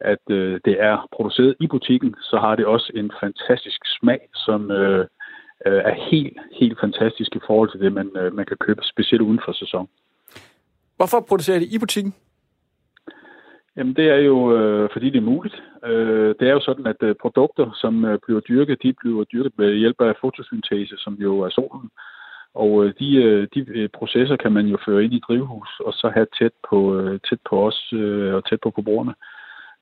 at 0.00 0.24
øh, 0.30 0.60
det 0.64 0.76
er 0.80 1.08
produceret 1.16 1.54
i 1.60 1.66
butikken, 1.66 2.14
så 2.20 2.36
har 2.44 2.56
det 2.56 2.66
også 2.66 2.92
en 2.94 3.12
fantastisk 3.20 3.80
smag, 3.98 4.20
som 4.34 4.70
øh, 4.70 5.06
er 5.64 5.94
helt, 6.10 6.38
helt 6.60 6.80
fantastisk 6.80 7.36
i 7.36 7.40
forhold 7.46 7.70
til 7.70 7.80
det, 7.80 7.92
man, 7.92 8.10
øh, 8.16 8.34
man 8.34 8.46
kan 8.46 8.56
købe, 8.56 8.80
specielt 8.82 9.22
uden 9.22 9.40
for 9.44 9.52
sæson. 9.52 9.88
Hvorfor 10.96 11.20
producerer 11.28 11.58
det 11.58 11.68
i 11.72 11.78
butikken? 11.78 12.14
Jamen, 13.76 13.96
det 13.96 14.08
er 14.08 14.16
jo, 14.16 14.56
øh, 14.56 14.88
fordi 14.92 15.10
det 15.10 15.18
er 15.18 15.30
muligt. 15.32 15.62
Øh, 15.84 16.34
det 16.40 16.48
er 16.48 16.52
jo 16.52 16.60
sådan, 16.60 16.86
at 16.86 16.96
øh, 17.02 17.14
produkter, 17.20 17.70
som 17.74 18.04
øh, 18.04 18.18
bliver 18.26 18.40
dyrket, 18.40 18.82
de 18.82 18.92
bliver 19.00 19.24
dyrket 19.24 19.52
ved 19.56 19.74
hjælp 19.74 20.00
af 20.00 20.14
fotosyntese, 20.20 20.96
som 20.98 21.14
jo 21.14 21.40
er 21.40 21.50
solen. 21.50 21.90
Og 22.54 22.84
øh, 22.84 22.94
de, 22.98 23.14
øh, 23.14 23.48
de 23.54 23.60
øh, 23.68 23.88
processer 23.88 24.36
kan 24.36 24.52
man 24.52 24.66
jo 24.66 24.78
føre 24.84 25.04
ind 25.04 25.14
i 25.14 25.22
drivhus, 25.28 25.80
og 25.86 25.92
så 25.92 26.10
have 26.14 26.26
tæt 26.38 26.52
på, 26.70 27.00
øh, 27.00 27.20
tæt 27.28 27.38
på 27.50 27.66
os 27.66 27.92
øh, 27.92 28.34
og 28.34 28.48
tæt 28.48 28.60
på 28.62 28.72
forbrugerne. 28.74 29.14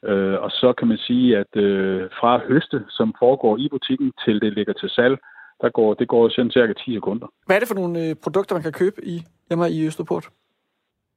Øh, 0.04 0.40
og 0.40 0.50
så 0.50 0.72
kan 0.78 0.88
man 0.88 0.98
sige, 0.98 1.38
at 1.38 1.56
øh, 1.56 2.08
fra 2.20 2.40
høste, 2.48 2.84
som 2.88 3.14
foregår 3.18 3.56
i 3.58 3.68
butikken, 3.68 4.12
til 4.24 4.40
det 4.40 4.52
ligger 4.52 4.72
til 4.72 4.90
salg, 4.90 5.18
der 5.62 5.70
går, 5.70 5.94
det 5.94 6.08
går 6.08 6.28
sådan 6.28 6.50
cirka 6.50 6.72
10 6.72 6.94
sekunder. 6.94 7.26
Hvad 7.46 7.56
er 7.56 7.60
det 7.60 7.68
for 7.68 7.74
nogle 7.74 8.04
øh, 8.04 8.14
produkter, 8.24 8.54
man 8.54 8.62
kan 8.62 8.72
købe 8.72 9.04
i, 9.04 9.22
hjemme 9.48 9.70
i 9.70 9.86
Østerport? 9.86 10.28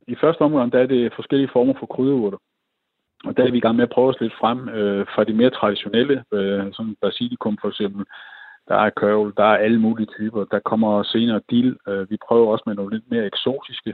I 0.08 0.16
første 0.16 0.42
omgang, 0.42 0.72
der 0.72 0.80
er 0.80 0.88
det 0.88 1.14
forskellige 1.16 1.50
former 1.54 1.74
for 1.80 1.86
krydderurter. 1.86 2.38
Og 3.26 3.38
der 3.38 3.44
er 3.44 3.52
vi 3.52 3.58
i 3.58 3.62
gang 3.62 3.76
med 3.76 3.84
at 3.84 3.96
prøve 3.96 4.10
os 4.10 4.22
lidt 4.22 4.34
frem 4.42 4.70
øh, 4.70 5.06
fra 5.16 5.24
de 5.24 5.34
mere 5.34 5.50
traditionelle, 5.50 6.24
øh, 6.34 6.64
som 6.74 6.96
basilikum 7.02 7.58
for 7.62 7.70
eksempel. 7.70 8.06
Der 8.68 8.76
er 8.76 8.90
kørvel, 8.90 9.34
der 9.38 9.44
er 9.44 9.58
alle 9.58 9.80
mulige 9.80 10.08
typer. 10.18 10.44
Der 10.44 10.60
kommer 10.60 11.04
senere 11.04 11.42
dild. 11.50 11.76
Øh, 11.88 12.10
vi 12.10 12.18
prøver 12.28 12.52
også 12.52 12.64
med 12.66 12.76
nogle 12.76 12.96
lidt 12.96 13.12
mere 13.12 13.26
eksotiske. 13.26 13.94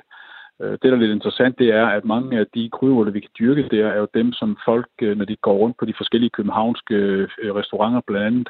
Øh, 0.61 0.71
det, 0.71 0.83
der 0.83 0.91
er 0.91 0.95
lidt 1.03 1.11
interessant, 1.11 1.59
det 1.59 1.69
er, 1.69 1.85
at 1.85 2.05
mange 2.05 2.39
af 2.39 2.45
de 2.55 2.69
krydderurter, 2.69 3.11
vi 3.11 3.19
kan 3.19 3.35
dyrke 3.39 3.69
der, 3.71 3.87
er 3.87 3.99
jo 3.99 4.07
dem, 4.13 4.33
som 4.33 4.57
folk, 4.65 4.89
øh, 5.01 5.17
når 5.17 5.25
de 5.25 5.35
går 5.35 5.57
rundt 5.57 5.77
på 5.77 5.85
de 5.85 5.93
forskellige 5.97 6.35
københavnske 6.37 6.95
øh, 6.95 7.55
restauranter 7.55 8.01
blandt 8.07 8.25
andet, 8.27 8.49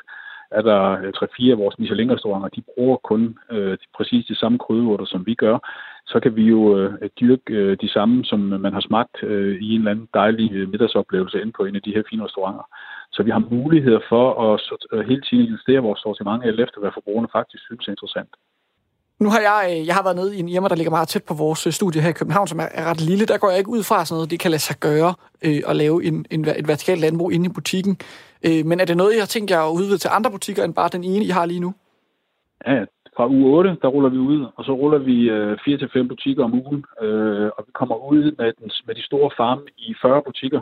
er 0.51 0.61
der 0.61 0.81
øh, 1.03 1.13
tre-fire 1.13 1.51
af 1.51 1.57
vores 1.57 1.79
Michelin-restauranter, 1.79 2.49
de 2.49 2.63
bruger 2.75 2.97
kun 2.97 3.37
øh, 3.51 3.77
præcis 3.97 4.25
de 4.25 4.35
samme 4.35 4.57
krydderurter, 4.57 5.05
som 5.05 5.25
vi 5.25 5.33
gør. 5.35 5.57
Så 6.07 6.19
kan 6.19 6.35
vi 6.35 6.43
jo 6.43 6.77
øh, 6.77 7.09
dyrke 7.19 7.53
øh, 7.53 7.77
de 7.81 7.89
samme, 7.89 8.25
som 8.25 8.39
man 8.39 8.73
har 8.73 8.81
smagt 8.81 9.23
øh, 9.23 9.61
i 9.61 9.67
en 9.75 9.79
eller 9.79 9.91
anden 9.91 10.07
dejlig 10.13 10.53
øh, 10.53 10.69
middagsoplevelse 10.69 11.41
inde 11.41 11.51
på 11.51 11.63
en 11.65 11.75
af 11.75 11.81
de 11.81 11.93
her 11.95 12.03
fine 12.09 12.25
restauranter. 12.25 12.65
Så 13.11 13.23
vi 13.23 13.31
har 13.31 13.43
muligheder 13.51 13.99
for 14.09 14.25
at 14.53 14.59
øh, 14.93 15.07
hele 15.09 15.21
tiden 15.21 15.45
investere 15.45 15.81
vores 15.87 15.99
sortiment 15.99 16.43
efter, 16.45 16.79
hvad 16.79 16.91
forbrugerne 16.93 17.29
faktisk 17.31 17.63
synes 17.65 17.87
er 17.87 17.91
interessant. 17.91 18.29
Nu 19.19 19.29
har 19.29 19.39
jeg, 19.39 19.61
øh, 19.71 19.87
jeg 19.87 19.95
har 19.95 20.03
været 20.03 20.15
nede 20.15 20.35
i 20.37 20.39
en 20.39 20.47
hjemme, 20.47 20.69
der 20.69 20.75
ligger 20.75 20.91
meget 20.91 21.07
tæt 21.07 21.23
på 21.23 21.33
vores 21.33 21.75
studie 21.75 22.01
her 22.01 22.09
i 22.09 22.19
København, 22.21 22.47
som 22.47 22.59
er, 22.59 22.89
ret 22.89 23.01
lille. 23.01 23.25
Der 23.25 23.37
går 23.37 23.49
jeg 23.49 23.57
ikke 23.57 23.69
ud 23.69 23.83
fra 23.83 24.05
sådan 24.05 24.15
noget, 24.15 24.31
det 24.31 24.39
kan 24.39 24.51
lade 24.51 24.61
sig 24.61 24.75
gøre 24.79 25.13
øh, 25.45 25.61
at 25.67 25.75
lave 25.75 26.03
en, 26.03 26.25
en, 26.31 26.47
et 26.47 26.67
vertikalt 26.67 27.01
landbrug 27.01 27.31
inde 27.31 27.45
i 27.45 27.53
butikken. 27.53 27.97
Øh, 28.45 28.65
men 28.65 28.79
er 28.79 28.85
det 28.85 28.97
noget, 28.97 29.13
jeg 29.15 29.21
har 29.21 29.33
tænkt 29.35 29.51
jer 29.51 29.61
at 29.61 29.75
udvide 29.79 29.97
til 29.97 30.09
andre 30.17 30.31
butikker, 30.31 30.63
end 30.63 30.73
bare 30.73 30.89
den 30.93 31.03
ene, 31.03 31.25
I 31.25 31.29
har 31.29 31.45
lige 31.45 31.59
nu? 31.59 31.73
Ja, 32.67 32.85
fra 33.17 33.27
uge 33.27 33.57
8, 33.57 33.77
der 33.81 33.87
ruller 33.87 34.09
vi 34.09 34.17
ud, 34.17 34.45
og 34.55 34.65
så 34.65 34.71
ruller 34.71 34.97
vi 34.97 35.29
øh, 35.29 35.57
4-5 36.03 36.07
butikker 36.07 36.43
om 36.43 36.53
ugen, 36.53 36.85
øh, 37.01 37.49
og 37.57 37.63
vi 37.67 37.71
kommer 37.73 37.95
ud 38.11 38.23
med, 38.37 38.53
den, 38.59 38.71
med 38.87 38.95
de 38.95 39.03
store 39.03 39.31
farme 39.37 39.61
i 39.77 39.95
40 40.01 40.21
butikker 40.25 40.61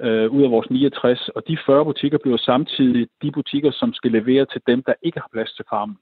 øh, 0.00 0.30
ud 0.30 0.42
af 0.42 0.50
vores 0.50 0.70
69, 0.70 1.28
og 1.28 1.42
de 1.48 1.58
40 1.66 1.84
butikker 1.84 2.18
bliver 2.18 2.36
samtidig 2.36 3.08
de 3.22 3.30
butikker, 3.32 3.70
som 3.70 3.92
skal 3.92 4.10
levere 4.10 4.46
til 4.52 4.62
dem, 4.66 4.82
der 4.82 4.94
ikke 5.02 5.20
har 5.20 5.28
plads 5.32 5.52
til 5.52 5.64
farmen. 5.70 5.98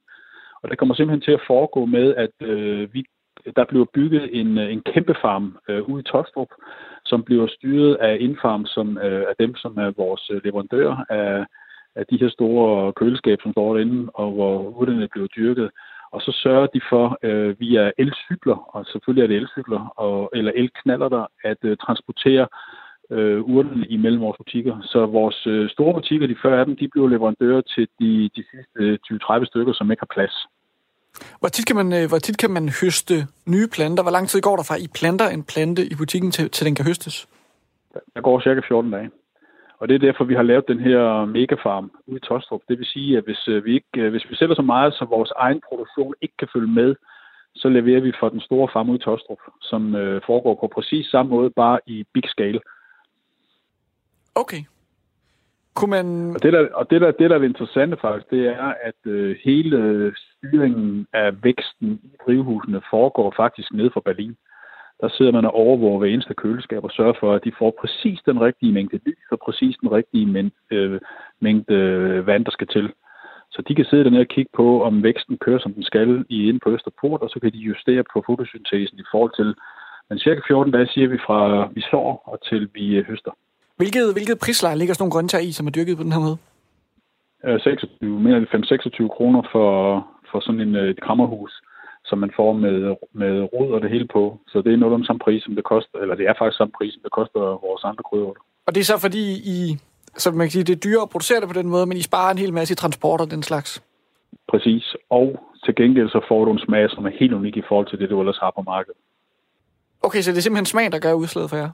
Og 0.63 0.71
det 0.71 0.79
kommer 0.79 0.95
simpelthen 0.95 1.25
til 1.27 1.39
at 1.39 1.47
foregå 1.47 1.85
med, 1.85 2.15
at 2.15 2.35
øh, 2.49 2.95
vi, 2.95 3.05
der 3.57 3.65
bliver 3.65 3.85
bygget 3.95 4.41
en, 4.41 4.59
øh, 4.59 4.73
en 4.73 4.83
kæmpe 4.93 5.15
farm 5.23 5.59
øh, 5.69 5.83
ude 5.89 6.01
i 6.01 6.09
Tostrup, 6.11 6.49
som 7.05 7.23
bliver 7.23 7.47
styret 7.47 7.95
af 7.95 8.17
Infarm, 8.21 8.67
som 8.67 8.99
øh, 8.99 9.23
er 9.23 9.35
dem, 9.39 9.55
som 9.55 9.79
er 9.79 9.91
vores 9.97 10.31
øh, 10.31 10.45
leverandør 10.45 11.05
af, 11.11 11.47
af 11.95 12.07
de 12.11 12.19
her 12.21 12.29
store 12.29 12.93
køleskab, 12.93 13.39
som 13.43 13.53
står 13.53 13.75
derinde, 13.75 14.11
og 14.15 14.33
hvor 14.33 14.59
urterne 14.81 15.09
bliver 15.09 15.27
dyrket. 15.27 15.71
Og 16.13 16.21
så 16.21 16.33
sørger 16.43 16.67
de 16.67 16.81
for 16.91 17.19
øh, 17.23 17.61
via 17.61 17.91
elcykler, 17.99 18.57
og 18.75 18.87
selvfølgelig 18.87 19.23
er 19.23 19.27
det 19.27 19.37
elcykler, 19.37 19.93
og, 19.97 20.31
eller 20.33 20.53
elknaller 20.55 21.09
der, 21.09 21.27
at 21.45 21.59
øh, 21.63 21.77
transportere 21.77 22.47
øh, 23.11 23.41
urten 23.41 23.85
imellem 23.89 24.21
vores 24.21 24.37
butikker. 24.37 24.81
Så 24.83 25.07
vores 25.07 25.47
øh, 25.47 25.71
store 25.71 25.95
butikker, 25.95 26.27
de 26.27 26.37
40 26.43 26.61
af 26.61 26.67
dem, 26.67 26.77
de 26.77 26.89
bliver 26.89 27.09
leverandører 27.09 27.61
til 27.61 27.89
de, 28.01 28.31
de 28.37 28.45
sidste 28.51 28.79
øh, 28.79 28.99
20-30 29.13 29.45
stykker, 29.45 29.73
som 29.73 29.91
ikke 29.91 30.01
har 30.01 30.15
plads. 30.15 30.47
Hvor 31.41 31.49
tit, 31.49 31.67
kan 31.67 31.77
man, 31.77 31.93
øh, 31.93 32.09
hvor 32.09 32.19
tit 32.19 32.39
kan 32.39 32.51
man 32.51 32.69
høste 32.81 33.27
nye 33.47 33.69
planter? 33.75 34.03
Hvor 34.03 34.11
lang 34.11 34.29
tid 34.29 34.41
går 34.41 34.57
der 34.57 34.63
fra, 34.69 34.77
I 34.77 34.89
planter 34.95 35.29
en 35.29 35.45
plante 35.45 35.87
i 35.87 35.95
butikken, 35.95 36.31
til, 36.31 36.51
til 36.51 36.67
den 36.67 36.75
kan 36.75 36.85
høstes? 36.85 37.29
Der 38.15 38.21
går 38.21 38.41
cirka 38.41 38.61
14 38.69 38.91
dage. 38.91 39.11
Og 39.79 39.89
det 39.89 39.95
er 39.95 40.07
derfor, 40.07 40.25
vi 40.25 40.35
har 40.35 40.43
lavet 40.43 40.69
den 40.69 40.81
her 40.81 41.25
megafarm 41.25 41.91
ude 42.07 42.17
i 42.17 42.27
Tostrup. 42.29 42.61
Det 42.69 42.79
vil 42.79 42.87
sige, 42.87 43.19
at 43.19 43.25
hvis 43.25 43.49
øh, 43.49 43.65
vi, 43.65 43.75
ikke, 43.75 43.97
øh, 43.97 44.11
hvis 44.11 44.31
vi 44.31 44.37
sælger 44.37 44.55
så 44.55 44.63
meget, 44.63 44.95
så 44.95 45.05
vores 45.05 45.33
egen 45.37 45.61
produktion 45.69 46.15
ikke 46.23 46.35
kan 46.39 46.49
følge 46.55 46.73
med, 46.73 46.95
så 47.55 47.69
leverer 47.69 48.01
vi 48.01 48.13
fra 48.21 48.29
den 48.31 48.41
store 48.41 48.69
farm 48.73 48.91
ude 48.91 48.99
i 48.99 49.05
Tostrup, 49.05 49.39
som 49.61 49.95
øh, 49.95 50.23
foregår 50.27 50.55
på 50.61 50.69
præcis 50.75 51.07
samme 51.07 51.31
måde, 51.31 51.51
bare 51.51 51.79
i 51.87 52.05
big 52.15 52.29
scale. 52.29 52.61
Okay. 54.35 54.63
Kunne 55.77 55.91
man... 55.91 56.31
Og 56.35 56.43
det, 56.43 56.53
der, 56.53 56.69
og 56.75 56.91
det, 56.91 57.01
der, 57.01 57.11
det, 57.11 57.31
der 57.31 57.37
er 57.37 57.39
det 57.39 57.49
interessante 57.49 57.97
faktisk, 58.01 58.31
det 58.31 58.47
er, 58.47 58.75
at 58.83 59.01
øh, 59.07 59.37
hele 59.45 60.13
styringen 60.17 61.07
af 61.13 61.43
væksten 61.43 62.01
i 62.05 62.11
drivhusene 62.27 62.81
foregår 62.91 63.35
faktisk 63.37 63.73
ned 63.73 63.91
fra 63.91 64.01
Berlin. 64.05 64.37
Der 65.01 65.09
sidder 65.09 65.33
man 65.33 65.45
og 65.45 65.55
overvåger 65.55 65.99
hver 65.99 66.09
eneste 66.09 66.35
køleskab 66.35 66.85
og 66.85 66.91
sørger 66.91 67.13
for, 67.21 67.35
at 67.35 67.45
de 67.45 67.53
får 67.59 67.75
præcis 67.81 68.21
den 68.27 68.41
rigtige 68.41 68.73
mængde 68.73 69.01
lys 69.07 69.27
og 69.31 69.39
præcis 69.45 69.77
den 69.81 69.93
rigtige 69.93 70.27
mængde, 70.27 70.57
øh, 70.71 71.01
mængde 71.41 71.75
øh, 71.75 72.27
vand, 72.27 72.45
der 72.45 72.51
skal 72.51 72.67
til. 72.67 72.93
Så 73.51 73.63
de 73.69 73.75
kan 73.75 73.85
sidde 73.85 74.05
dernede 74.05 74.21
og 74.21 74.35
kigge 74.35 74.51
på, 74.57 74.83
om 74.83 75.03
væksten 75.03 75.39
kører, 75.39 75.59
som 75.59 75.73
den 75.75 75.83
skal, 75.83 76.25
i 76.29 76.49
inde 76.49 76.61
på 76.61 76.71
Østerport, 76.71 77.21
og 77.23 77.31
så 77.31 77.41
kan 77.41 77.53
de 77.53 77.59
justere 77.59 78.05
på 78.13 78.23
fotosyntesen 78.27 78.99
i 78.99 79.05
forhold 79.11 79.33
til, 79.37 79.55
men 80.09 80.19
cirka 80.19 80.41
14 80.47 80.73
dage 80.73 80.87
siger 80.87 81.09
vi 81.09 81.19
fra 81.27 81.69
vi 81.75 81.81
sår 81.91 82.23
og 82.27 82.39
til 82.49 82.71
vi 82.75 82.97
øh, 82.97 83.05
høster. 83.07 83.31
Hvilket, 83.77 84.13
hvilket 84.13 84.39
prisleje 84.39 84.79
ligger 84.79 84.95
sådan 84.95 85.03
nogle 85.03 85.13
grøntsager 85.13 85.49
i, 85.49 85.53
som 85.53 85.67
er 85.67 85.71
dyrket 85.71 85.97
på 85.97 86.03
den 86.03 86.13
her 86.13 86.21
måde? 86.21 86.39
26, 87.61 88.21
mere 88.21 88.37
end 88.37 88.47
5-26 88.47 89.17
kroner 89.17 89.43
for, 89.53 89.71
for 90.31 90.41
sådan 90.41 90.61
en, 90.61 90.75
øh, 90.75 90.91
et 90.91 91.01
krammerhus, 91.01 91.53
som 92.05 92.19
man 92.19 92.31
får 92.37 92.53
med, 92.53 92.97
med 93.13 93.33
rod 93.53 93.71
og 93.73 93.81
det 93.81 93.91
hele 93.91 94.09
på. 94.13 94.39
Så 94.49 94.63
det 94.65 94.73
er 94.73 94.77
noget 94.77 94.95
om 94.95 95.05
samme 95.05 95.21
pris, 95.27 95.43
som 95.43 95.55
det 95.55 95.65
koster, 95.65 95.99
eller 95.99 96.15
det 96.15 96.27
er 96.27 96.35
faktisk 96.39 96.59
samme 96.59 96.73
pris, 96.79 96.93
som 96.95 97.03
det 97.03 97.13
koster 97.13 97.41
vores 97.41 97.85
andre 97.85 98.03
krydderurter. 98.09 98.43
Og 98.67 98.75
det 98.75 98.81
er 98.81 98.85
så 98.85 98.99
fordi 98.99 99.25
I, 99.57 99.79
så 100.17 100.31
man 100.31 100.47
kan 100.47 100.51
sige, 100.51 100.65
det 100.65 100.77
er 100.77 100.85
dyrere 100.87 101.03
at 101.03 101.11
producere 101.11 101.41
det 101.41 101.49
på 101.49 101.59
den 101.61 101.69
måde, 101.69 101.87
men 101.87 101.97
I 101.97 102.03
sparer 102.03 102.31
en 102.31 102.39
hel 102.39 102.53
masse 102.53 102.73
i 102.73 102.77
transport 102.77 103.21
og 103.21 103.31
den 103.31 103.43
slags? 103.43 103.83
Præcis. 104.49 104.97
Og 105.11 105.27
til 105.65 105.75
gengæld 105.75 106.09
så 106.09 106.21
får 106.29 106.45
du 106.45 106.53
en 106.53 106.59
smag, 106.67 106.91
som 106.91 107.07
er 107.07 107.11
helt 107.21 107.33
unik 107.33 107.57
i 107.57 107.63
forhold 107.69 107.87
til 107.91 107.99
det, 107.99 108.11
du 108.11 108.21
ellers 108.21 108.39
har 108.39 108.53
på 108.57 108.63
markedet. 108.63 108.99
Okay, 110.03 110.21
så 110.23 110.31
det 110.31 110.39
er 110.39 110.43
simpelthen 110.43 110.67
smagen, 110.67 110.93
der 110.93 110.99
gør 110.99 111.13
udslaget 111.13 111.51
for 111.51 111.57
jer? 111.57 111.71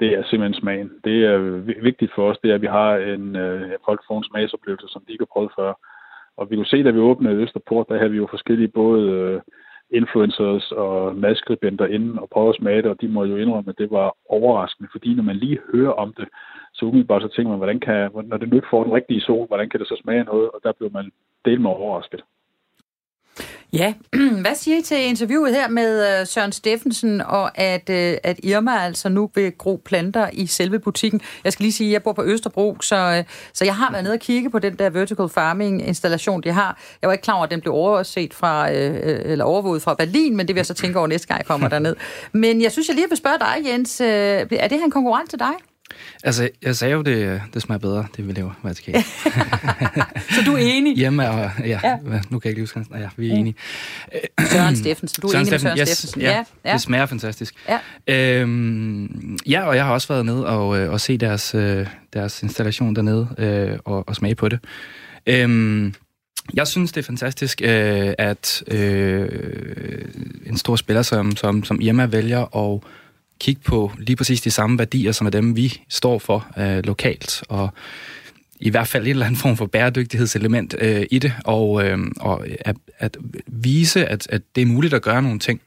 Det 0.00 0.08
er 0.14 0.22
simpelthen 0.24 0.60
smagen. 0.60 0.90
Det 1.04 1.24
er 1.24 1.38
vigtigt 1.82 2.12
for 2.14 2.30
os, 2.30 2.38
det 2.42 2.50
er, 2.50 2.54
at 2.54 2.62
vi 2.62 2.66
har 2.66 2.96
en, 2.96 3.36
øh, 3.36 3.70
folk 3.84 4.00
får 4.06 4.18
en 4.18 4.24
smagsoplevelse, 4.24 4.86
som 4.88 5.02
de 5.06 5.12
ikke 5.12 5.22
har 5.22 5.34
prøvet 5.34 5.52
før. 5.58 5.72
Og 6.36 6.50
vi 6.50 6.56
kunne 6.56 6.66
se, 6.66 6.84
da 6.84 6.90
vi 6.90 6.98
åbnede 6.98 7.42
Østerport, 7.42 7.88
der 7.88 7.98
havde 7.98 8.10
vi 8.10 8.16
jo 8.16 8.26
forskellige 8.30 8.68
både 8.68 9.10
øh, 9.10 9.40
influencers 9.90 10.72
og 10.72 11.16
madskribenter 11.16 11.86
inden 11.86 12.18
og 12.18 12.28
prøve 12.32 12.48
at 12.48 12.54
smage 12.54 12.82
det, 12.82 12.90
og 12.90 13.00
de 13.00 13.08
må 13.08 13.24
jo 13.24 13.36
indrømme, 13.36 13.70
at 13.70 13.78
det 13.78 13.90
var 13.90 14.16
overraskende, 14.28 14.88
fordi 14.92 15.14
når 15.14 15.22
man 15.22 15.36
lige 15.36 15.58
hører 15.72 15.92
om 15.92 16.14
det, 16.18 16.28
så 16.74 16.86
umiddelbart 16.86 17.22
så 17.22 17.28
tænker 17.28 17.50
man, 17.50 17.58
hvordan 17.58 17.80
kan, 17.80 18.10
når 18.24 18.36
det 18.36 18.48
nu 18.48 18.56
ikke 18.56 18.68
får 18.70 18.84
den 18.84 18.92
rigtige 18.92 19.20
sol, 19.20 19.46
hvordan 19.46 19.68
kan 19.68 19.80
det 19.80 19.88
så 19.88 20.00
smage 20.02 20.24
noget, 20.24 20.50
og 20.50 20.60
der 20.62 20.72
blev 20.72 20.90
man 20.92 21.10
del 21.44 21.60
med 21.60 21.70
overrasket. 21.70 22.22
Ja, 23.74 23.94
hvad 24.44 24.54
siger 24.54 24.78
I 24.78 24.82
til 24.82 24.96
interviewet 24.96 25.54
her 25.54 25.68
med 25.68 26.20
øh, 26.20 26.26
Søren 26.26 26.52
Steffensen, 26.52 27.20
og 27.20 27.58
at, 27.58 27.90
øh, 27.90 28.16
at 28.22 28.40
Irma 28.42 28.78
altså 28.78 29.08
nu 29.08 29.30
vil 29.34 29.52
gro 29.52 29.82
planter 29.84 30.28
i 30.32 30.46
selve 30.46 30.78
butikken? 30.78 31.20
Jeg 31.44 31.52
skal 31.52 31.62
lige 31.62 31.72
sige, 31.72 31.88
at 31.88 31.92
jeg 31.92 32.02
bor 32.02 32.12
på 32.12 32.24
Østerbro, 32.24 32.76
så, 32.80 32.96
øh, 32.96 33.24
så 33.52 33.64
jeg 33.64 33.76
har 33.76 33.90
været 33.92 34.04
nede 34.04 34.14
og 34.14 34.20
kigge 34.20 34.50
på 34.50 34.58
den 34.58 34.76
der 34.76 34.90
vertical 34.90 35.28
farming 35.28 35.86
installation, 35.86 36.42
de 36.42 36.52
har. 36.52 36.80
Jeg 37.02 37.08
var 37.08 37.12
ikke 37.12 37.22
klar 37.22 37.34
over, 37.34 37.44
at 37.44 37.50
den 37.50 37.60
blev 37.60 37.74
overset 37.74 38.34
fra, 38.34 38.70
eller 38.70 39.44
overvåget 39.44 39.82
fra 39.82 39.94
Berlin, 39.94 40.36
men 40.36 40.48
det 40.48 40.54
vil 40.54 40.58
jeg 40.58 40.66
så 40.66 40.74
tænke 40.74 40.98
over 40.98 41.08
næste 41.08 41.28
gang, 41.28 41.38
jeg 41.38 41.46
kommer 41.46 41.68
derned. 41.68 41.96
Men 42.32 42.62
jeg 42.62 42.72
synes, 42.72 42.88
jeg 42.88 42.96
lige 42.96 43.08
vil 43.08 43.18
spørge 43.18 43.38
dig, 43.38 43.70
Jens. 43.70 44.00
Er 44.00 44.44
det 44.44 44.78
her 44.78 44.84
en 44.84 44.90
konkurrent 44.90 45.30
til 45.30 45.38
dig? 45.38 45.73
Altså, 46.24 46.48
jeg 46.62 46.76
sagde 46.76 46.94
jo, 46.94 47.02
det, 47.02 47.42
det 47.54 47.62
smager 47.62 47.78
bedre, 47.78 48.06
det 48.16 48.28
vi 48.28 48.32
laver 48.32 48.50
vertikalt. 48.62 49.06
så 50.34 50.42
du 50.46 50.54
er 50.54 50.58
enig? 50.58 50.96
Hjemme 50.96 51.30
og, 51.30 51.50
ja, 51.58 51.80
ja. 51.84 51.96
nu 52.02 52.10
kan 52.10 52.20
jeg 52.30 52.46
ikke 52.46 52.48
lige 52.48 52.60
huske, 52.60 52.84
ja, 52.98 53.08
vi 53.16 53.30
er 53.30 53.34
enige. 53.34 53.54
Søren 54.40 54.76
Steffensen, 54.76 55.20
du 55.20 55.26
er 55.26 55.30
Søren 55.30 55.42
enig 55.42 55.52
med 55.52 55.58
Søren 55.58 55.78
yes, 55.78 55.88
Steffensen. 55.88 56.20
Ja, 56.20 56.44
ja, 56.64 56.72
det 56.72 56.80
smager 56.80 57.06
fantastisk. 57.06 57.54
Ja. 57.68 58.40
Øhm, 58.40 59.38
ja, 59.46 59.62
og 59.62 59.76
jeg 59.76 59.84
har 59.84 59.92
også 59.92 60.08
været 60.08 60.26
ned 60.26 60.40
og, 60.40 60.78
øh, 60.78 60.90
og 60.90 61.00
se 61.00 61.18
deres, 61.18 61.54
øh, 61.54 61.86
deres 62.12 62.42
installation 62.42 62.96
dernede 62.96 63.28
øh, 63.38 63.78
og, 63.84 64.08
og 64.08 64.16
smage 64.16 64.34
på 64.34 64.48
det. 64.48 64.58
Øhm, 65.26 65.94
jeg 66.54 66.66
synes, 66.66 66.92
det 66.92 67.00
er 67.00 67.06
fantastisk, 67.06 67.62
øh, 67.64 68.14
at 68.18 68.62
øh, 68.66 69.28
en 70.46 70.56
stor 70.56 70.76
spiller 70.76 71.02
som, 71.02 71.36
som, 71.36 71.64
som 71.64 71.80
Irma 71.80 72.06
vælger 72.06 72.56
at 72.56 72.80
kigge 73.40 73.60
på 73.64 73.92
lige 73.98 74.16
præcis 74.16 74.40
de 74.40 74.50
samme 74.50 74.78
værdier, 74.78 75.12
som 75.12 75.26
er 75.26 75.30
dem, 75.30 75.56
vi 75.56 75.80
står 75.88 76.18
for 76.18 76.46
øh, 76.58 76.84
lokalt, 76.84 77.42
og 77.48 77.68
i 78.60 78.70
hvert 78.70 78.88
fald 78.88 79.04
en 79.04 79.10
eller 79.10 79.26
anden 79.26 79.40
form 79.40 79.56
for 79.56 79.66
bæredygtighedselement 79.66 80.74
øh, 80.78 81.06
i 81.10 81.18
det, 81.18 81.32
og, 81.44 81.84
øh, 81.84 81.98
og 82.20 82.46
at, 82.60 82.76
at 82.98 83.16
vise, 83.46 84.06
at, 84.06 84.26
at 84.30 84.42
det 84.54 84.62
er 84.62 84.66
muligt 84.66 84.94
at 84.94 85.02
gøre 85.02 85.22
nogle 85.22 85.38
ting 85.38 85.60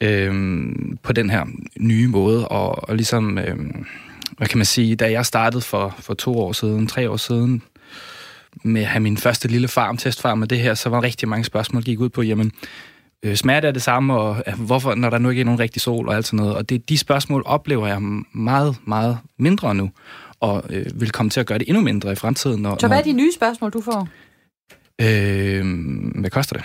øh, 0.00 0.34
på 1.02 1.12
den 1.12 1.30
her 1.30 1.44
nye 1.78 2.08
måde, 2.08 2.48
og, 2.48 2.88
og 2.88 2.96
ligesom, 2.96 3.38
øh, 3.38 3.56
hvad 4.36 4.48
kan 4.48 4.58
man 4.58 4.66
sige, 4.66 4.96
da 4.96 5.10
jeg 5.10 5.26
startede 5.26 5.62
for, 5.62 5.94
for 5.98 6.14
to 6.14 6.38
år 6.38 6.52
siden, 6.52 6.86
tre 6.86 7.10
år 7.10 7.16
siden, 7.16 7.62
med 8.64 8.80
at 8.80 8.86
have 8.86 9.00
min 9.00 9.16
første 9.16 9.48
lille 9.48 9.68
farm, 9.68 9.96
testfarm 9.96 10.38
med 10.38 10.48
det 10.48 10.58
her, 10.58 10.74
så 10.74 10.88
var 10.88 11.02
rigtig 11.02 11.28
mange 11.28 11.44
spørgsmål, 11.44 11.82
gik 11.82 12.00
ud 12.00 12.08
på, 12.08 12.22
jamen, 12.22 12.52
øh, 13.24 13.34
smerte 13.36 13.68
er 13.68 13.72
det 13.72 13.82
samme, 13.82 14.14
og 14.14 14.42
øh, 14.46 14.60
hvorfor, 14.60 14.94
når 14.94 15.10
der 15.10 15.18
nu 15.18 15.30
ikke 15.30 15.40
er 15.40 15.44
nogen 15.44 15.60
rigtig 15.60 15.82
sol 15.82 16.08
og 16.08 16.14
alt 16.14 16.26
sådan 16.26 16.36
noget. 16.36 16.56
Og 16.56 16.68
det, 16.68 16.88
de 16.88 16.98
spørgsmål 16.98 17.42
oplever 17.46 17.86
jeg 17.86 18.02
meget, 18.34 18.76
meget 18.86 19.18
mindre 19.38 19.74
nu, 19.74 19.90
og 20.40 20.64
øh, 20.70 20.86
vil 21.00 21.10
komme 21.10 21.30
til 21.30 21.40
at 21.40 21.46
gøre 21.46 21.58
det 21.58 21.68
endnu 21.68 21.82
mindre 21.82 22.12
i 22.12 22.14
fremtiden. 22.14 22.62
Når, 22.62 22.76
Så 22.80 22.88
hvad 22.88 22.98
er 22.98 23.02
de 23.02 23.12
nye 23.12 23.32
spørgsmål, 23.32 23.70
du 23.70 23.80
får? 23.80 24.08
Øh, 25.00 25.64
hvad 26.20 26.30
koster 26.30 26.56
det? 26.56 26.64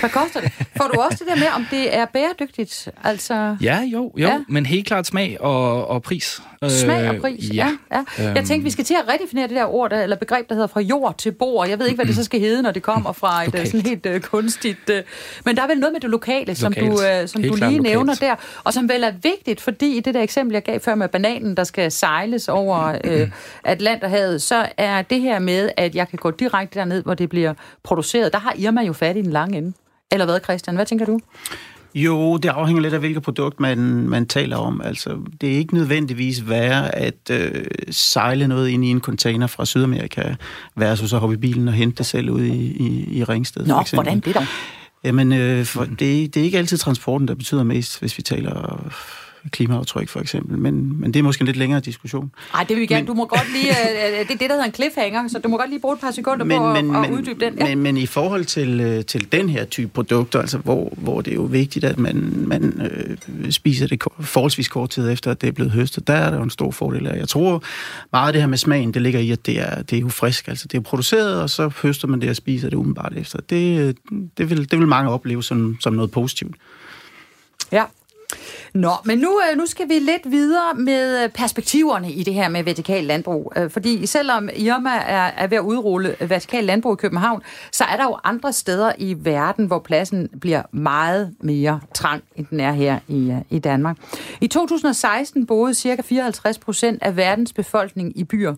Hvad 0.00 0.10
koster 0.10 0.40
det? 0.40 0.52
Får 0.76 0.90
du 0.94 1.00
også 1.00 1.18
det 1.18 1.26
der 1.28 1.36
med, 1.36 1.46
om 1.54 1.66
det 1.70 1.96
er 1.96 2.04
bæredygtigt? 2.04 2.88
Altså... 3.04 3.56
Ja, 3.60 3.80
jo, 3.80 4.12
jo, 4.16 4.26
ja. 4.26 4.40
men 4.48 4.66
helt 4.66 4.86
klart 4.86 5.06
smag 5.06 5.40
og, 5.40 5.88
og 5.88 6.02
pris. 6.02 6.42
Smag 6.68 7.08
og 7.08 7.16
pris, 7.20 7.50
øh, 7.50 7.56
ja. 7.56 7.76
ja, 7.92 8.04
ja. 8.18 8.32
Jeg 8.32 8.44
tænkte, 8.44 8.64
vi 8.64 8.70
skal 8.70 8.84
til 8.84 8.94
at 8.94 9.14
redefinere 9.14 9.48
det 9.48 9.56
der 9.56 9.64
ord, 9.64 9.90
der, 9.90 10.02
eller 10.02 10.16
begreb, 10.16 10.48
der 10.48 10.54
hedder 10.54 10.68
fra 10.68 10.80
jord 10.80 11.18
til 11.18 11.32
bord. 11.32 11.68
Jeg 11.68 11.78
ved 11.78 11.86
ikke, 11.86 11.96
hvad 11.96 12.06
det 12.06 12.14
så 12.14 12.24
skal 12.24 12.40
hedde, 12.40 12.62
når 12.62 12.70
det 12.70 12.82
kommer 12.82 13.12
fra 13.12 13.44
et 13.44 13.68
sådan 13.68 13.80
helt 13.80 14.06
uh, 14.06 14.20
kunstigt... 14.20 14.90
Uh, 14.90 14.96
men 15.44 15.56
der 15.56 15.62
er 15.62 15.66
vel 15.66 15.78
noget 15.78 15.92
med 15.92 16.00
det 16.00 16.10
lokale, 16.10 16.54
som 16.54 16.72
lokalt. 16.72 16.90
du, 16.90 17.22
uh, 17.22 17.28
som 17.28 17.42
du 17.42 17.48
lige 17.48 17.58
lokalt. 17.58 17.82
nævner 17.82 18.14
der, 18.14 18.34
og 18.64 18.72
som 18.72 18.88
vel 18.88 19.04
er 19.04 19.12
vigtigt, 19.22 19.60
fordi 19.60 19.96
i 19.96 20.00
det 20.00 20.14
der 20.14 20.22
eksempel, 20.22 20.54
jeg 20.54 20.62
gav 20.62 20.80
før 20.80 20.94
med 20.94 21.08
bananen, 21.08 21.56
der 21.56 21.64
skal 21.64 21.92
sejles 21.92 22.48
over 22.48 22.96
uh, 23.04 23.28
Atlanterhavet, 23.64 24.42
så 24.42 24.66
er 24.76 25.02
det 25.02 25.20
her 25.20 25.38
med, 25.38 25.70
at 25.76 25.94
jeg 25.94 26.08
kan 26.08 26.18
gå 26.18 26.30
direkte 26.30 26.78
derned, 26.78 27.02
hvor 27.02 27.14
det 27.14 27.28
bliver 27.28 27.54
produceret. 27.82 28.32
Der 28.32 28.38
har 28.38 28.54
Irma 28.58 28.82
jo 28.82 28.92
fat 28.92 29.16
i 29.16 29.22
den 29.22 29.32
lange 29.32 29.58
ende. 29.58 29.69
Eller 30.12 30.24
hvad, 30.24 30.40
Christian? 30.44 30.76
Hvad 30.76 30.86
tænker 30.86 31.06
du? 31.06 31.20
Jo, 31.94 32.36
det 32.36 32.48
afhænger 32.48 32.82
lidt 32.82 32.94
af, 32.94 33.00
hvilket 33.00 33.22
produkt 33.22 33.60
man, 33.60 33.78
man 34.08 34.26
taler 34.26 34.56
om. 34.56 34.80
Altså, 34.84 35.16
det 35.40 35.52
er 35.52 35.56
ikke 35.58 35.74
nødvendigvis 35.74 36.48
værre 36.48 36.94
at 36.94 37.30
øh, 37.30 37.64
sejle 37.90 38.48
noget 38.48 38.68
ind 38.68 38.84
i 38.84 38.88
en 38.88 39.00
container 39.00 39.46
fra 39.46 39.64
Sydamerika, 39.64 40.34
versus 40.76 41.12
at 41.12 41.20
hoppe 41.20 41.34
i 41.34 41.38
bilen 41.38 41.68
og 41.68 41.74
hente 41.74 41.96
det 41.98 42.06
selv 42.06 42.30
ud 42.30 42.42
i, 42.42 42.56
i, 42.56 43.18
i 43.18 43.24
Ringsted. 43.24 43.66
Nå, 43.66 43.84
hvordan 43.92 44.20
det 44.20 44.34
der? 44.34 44.46
Jamen, 45.04 45.32
øh, 45.32 45.64
for, 45.64 45.84
det, 45.84 46.34
det 46.34 46.36
er 46.36 46.44
ikke 46.44 46.58
altid 46.58 46.78
transporten, 46.78 47.28
der 47.28 47.34
betyder 47.34 47.62
mest, 47.62 48.00
hvis 48.00 48.18
vi 48.18 48.22
taler 48.22 48.90
klimaaftryk 49.50 50.08
for 50.08 50.20
eksempel, 50.20 50.58
men, 50.58 51.00
men 51.00 51.14
det 51.14 51.18
er 51.18 51.22
måske 51.22 51.42
en 51.42 51.46
lidt 51.46 51.56
længere 51.56 51.80
diskussion. 51.80 52.30
Nej, 52.52 52.64
det 52.64 52.76
vil 52.76 52.80
vi 52.80 52.86
gerne. 52.86 53.00
Men, 53.00 53.06
du 53.06 53.14
må 53.14 53.26
godt 53.26 53.52
lige, 53.52 53.70
uh, 53.70 54.10
det 54.18 54.20
er 54.20 54.24
det, 54.24 54.40
der 54.40 54.48
hedder 54.48 54.64
en 54.64 54.74
cliffhanger, 54.74 55.28
så 55.28 55.38
du 55.38 55.48
må 55.48 55.56
godt 55.56 55.70
lige 55.70 55.80
bruge 55.80 55.94
et 55.94 56.00
par 56.00 56.10
sekunder 56.10 56.44
men, 56.44 56.58
på 56.58 56.72
men, 56.72 56.96
at, 56.96 57.04
at 57.04 57.10
uddybe 57.10 57.44
den. 57.44 57.58
Ja. 57.58 57.68
Men, 57.68 57.82
men 57.82 57.96
i 57.96 58.06
forhold 58.06 58.44
til, 58.44 58.80
øh, 58.80 59.04
til 59.04 59.32
den 59.32 59.48
her 59.48 59.64
type 59.64 59.88
produkter, 59.88 60.40
altså 60.40 60.58
hvor, 60.58 60.92
hvor 60.96 61.20
det 61.20 61.30
er 61.30 61.34
jo 61.34 61.42
vigtigt, 61.42 61.84
at 61.84 61.98
man, 61.98 62.32
man 62.36 62.90
øh, 63.30 63.52
spiser 63.52 63.86
det 63.86 64.02
forholdsvis 64.20 64.68
kort 64.68 64.90
tid 64.90 65.10
efter, 65.10 65.30
at 65.30 65.40
det 65.40 65.48
er 65.48 65.52
blevet 65.52 65.72
høstet, 65.72 66.06
der 66.06 66.14
er 66.14 66.30
der 66.30 66.36
jo 66.36 66.42
en 66.42 66.50
stor 66.50 66.70
fordel 66.70 67.06
af. 67.06 67.16
Jeg 67.16 67.28
tror 67.28 67.62
meget 68.12 68.26
af 68.26 68.32
det 68.32 68.42
her 68.42 68.48
med 68.48 68.58
smagen, 68.58 68.94
det 68.94 69.02
ligger 69.02 69.20
i, 69.20 69.30
at 69.30 69.46
det 69.46 69.60
er, 69.60 69.82
det 69.82 69.96
er 69.96 70.00
jo 70.00 70.08
frisk, 70.08 70.48
altså 70.48 70.68
det 70.68 70.78
er 70.78 70.82
produceret, 70.82 71.42
og 71.42 71.50
så 71.50 71.70
høster 71.82 72.08
man 72.08 72.20
det 72.20 72.30
og 72.30 72.36
spiser 72.36 72.70
det 72.70 72.76
umiddelbart 72.76 73.12
efter. 73.16 73.38
Det, 73.50 73.96
det, 74.38 74.50
vil, 74.50 74.70
det 74.70 74.78
vil 74.78 74.88
mange 74.88 75.10
opleve 75.10 75.42
som, 75.42 75.76
som 75.80 75.92
noget 75.92 76.10
positivt. 76.10 76.54
Ja, 77.72 77.84
Nå, 78.74 78.90
men 79.04 79.18
nu, 79.18 79.40
øh, 79.50 79.58
nu 79.58 79.66
skal 79.66 79.88
vi 79.88 79.94
lidt 79.94 80.30
videre 80.30 80.74
med 80.74 81.24
øh, 81.24 81.28
perspektiverne 81.28 82.12
i 82.12 82.22
det 82.22 82.34
her 82.34 82.48
med 82.48 82.62
vertikal 82.62 83.04
landbrug. 83.04 83.52
Øh, 83.56 83.70
fordi 83.70 84.06
selvom 84.06 84.48
Irma 84.56 84.90
er, 84.90 85.30
er 85.36 85.46
ved 85.46 85.56
at 85.56 85.62
udrulle 85.62 86.16
vertikal 86.20 86.64
landbrug 86.64 86.92
i 86.92 86.96
København, 86.96 87.42
så 87.72 87.84
er 87.84 87.96
der 87.96 88.04
jo 88.04 88.18
andre 88.24 88.52
steder 88.52 88.92
i 88.98 89.16
verden, 89.18 89.66
hvor 89.66 89.78
pladsen 89.78 90.28
bliver 90.40 90.62
meget 90.72 91.34
mere 91.40 91.80
trang, 91.94 92.22
end 92.36 92.46
den 92.50 92.60
er 92.60 92.72
her 92.72 92.98
i, 93.08 93.34
i 93.50 93.58
Danmark. 93.58 93.96
I 94.40 94.46
2016 94.46 95.46
boede 95.46 95.74
ca. 95.74 96.02
54 96.02 96.58
procent 96.58 97.02
af 97.02 97.16
verdens 97.16 97.52
befolkning 97.52 98.18
i 98.18 98.24
byer. 98.24 98.54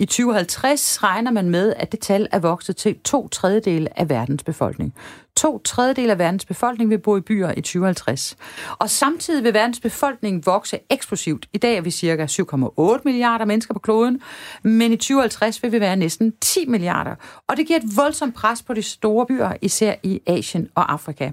I 0.00 0.04
2050 0.04 1.02
regner 1.02 1.30
man 1.30 1.50
med, 1.50 1.74
at 1.76 1.92
det 1.92 2.00
tal 2.00 2.28
er 2.32 2.38
vokset 2.38 2.76
til 2.76 2.98
to 2.98 3.28
tredjedele 3.28 3.98
af 3.98 4.08
verdens 4.08 4.42
befolkning. 4.42 4.94
To 5.36 5.58
tredjedele 5.58 6.12
af 6.12 6.18
verdens 6.18 6.44
befolkning 6.44 6.90
vil 6.90 6.98
bo 6.98 7.16
i 7.16 7.20
byer 7.20 7.50
i 7.56 7.60
2050. 7.60 8.36
Og 8.78 8.90
samtidig 8.90 9.44
vil 9.44 9.54
verdens 9.54 9.80
befolkning 9.80 10.46
vokse 10.46 10.78
eksplosivt. 10.90 11.46
I 11.52 11.58
dag 11.58 11.76
er 11.76 11.80
vi 11.80 11.90
cirka 11.90 12.26
7,8 12.26 13.02
milliarder 13.04 13.44
mennesker 13.44 13.74
på 13.74 13.80
kloden, 13.80 14.20
men 14.62 14.92
i 14.92 14.96
2050 14.96 15.62
vil 15.62 15.72
vi 15.72 15.80
være 15.80 15.96
næsten 15.96 16.32
10 16.40 16.66
milliarder. 16.66 17.14
Og 17.46 17.56
det 17.56 17.66
giver 17.66 17.78
et 17.78 17.96
voldsomt 17.96 18.34
pres 18.34 18.62
på 18.62 18.74
de 18.74 18.82
store 18.82 19.26
byer, 19.26 19.52
især 19.62 19.94
i 20.02 20.20
Asien 20.26 20.68
og 20.74 20.92
Afrika. 20.92 21.30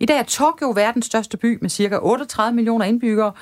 I 0.00 0.06
dag 0.06 0.18
er 0.18 0.22
Tokyo 0.22 0.70
verdens 0.70 1.06
største 1.06 1.36
by 1.36 1.58
med 1.60 1.70
cirka 1.70 1.98
38 2.02 2.56
millioner 2.56 2.84
indbyggere, 2.84 3.32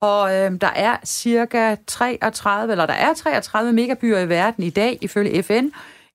og 0.00 0.34
øh, 0.34 0.60
der 0.60 0.70
er 0.74 0.96
cirka 1.04 1.76
33, 1.86 2.72
eller 2.72 2.86
der 2.86 2.94
er 2.94 3.14
33 3.14 3.72
megabyer 3.72 4.18
i 4.18 4.28
verden 4.28 4.64
i 4.64 4.70
dag, 4.70 4.98
ifølge 5.00 5.42
FN. 5.42 5.68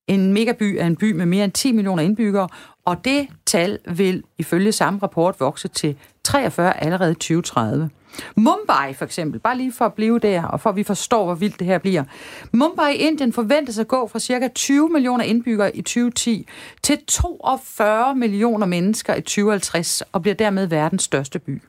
En 0.07 0.33
megaby 0.33 0.77
er 0.79 0.87
en 0.87 0.95
by 0.95 1.11
med 1.11 1.25
mere 1.25 1.43
end 1.43 1.51
10 1.51 1.71
millioner 1.71 2.03
indbyggere, 2.03 2.47
og 2.85 3.05
det 3.05 3.27
tal 3.45 3.79
vil 3.87 4.23
ifølge 4.37 4.71
samme 4.71 4.99
rapport 5.03 5.39
vokse 5.39 5.67
til 5.67 5.97
43 6.23 6.83
allerede 6.83 7.11
i 7.11 7.15
2030. 7.15 7.89
Mumbai 8.35 8.93
for 8.93 9.05
eksempel, 9.05 9.39
bare 9.39 9.57
lige 9.57 9.71
for 9.71 9.85
at 9.85 9.93
blive 9.93 10.19
der, 10.19 10.43
og 10.43 10.61
for 10.61 10.69
at 10.69 10.75
vi 10.75 10.83
forstår, 10.83 11.25
hvor 11.25 11.35
vildt 11.35 11.59
det 11.59 11.67
her 11.67 11.77
bliver. 11.77 12.03
Mumbai 12.51 12.95
i 12.95 12.97
Indien 12.97 13.33
forventes 13.33 13.79
at 13.79 13.87
gå 13.87 14.07
fra 14.07 14.19
cirka 14.19 14.47
20 14.47 14.89
millioner 14.89 15.23
indbyggere 15.23 15.77
i 15.77 15.81
2010 15.81 16.47
til 16.83 16.97
42 17.07 18.15
millioner 18.15 18.65
mennesker 18.65 19.15
i 19.15 19.21
2050, 19.21 20.01
og 20.11 20.21
bliver 20.21 20.35
dermed 20.35 20.67
verdens 20.67 21.03
største 21.03 21.39
by. 21.39 21.61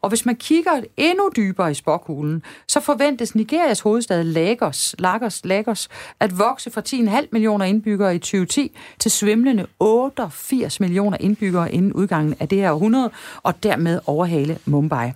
Og 0.00 0.08
hvis 0.08 0.26
man 0.26 0.36
kigger 0.36 0.82
endnu 0.96 1.30
dybere 1.36 1.70
i 1.70 1.74
spokhulen, 1.74 2.42
så 2.68 2.80
forventes 2.80 3.34
Nigerias 3.34 3.80
hovedstad 3.80 4.24
Lagos, 4.24 4.94
Lagos, 4.98 5.44
Lagos 5.44 5.88
at 6.20 6.38
vokse 6.38 6.70
fra 6.70 6.82
10,5 7.20 7.28
millioner 7.32 7.64
indbyggere 7.64 8.14
i 8.14 8.18
2010 8.18 8.76
til 8.98 9.10
svimlende 9.10 9.66
88 9.80 10.80
millioner 10.80 11.16
indbyggere 11.20 11.72
inden 11.72 11.92
udgangen 11.92 12.34
af 12.40 12.48
det 12.48 12.58
her 12.58 12.72
århundrede, 12.72 13.10
og 13.42 13.62
dermed 13.62 14.00
overhale 14.06 14.58
Mumbai. 14.64 15.12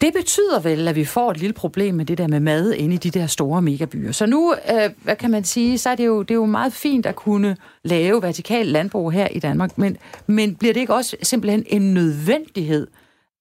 Det 0.00 0.12
betyder 0.14 0.60
vel, 0.60 0.88
at 0.88 0.96
vi 0.96 1.04
får 1.04 1.30
et 1.30 1.36
lille 1.36 1.52
problem 1.52 1.94
med 1.94 2.04
det 2.04 2.18
der 2.18 2.26
med 2.26 2.40
mad 2.40 2.72
inde 2.72 2.94
i 2.94 2.98
de 2.98 3.10
der 3.10 3.26
store 3.26 3.62
megabyer. 3.62 4.12
Så 4.12 4.26
nu, 4.26 4.54
øh, 4.72 4.90
hvad 5.02 5.16
kan 5.16 5.30
man 5.30 5.44
sige, 5.44 5.78
så 5.78 5.90
er 5.90 5.94
det, 5.94 6.06
jo, 6.06 6.22
det 6.22 6.30
er 6.30 6.34
jo 6.34 6.46
meget 6.46 6.72
fint 6.72 7.06
at 7.06 7.16
kunne 7.16 7.56
lave 7.84 8.22
vertikal 8.22 8.66
landbrug 8.66 9.12
her 9.12 9.28
i 9.28 9.38
Danmark, 9.38 9.78
men, 9.78 9.96
men 10.26 10.54
bliver 10.54 10.74
det 10.74 10.80
ikke 10.80 10.94
også 10.94 11.16
simpelthen 11.22 11.64
en 11.66 11.94
nødvendighed 11.94 12.86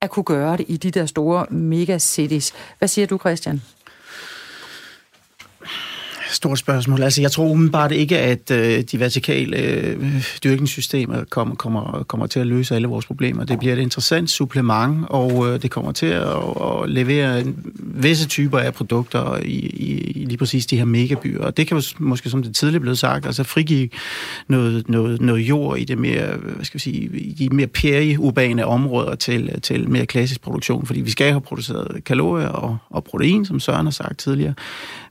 at 0.01 0.09
kunne 0.09 0.23
gøre 0.23 0.57
det 0.57 0.65
i 0.69 0.77
de 0.77 0.91
der 0.91 1.05
store 1.05 1.45
megacities? 1.49 2.53
Hvad 2.77 2.87
siger 2.87 3.07
du, 3.07 3.17
Christian? 3.17 3.61
Stort 6.31 6.59
spørgsmål. 6.59 7.03
Altså, 7.03 7.21
jeg 7.21 7.31
tror 7.31 7.45
umiddelbart 7.45 7.91
ikke, 7.91 8.17
at 8.17 8.51
øh, 8.51 8.81
de 8.81 8.99
vertikale 8.99 9.57
øh, 9.57 10.23
dyrkningssystemer 10.43 11.23
kommer, 11.23 11.55
kommer, 11.55 12.03
kommer 12.07 12.27
til 12.27 12.39
at 12.39 12.47
løse 12.47 12.75
alle 12.75 12.87
vores 12.87 13.05
problemer. 13.05 13.43
Det 13.43 13.59
bliver 13.59 13.73
et 13.73 13.79
interessant 13.79 14.29
supplement, 14.29 15.05
og 15.09 15.47
øh, 15.47 15.61
det 15.61 15.71
kommer 15.71 15.91
til 15.91 16.05
at, 16.05 16.27
at 16.61 16.89
levere 16.89 17.41
en, 17.41 17.55
visse 17.75 18.27
typer 18.27 18.59
af 18.59 18.73
produkter 18.73 19.37
i, 19.37 19.59
i, 19.59 19.97
i 19.97 20.25
lige 20.25 20.37
præcis 20.37 20.65
de 20.65 20.77
her 20.77 20.85
megabyer. 20.85 21.39
Og 21.45 21.57
det 21.57 21.67
kan 21.67 21.77
jo 21.77 21.83
måske, 21.99 22.29
som 22.29 22.43
det 22.43 22.55
tidligere 22.55 22.81
blev 22.81 22.95
sagt, 22.95 23.25
altså 23.25 23.43
frigive 23.43 23.89
noget, 24.47 24.89
noget, 24.89 25.21
noget 25.21 25.39
jord 25.39 25.77
i 25.77 25.83
det 25.83 25.97
mere, 25.97 26.27
hvad 26.37 26.65
skal 26.65 26.77
vi 26.77 26.81
sige, 26.81 27.09
i 27.19 27.33
de 27.33 27.55
mere 27.55 27.67
periurbane 27.67 28.65
områder 28.65 29.15
til, 29.15 29.61
til 29.61 29.89
mere 29.89 30.05
klassisk 30.05 30.41
produktion, 30.41 30.85
fordi 30.85 31.01
vi 31.01 31.11
skal 31.11 31.29
have 31.31 31.41
produceret 31.41 32.03
kalorier 32.03 32.47
og, 32.47 32.77
og 32.89 33.03
protein, 33.03 33.45
som 33.45 33.59
Søren 33.59 33.85
har 33.85 33.91
sagt 33.91 34.19
tidligere 34.19 34.53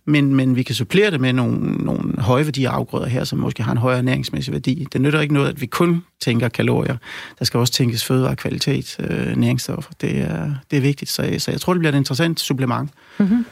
men, 0.08 0.34
men 0.34 0.56
vi 0.56 0.62
kan 0.62 0.74
supplere 0.74 1.10
det 1.10 1.20
med 1.20 1.32
nogle, 1.32 1.58
nogle 1.60 2.22
høje 2.22 2.52
afgrøder 2.66 3.06
her, 3.06 3.24
som 3.24 3.38
måske 3.38 3.62
har 3.62 3.72
en 3.72 3.78
højere 3.78 4.02
næringsmæssig 4.02 4.52
værdi. 4.52 4.86
Det 4.92 5.00
nytter 5.00 5.20
ikke 5.20 5.34
noget, 5.34 5.48
at 5.48 5.60
vi 5.60 5.66
kun 5.66 6.04
tænker 6.20 6.48
kalorier. 6.48 6.96
Der 7.38 7.44
skal 7.44 7.60
også 7.60 7.72
tænkes 7.72 8.04
fødevare, 8.04 8.36
kvalitet, 8.36 8.96
øh, 9.00 9.36
næringsstoffer. 9.36 9.92
Det 10.00 10.20
er, 10.20 10.50
det 10.70 10.76
er 10.76 10.80
vigtigt, 10.80 11.10
så, 11.10 11.34
så 11.38 11.50
jeg 11.50 11.60
tror, 11.60 11.72
det 11.72 11.80
bliver 11.80 11.92
et 11.92 11.96
interessant 11.96 12.40
supplement. 12.40 12.90
Mm-hmm. 13.18 13.44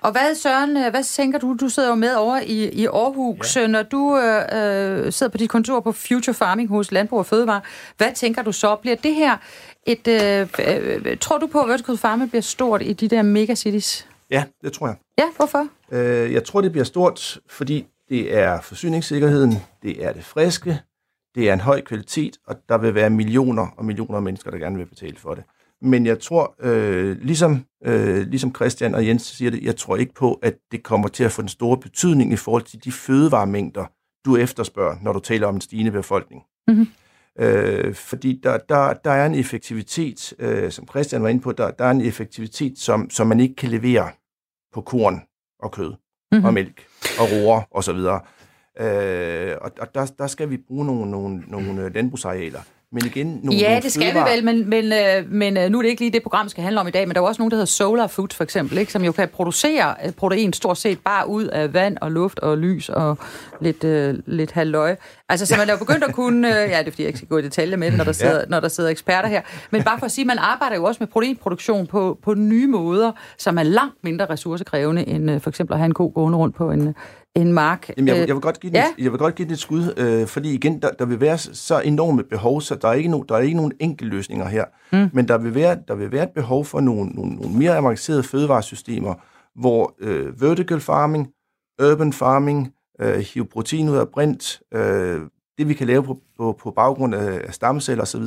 Og 0.00 0.12
hvad, 0.12 0.34
Søren, 0.34 0.76
øh, 0.76 0.90
hvad 0.90 1.04
tænker 1.04 1.38
du? 1.38 1.56
Du 1.60 1.68
sidder 1.68 1.88
jo 1.88 1.94
med 1.94 2.14
over 2.14 2.40
i, 2.46 2.68
i 2.68 2.86
Aarhus. 2.86 3.56
Ja. 3.56 3.66
Når 3.66 3.82
du 3.82 4.18
øh, 4.18 5.06
øh, 5.06 5.12
sidder 5.12 5.30
på 5.30 5.38
dit 5.38 5.50
kontor 5.50 5.80
på 5.80 5.92
Future 5.92 6.34
Farming 6.34 6.68
hos 6.68 6.92
Landbrug 6.92 7.18
og 7.18 7.26
Fødevare, 7.26 7.60
hvad 7.96 8.08
tænker 8.14 8.42
du 8.42 8.52
så? 8.52 8.76
Bliver 8.76 8.96
det 8.96 9.14
her 9.14 9.36
et... 9.86 10.08
Øh, 10.08 10.48
øh, 11.06 11.16
tror 11.16 11.38
du 11.38 11.46
på, 11.46 11.60
at 11.60 11.68
vertical 11.68 11.96
farming 11.96 12.30
bliver 12.30 12.42
stort 12.42 12.82
i 12.82 12.92
de 12.92 13.08
der 13.08 13.22
megacities? 13.22 14.06
Ja, 14.30 14.44
det 14.64 14.72
tror 14.72 14.86
jeg. 14.86 14.96
Ja, 15.18 15.24
hvorfor? 15.36 15.68
Øh, 15.92 16.32
jeg 16.32 16.44
tror, 16.44 16.60
det 16.60 16.72
bliver 16.72 16.84
stort, 16.84 17.38
fordi 17.48 17.86
det 18.08 18.36
er 18.36 18.60
forsyningssikkerheden, 18.60 19.54
det 19.82 20.04
er 20.04 20.12
det 20.12 20.24
friske, 20.24 20.80
det 21.34 21.48
er 21.48 21.52
en 21.52 21.60
høj 21.60 21.80
kvalitet, 21.80 22.38
og 22.46 22.56
der 22.68 22.78
vil 22.78 22.94
være 22.94 23.10
millioner 23.10 23.66
og 23.76 23.84
millioner 23.84 24.16
af 24.16 24.22
mennesker, 24.22 24.50
der 24.50 24.58
gerne 24.58 24.76
vil 24.76 24.86
betale 24.86 25.16
for 25.16 25.34
det. 25.34 25.44
Men 25.82 26.06
jeg 26.06 26.20
tror, 26.20 26.54
øh, 26.60 27.16
ligesom, 27.20 27.64
øh, 27.84 28.26
ligesom 28.26 28.54
Christian 28.54 28.94
og 28.94 29.06
Jens 29.06 29.22
siger 29.22 29.50
det, 29.50 29.62
jeg 29.62 29.76
tror 29.76 29.96
ikke 29.96 30.14
på, 30.14 30.38
at 30.42 30.54
det 30.72 30.82
kommer 30.82 31.08
til 31.08 31.24
at 31.24 31.32
få 31.32 31.42
den 31.42 31.48
store 31.48 31.78
betydning 31.78 32.32
i 32.32 32.36
forhold 32.36 32.62
til 32.62 32.84
de 32.84 32.92
fødevaremængder, 32.92 33.84
du 34.24 34.36
efterspørger, 34.36 34.96
når 35.02 35.12
du 35.12 35.20
taler 35.20 35.46
om 35.46 35.54
en 35.54 35.60
stigende 35.60 35.90
befolkning. 35.90 36.42
Mm-hmm. 36.68 36.86
Øh, 37.38 37.94
fordi 37.94 38.40
der, 38.42 38.58
der, 38.58 38.92
der 38.92 39.10
er 39.10 39.26
en 39.26 39.34
effektivitet, 39.34 40.34
øh, 40.38 40.70
som 40.70 40.88
Christian 40.88 41.22
var 41.22 41.28
inde 41.28 41.40
på, 41.40 41.52
der, 41.52 41.70
der 41.70 41.84
er 41.84 41.90
en 41.90 42.00
effektivitet, 42.00 42.78
som, 42.78 43.10
som 43.10 43.26
man 43.26 43.40
ikke 43.40 43.54
kan 43.54 43.70
levere 43.70 44.10
på 44.78 44.82
korn 44.82 45.22
og 45.58 45.72
kød 45.72 45.92
mm-hmm. 46.32 46.44
og 46.44 46.54
mælk 46.54 46.86
og 47.20 47.26
roer 47.32 47.62
og 47.70 47.84
så 47.84 47.92
videre. 47.92 48.20
Øh, 48.80 49.56
og 49.60 49.70
og 49.80 49.94
der, 49.94 50.06
der 50.18 50.26
skal 50.26 50.50
vi 50.50 50.56
bruge 50.56 50.86
nogle, 50.86 51.10
nogle, 51.10 51.44
nogle 51.46 51.88
landbrugsarealer. 51.88 52.60
Men 52.92 53.06
igen, 53.06 53.40
nogle, 53.42 53.58
Ja, 53.60 53.68
nogle 53.68 53.82
det 53.82 53.92
skal 53.92 54.04
fødevare. 54.04 54.30
vi 54.30 54.36
vel, 54.36 54.44
men, 54.44 54.68
men, 54.70 54.92
øh, 54.92 55.32
men 55.32 55.56
øh, 55.56 55.70
nu 55.70 55.78
er 55.78 55.82
det 55.82 55.88
ikke 55.88 56.00
lige 56.02 56.12
det 56.12 56.22
program, 56.22 56.48
skal 56.48 56.62
handle 56.64 56.80
om 56.80 56.88
i 56.88 56.90
dag, 56.90 57.08
men 57.08 57.14
der 57.14 57.20
er 57.20 57.26
også 57.26 57.40
nogen, 57.42 57.50
der 57.50 57.56
hedder 57.56 57.66
Solar 57.66 58.06
Food 58.06 58.28
for 58.34 58.44
eksempel, 58.44 58.78
ikke, 58.78 58.92
som 58.92 59.04
jo 59.04 59.12
kan 59.12 59.28
producere 59.28 59.94
øh, 60.06 60.12
protein 60.12 60.52
stort 60.52 60.78
set 60.78 60.98
bare 61.04 61.28
ud 61.28 61.44
af 61.44 61.74
vand 61.74 61.96
og 62.00 62.12
luft 62.12 62.38
og 62.38 62.58
lys 62.58 62.88
og 62.88 63.18
lidt, 63.60 63.84
øh, 63.84 64.14
lidt 64.26 64.52
halvøje. 64.52 64.96
Altså, 65.28 65.46
så 65.46 65.56
man 65.56 65.68
er 65.68 65.72
jo 65.72 65.78
begyndt 65.78 66.04
at 66.04 66.14
kunne... 66.14 66.48
Øh, 66.48 66.70
ja, 66.70 66.78
det 66.78 66.86
er 66.86 66.90
fordi, 66.90 67.02
jeg 67.02 67.08
ikke 67.08 67.18
skal 67.18 67.28
gå 67.28 67.38
i 67.38 67.42
detaljer 67.42 67.76
med 67.76 67.90
det, 67.90 67.96
når 67.98 68.04
der, 68.04 68.12
sidder, 68.22 68.38
ja. 68.38 68.44
når 68.48 68.60
der 68.60 68.68
sidder 68.68 68.90
eksperter 68.90 69.28
her. 69.28 69.42
Men 69.70 69.82
bare 69.82 69.98
for 69.98 70.06
at 70.06 70.12
sige, 70.12 70.24
man 70.24 70.38
arbejder 70.38 70.76
jo 70.76 70.84
også 70.84 70.98
med 71.00 71.08
proteinproduktion 71.08 71.86
på, 71.86 72.18
på 72.22 72.34
nye 72.34 72.66
måder, 72.66 73.12
som 73.38 73.58
er 73.58 73.62
langt 73.62 73.96
mindre 74.04 74.26
ressourcekrævende, 74.30 75.08
end 75.08 75.30
øh, 75.30 75.40
for 75.40 75.50
eksempel 75.50 75.74
at 75.74 75.78
have 75.78 75.86
en 75.86 75.94
ko 75.94 76.12
gående 76.14 76.38
rundt 76.38 76.56
på 76.56 76.70
en, 76.70 76.94
en 77.40 77.52
mark. 77.52 77.90
Jamen, 77.96 78.08
jeg, 78.08 78.28
jeg, 78.28 78.34
vil 78.34 78.42
godt 78.42 78.60
give 78.60 78.72
ja. 78.74 78.84
et, 78.98 79.04
jeg 79.04 79.12
vil 79.12 79.18
godt 79.18 79.34
give 79.34 79.48
det 79.48 79.52
et 79.52 79.58
skud, 79.58 79.94
øh, 79.96 80.26
fordi 80.26 80.54
igen, 80.54 80.82
der, 80.82 80.90
der 80.90 81.04
vil 81.04 81.20
være 81.20 81.38
så 81.38 81.80
enorme 81.80 82.24
behov, 82.24 82.60
så 82.60 82.74
der 82.74 82.88
er 82.88 82.92
ikke, 82.92 83.08
no, 83.08 83.22
der 83.28 83.34
er 83.34 83.40
ikke 83.40 83.56
nogen 83.56 83.72
enkelte 83.80 84.16
løsninger 84.16 84.48
her. 84.48 84.64
Mm. 84.92 85.10
Men 85.12 85.28
der 85.28 85.38
vil, 85.38 85.54
være, 85.54 85.78
der 85.88 85.94
vil 85.94 86.12
være 86.12 86.22
et 86.22 86.30
behov 86.30 86.64
for 86.64 86.80
nogle, 86.80 87.10
nogle, 87.10 87.34
nogle 87.34 87.58
mere 87.58 87.76
avancerede 87.76 88.22
fødevaresystemer, 88.22 89.14
hvor 89.54 89.94
øh, 90.00 90.40
vertical 90.40 90.80
farming, 90.80 91.28
urban 91.82 92.12
farming, 92.12 92.72
øh, 93.00 93.18
hive 93.18 93.46
protein 93.46 93.88
ud 93.88 93.96
af 93.96 94.08
brint, 94.08 94.60
øh, 94.74 95.20
det 95.58 95.68
vi 95.68 95.74
kan 95.74 95.86
lave 95.86 96.02
på, 96.02 96.18
på, 96.36 96.58
på 96.62 96.70
baggrund 96.70 97.14
af 97.14 97.54
stamceller 97.54 98.02
osv., 98.02 98.22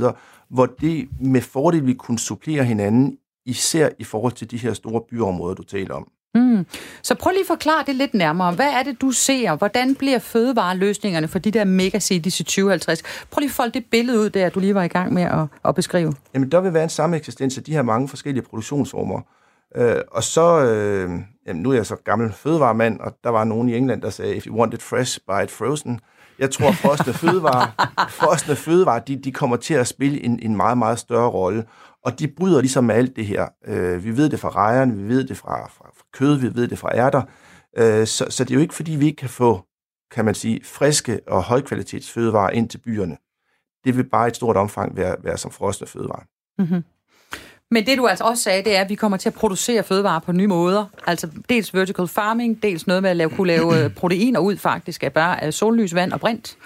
hvor 0.50 0.66
det 0.66 1.10
med 1.20 1.42
fordel 1.42 1.86
vil 1.86 1.96
kunne 1.96 2.20
supplere 2.20 2.64
hinanden, 2.64 3.18
især 3.46 3.90
i 4.00 4.04
forhold 4.04 4.34
til 4.34 4.52
de 4.52 4.58
her 4.58 4.74
store 4.74 5.02
byområder, 5.10 5.56
du 5.56 5.64
taler 5.64 5.96
om. 5.96 6.08
Mm. 6.36 6.66
Så 7.04 7.16
prøv 7.16 7.32
lige 7.32 7.42
at 7.42 7.48
forklare 7.48 7.84
det 7.88 7.96
lidt 7.96 8.14
nærmere. 8.14 8.52
Hvad 8.52 8.70
er 8.70 8.84
det, 8.84 9.02
du 9.02 9.12
ser? 9.12 9.56
Hvordan 9.56 9.96
bliver 9.96 10.20
fødevareløsningerne 10.20 11.28
for 11.28 11.40
de 11.40 11.52
der 11.52 11.64
megacities 11.64 12.40
i 12.40 12.44
2050? 12.44 13.04
Prøv 13.32 13.40
lige 13.40 13.50
at 13.50 13.54
folde 13.54 13.72
det 13.72 13.86
billede 13.92 14.20
ud 14.20 14.30
der, 14.30 14.50
du 14.50 14.60
lige 14.60 14.76
var 14.76 14.84
i 14.84 14.88
gang 14.88 15.14
med 15.14 15.24
at, 15.24 15.48
at 15.66 15.76
beskrive. 15.76 16.14
Jamen, 16.34 16.52
der 16.52 16.62
vil 16.62 16.74
være 16.74 16.84
en 16.84 16.90
samme 16.90 17.18
eksistens 17.18 17.58
af 17.58 17.64
de 17.64 17.72
her 17.72 17.82
mange 17.82 18.08
forskellige 18.08 18.44
produktionsformer. 18.44 19.22
Øh, 19.76 19.96
og 20.12 20.24
så, 20.24 20.66
øh, 20.66 21.10
jamen, 21.48 21.62
nu 21.64 21.72
er 21.72 21.76
jeg 21.76 21.86
så 21.86 21.96
gammel 21.96 22.34
fødevaremand, 22.34 23.00
og 23.00 23.18
der 23.24 23.30
var 23.30 23.44
nogen 23.44 23.70
i 23.70 23.76
England, 23.76 24.02
der 24.02 24.10
sagde, 24.10 24.36
if 24.36 24.48
you 24.48 24.60
want 24.60 24.74
it 24.74 24.82
fresh, 24.82 25.20
buy 25.28 25.44
it 25.44 25.52
frozen. 25.52 26.00
Jeg 26.40 26.52
tror, 26.52 26.68
at 26.68 26.76
frosne 26.76 27.14
fødevare, 27.14 27.72
frosne 28.20 28.56
fødevare 28.56 29.02
de, 29.08 29.22
de 29.24 29.32
kommer 29.32 29.58
til 29.58 29.74
at 29.74 29.88
spille 29.88 30.24
en, 30.24 30.40
en 30.42 30.56
meget, 30.56 30.78
meget 30.78 31.00
større 31.00 31.30
rolle. 31.30 31.66
Og 32.06 32.20
de 32.20 32.28
bryder 32.28 32.62
ligesom 32.62 32.84
med 32.84 32.96
alt 32.96 33.16
det 33.16 33.26
her. 33.26 33.48
Øh, 33.68 34.04
vi 34.04 34.18
ved 34.18 34.30
det 34.30 34.40
fra 34.40 34.50
rejerne, 34.50 34.98
vi 34.98 35.04
ved 35.04 35.24
det 35.24 35.38
fra, 35.38 35.68
fra 35.68 35.86
kød, 36.14 36.36
vi 36.36 36.56
ved 36.56 36.68
det 36.68 36.80
fra 36.80 36.96
ærter. 36.96 37.22
Øh, 37.78 38.08
så, 38.08 38.26
så 38.30 38.44
det 38.44 38.52
er 38.52 38.56
jo 38.56 38.62
ikke, 38.62 38.74
fordi 38.74 38.92
vi 38.92 39.06
ikke 39.06 39.16
kan 39.16 39.30
få, 39.30 39.66
kan 40.12 40.26
man 40.26 40.36
sige, 40.36 40.60
friske 40.64 41.20
og 41.28 41.44
højkvalitets 41.44 42.12
fødevarer 42.12 42.50
ind 42.50 42.70
til 42.70 42.78
byerne. 42.78 43.18
Det 43.86 43.98
vil 43.98 44.04
bare 44.04 44.28
i 44.28 44.30
et 44.30 44.36
stort 44.36 44.58
omfang 44.58 44.98
være, 44.98 45.16
være 45.24 45.38
som 45.38 45.52
frosne 45.52 45.88
fødevarer. 45.88 46.24
Mm-hmm. 46.58 46.84
Men 47.72 47.86
det 47.86 47.98
du 47.98 48.08
altså 48.08 48.24
også 48.24 48.44
sagde, 48.44 48.64
det 48.64 48.76
er, 48.76 48.82
at 48.82 48.90
vi 48.90 48.96
kommer 48.96 49.18
til 49.18 49.30
at 49.30 49.34
producere 49.34 49.84
fødevarer 49.84 50.20
på 50.20 50.32
nye 50.32 50.48
måder. 50.48 50.86
Altså 51.08 51.30
dels 51.50 51.74
vertical 51.74 52.08
farming, 52.08 52.64
dels 52.64 52.88
noget 52.88 53.04
med 53.04 53.10
at 53.10 53.18
lave, 53.18 53.30
kunne 53.30 53.48
lave 53.48 53.84
øh, 53.84 53.94
proteiner 54.02 54.40
ud 54.40 54.58
faktisk 54.58 55.04
af 55.04 55.14
bare 55.14 55.52
sollys, 55.52 55.96
vand 55.96 56.14
og 56.14 56.20
brint. 56.20 56.58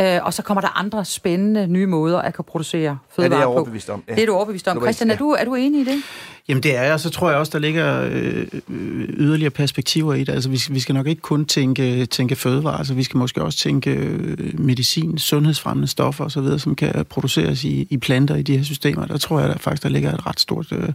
Øh, 0.00 0.18
og 0.22 0.34
så 0.34 0.42
kommer 0.42 0.60
der 0.60 0.78
andre 0.78 1.04
spændende 1.04 1.66
nye 1.66 1.86
måder 1.86 2.18
at 2.18 2.34
kunne 2.34 2.44
producere 2.44 2.98
fødevarer 3.10 3.18
på. 3.18 3.22
Ja, 3.22 3.28
det 3.28 3.34
er 3.34 3.38
jeg 3.38 3.56
overbevist 3.56 3.90
om. 3.90 4.04
Ja. 4.08 4.14
Det 4.14 4.22
er 4.22 4.26
du 4.26 4.34
overbevist 4.34 4.68
om. 4.68 4.80
Christian, 4.80 5.10
er 5.10 5.16
du, 5.16 5.30
er 5.30 5.44
du 5.44 5.54
enig 5.54 5.80
i 5.80 5.84
det? 5.84 6.02
Jamen 6.48 6.62
det 6.62 6.76
er 6.76 6.82
jeg, 6.82 7.00
så 7.00 7.10
tror 7.10 7.30
jeg 7.30 7.38
også, 7.38 7.50
der 7.52 7.58
ligger 7.58 8.08
øh, 8.10 8.46
yderligere 9.08 9.50
perspektiver 9.50 10.14
i 10.14 10.24
det. 10.24 10.32
Altså 10.32 10.48
vi, 10.48 10.60
vi 10.70 10.80
skal 10.80 10.94
nok 10.94 11.06
ikke 11.06 11.22
kun 11.22 11.44
tænke, 11.44 12.06
tænke 12.06 12.36
fødevarer, 12.36 12.78
altså 12.78 12.94
vi 12.94 13.02
skal 13.02 13.18
måske 13.18 13.42
også 13.42 13.58
tænke 13.58 13.90
øh, 13.90 14.60
medicin, 14.60 15.18
sundhedsfremmende 15.18 15.88
stoffer 15.88 16.24
osv., 16.24 16.58
som 16.58 16.74
kan 16.74 17.04
produceres 17.08 17.64
i, 17.64 17.86
i 17.90 17.96
planter 17.96 18.34
i 18.36 18.42
de 18.42 18.56
her 18.56 18.64
systemer. 18.64 19.06
Der 19.06 19.18
tror 19.18 19.40
jeg 19.40 19.48
der 19.48 19.58
faktisk, 19.58 19.82
der 19.82 19.88
ligger 19.88 20.14
et 20.14 20.26
ret 20.26 20.40
stort, 20.40 20.72
øh, 20.72 20.88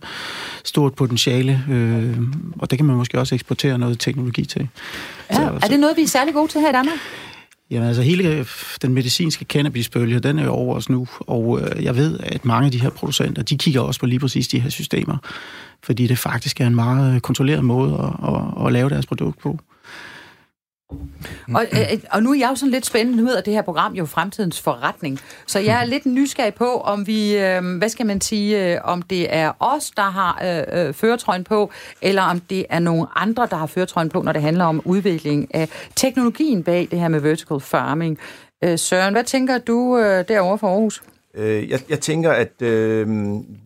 stort 0.64 0.94
potentiale, 0.94 1.64
øh, 1.70 2.18
og 2.60 2.72
det 2.72 2.80
kan 2.80 2.86
man 2.86 2.96
måske 2.96 3.20
også 3.20 3.36
eksportere 3.36 3.78
noget 3.78 4.00
teknologi 4.00 4.46
til. 4.46 4.68
Ja, 5.30 5.36
så, 5.36 5.42
er 5.62 5.68
det 5.68 5.80
noget, 5.80 5.98
vi 5.98 6.02
er 6.02 6.08
særlig 6.08 6.34
gode 6.34 6.52
til 6.52 6.62
her 6.62 6.70
i 6.70 6.74
Danmark? 6.74 6.98
Jamen 7.72 7.88
altså 7.88 8.02
hele 8.02 8.30
øh, 8.30 8.46
den 8.82 8.94
medicinske 8.94 9.46
cannabisbølge, 9.46 10.20
den 10.20 10.40
er 10.40 10.44
jo 10.44 10.52
over 10.52 10.76
os 10.76 10.90
nu, 10.90 11.08
og 11.20 11.62
øh, 11.62 11.84
jeg 11.84 11.96
ved, 11.96 12.20
at 12.24 12.46
mange 12.46 12.66
af 12.66 12.72
de 12.72 12.82
her 12.82 12.90
producenter, 12.90 13.44
de 13.44 13.58
kigger 13.58 13.82
også 13.82 14.00
på 14.00 14.06
lige 14.06 14.20
præcis 14.20 14.48
de 14.48 14.60
her 14.60 14.70
systemer, 14.70 15.18
fordi 15.84 16.08
det 16.08 16.18
faktisk 16.18 16.62
er 16.62 16.68
en 16.68 16.76
meget 16.76 17.16
øh, 17.16 17.20
kontrolleret 17.20 17.66
måde 17.66 17.94
at, 17.94 18.34
at, 18.34 18.66
at 18.66 18.74
lave 18.74 18.90
deres 18.90 19.06
produkt 19.06 19.40
på. 19.40 19.60
Og, 21.54 21.66
øh, 21.74 21.80
øh, 21.94 22.00
og 22.12 22.24
nu 22.24 22.32
er 22.32 22.36
jeg 22.36 22.50
jo 22.50 22.56
sådan 22.56 22.72
lidt 22.72 22.86
spændende, 22.86 23.18
nu 23.18 23.26
hedder 23.28 23.42
det 23.42 23.54
her 23.54 23.62
program 23.62 23.94
jo 23.94 24.06
Fremtidens 24.06 24.62
Forretning, 24.62 25.20
så 25.48 25.60
jeg 25.60 25.82
er 25.82 25.86
lidt 25.86 26.06
nysgerrig 26.06 26.54
på, 26.54 26.82
om 26.82 27.08
vi, 27.08 27.38
øh, 27.38 27.78
hvad 27.78 27.90
skal 27.90 28.06
man 28.06 28.22
sige, 28.22 28.74
øh, 28.74 28.80
om 28.84 29.02
det 29.02 29.36
er 29.36 29.52
os, 29.60 29.92
der 29.92 30.10
har 30.10 30.42
øh, 30.44 30.88
øh 30.88 30.94
føretrøjen 30.94 31.44
på, 31.44 31.72
eller 32.02 32.22
om 32.22 32.40
det 32.40 32.66
er 32.70 32.80
nogle 32.80 33.08
andre, 33.16 33.48
der 33.50 33.56
har 33.56 33.66
føretrøjen 33.66 34.10
på, 34.10 34.22
når 34.22 34.32
det 34.32 34.42
handler 34.42 34.66
om 34.66 34.82
udvikling 34.86 35.56
af 35.56 35.70
teknologien 35.96 36.64
bag 36.64 36.88
det 36.92 37.00
her 37.00 37.08
med 37.08 37.20
vertical 37.20 37.60
farming. 37.60 38.18
Øh, 38.64 38.80
Søren, 38.80 39.14
hvad 39.14 39.24
tænker 39.24 39.58
du 39.58 39.98
øh, 39.98 40.28
derovre 40.28 40.58
for 40.58 40.68
Aarhus? 40.68 41.04
Øh, 41.38 41.70
jeg, 41.70 41.80
jeg 41.90 42.00
tænker, 42.00 42.32
at 42.32 42.62
øh, 42.62 43.08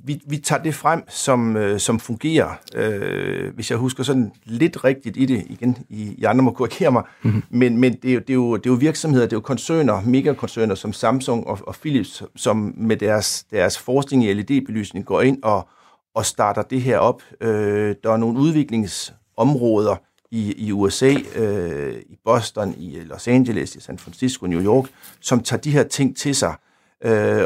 vi, 0.03 0.21
vi 0.25 0.37
tager 0.37 0.63
det 0.63 0.75
frem, 0.75 1.03
som, 1.09 1.57
øh, 1.57 1.79
som 1.79 1.99
fungerer. 1.99 2.49
Øh, 2.75 3.53
hvis 3.55 3.71
jeg 3.71 3.77
husker 3.77 4.03
sådan 4.03 4.31
lidt 4.45 4.83
rigtigt 4.83 5.17
i 5.17 5.25
det, 5.25 5.45
igen, 5.49 5.77
I, 5.89 6.15
I 6.17 6.23
andre 6.23 6.43
må 6.43 6.51
korrigere 6.51 6.91
mig, 6.91 7.03
mm-hmm. 7.23 7.43
men, 7.49 7.77
men 7.77 7.93
det, 7.93 8.09
er 8.09 8.13
jo, 8.13 8.19
det, 8.19 8.29
er 8.29 8.33
jo, 8.33 8.55
det 8.57 8.65
er 8.65 8.69
jo 8.69 8.75
virksomheder, 8.75 9.25
det 9.25 9.33
er 9.33 9.37
jo 9.37 9.41
koncerner, 9.41 10.01
megakoncerner 10.01 10.75
som 10.75 10.93
Samsung 10.93 11.47
og, 11.47 11.59
og 11.67 11.75
Philips, 11.75 12.23
som 12.35 12.73
med 12.77 12.97
deres, 12.97 13.43
deres 13.51 13.77
forskning 13.77 14.25
i 14.25 14.33
LED-belysning 14.33 15.05
går 15.05 15.21
ind 15.21 15.43
og, 15.43 15.67
og 16.15 16.25
starter 16.25 16.61
det 16.61 16.81
her 16.81 16.97
op. 16.97 17.21
Øh, 17.41 17.95
der 18.03 18.11
er 18.11 18.17
nogle 18.17 18.39
udviklingsområder 18.39 19.95
i, 20.31 20.53
i 20.57 20.71
USA, 20.71 21.15
øh, 21.35 21.93
i 22.09 22.17
Boston, 22.25 22.75
i 22.77 22.99
Los 23.05 23.27
Angeles, 23.27 23.75
i 23.75 23.79
San 23.79 23.97
Francisco, 23.97 24.47
New 24.47 24.63
York, 24.63 24.85
som 25.19 25.43
tager 25.43 25.61
de 25.61 25.71
her 25.71 25.83
ting 25.83 26.17
til 26.17 26.35
sig 26.35 26.49
øh, 26.49 26.70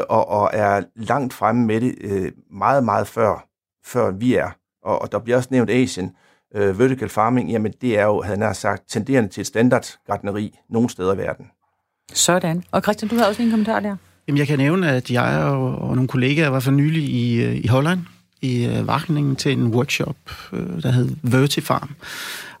og, 0.08 0.28
og 0.28 0.50
er 0.52 0.82
langt 0.96 1.34
fremme 1.34 1.66
med 1.66 1.80
det 1.80 1.94
øh, 2.00 2.32
meget, 2.50 2.84
meget 2.84 3.06
før, 3.06 3.46
før 3.84 4.10
vi 4.10 4.34
er. 4.34 4.50
Og, 4.84 5.02
og 5.02 5.12
der 5.12 5.18
bliver 5.18 5.36
også 5.36 5.48
nævnt 5.52 5.70
Asien. 5.70 6.12
øh, 6.54 6.78
vertical 6.78 7.08
farming, 7.08 7.50
jamen 7.50 7.72
det 7.80 7.98
er 7.98 8.04
jo, 8.04 8.22
havde 8.22 8.44
jeg 8.44 8.56
sagt, 8.56 8.82
tenderende 8.88 9.28
til 9.28 9.40
et 9.40 9.46
standardgardneri 9.46 10.58
nogle 10.70 10.90
steder 10.90 11.14
i 11.14 11.18
verden. 11.18 11.46
Sådan. 12.12 12.62
Og 12.70 12.82
Christian, 12.82 13.08
du 13.08 13.16
har 13.16 13.24
også 13.24 13.42
en 13.42 13.50
kommentar 13.50 13.80
der. 13.80 13.96
Jamen, 14.28 14.38
jeg 14.38 14.46
kan 14.46 14.58
nævne, 14.58 14.90
at 14.90 15.10
jeg 15.10 15.44
og, 15.44 15.78
og 15.78 15.94
nogle 15.94 16.08
kollegaer 16.08 16.48
var 16.48 16.60
for 16.60 16.70
nylig 16.70 17.02
i, 17.02 17.44
øh, 17.44 17.56
i 17.56 17.66
Holland, 17.66 18.00
i 18.42 18.66
øh, 18.66 18.86
Vakningen 18.86 19.36
til 19.36 19.52
en 19.52 19.66
workshop, 19.66 20.16
øh, 20.52 20.82
der 20.82 20.90
hed 20.90 21.08
Vertifarm. 21.22 21.94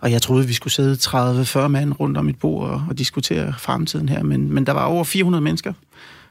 Og 0.00 0.12
jeg 0.12 0.22
troede, 0.22 0.46
vi 0.46 0.52
skulle 0.52 0.72
sidde 0.72 0.94
30-40 0.94 1.68
mand 1.68 2.00
rundt 2.00 2.18
om 2.18 2.28
et 2.28 2.38
bord 2.38 2.70
og, 2.70 2.82
og 2.88 2.98
diskutere 2.98 3.54
fremtiden 3.58 4.08
her, 4.08 4.22
men, 4.22 4.52
men 4.52 4.66
der 4.66 4.72
var 4.72 4.84
over 4.84 5.04
400 5.04 5.42
mennesker 5.42 5.72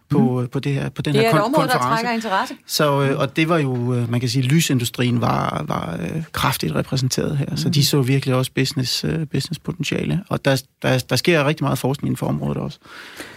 på, 0.10 0.41
mm. 0.41 0.47
på, 0.47 0.60
det 0.60 0.74
her, 0.74 0.89
på 0.89 1.01
den 1.01 1.14
det 1.14 1.22
her 1.22 1.30
er 1.30 1.34
kon- 1.34 1.38
et 1.38 1.43
område, 1.43 1.68
der 1.68 1.74
konference. 1.74 2.03
trækker 2.03 2.12
interesse. 2.16 2.53
Så, 2.68 3.01
øh, 3.01 3.20
og 3.20 3.36
det 3.36 3.49
var 3.49 3.58
jo, 3.58 3.93
øh, 3.93 4.12
man 4.12 4.20
kan 4.20 4.30
sige, 4.30 4.41
lysindustrien 4.41 5.22
var, 5.22 5.66
var 5.68 5.97
øh, 6.01 6.24
kraftigt 6.32 6.76
repræsenteret 6.76 7.38
her, 7.38 7.45
mm. 7.51 7.58
så 7.58 7.70
de 7.70 7.86
så 7.86 8.01
virkelig 8.01 8.36
også 8.36 8.51
business, 8.56 9.03
øh, 9.03 9.28
businesspotentiale. 9.28 10.24
Og 10.30 10.45
der, 10.45 10.64
der, 10.82 11.06
der 11.10 11.16
sker 11.16 11.45
rigtig 11.45 11.64
meget 11.64 11.80
forskning 11.80 12.08
inden 12.08 12.18
for 12.18 12.28
området 12.28 12.58
også. 12.58 12.80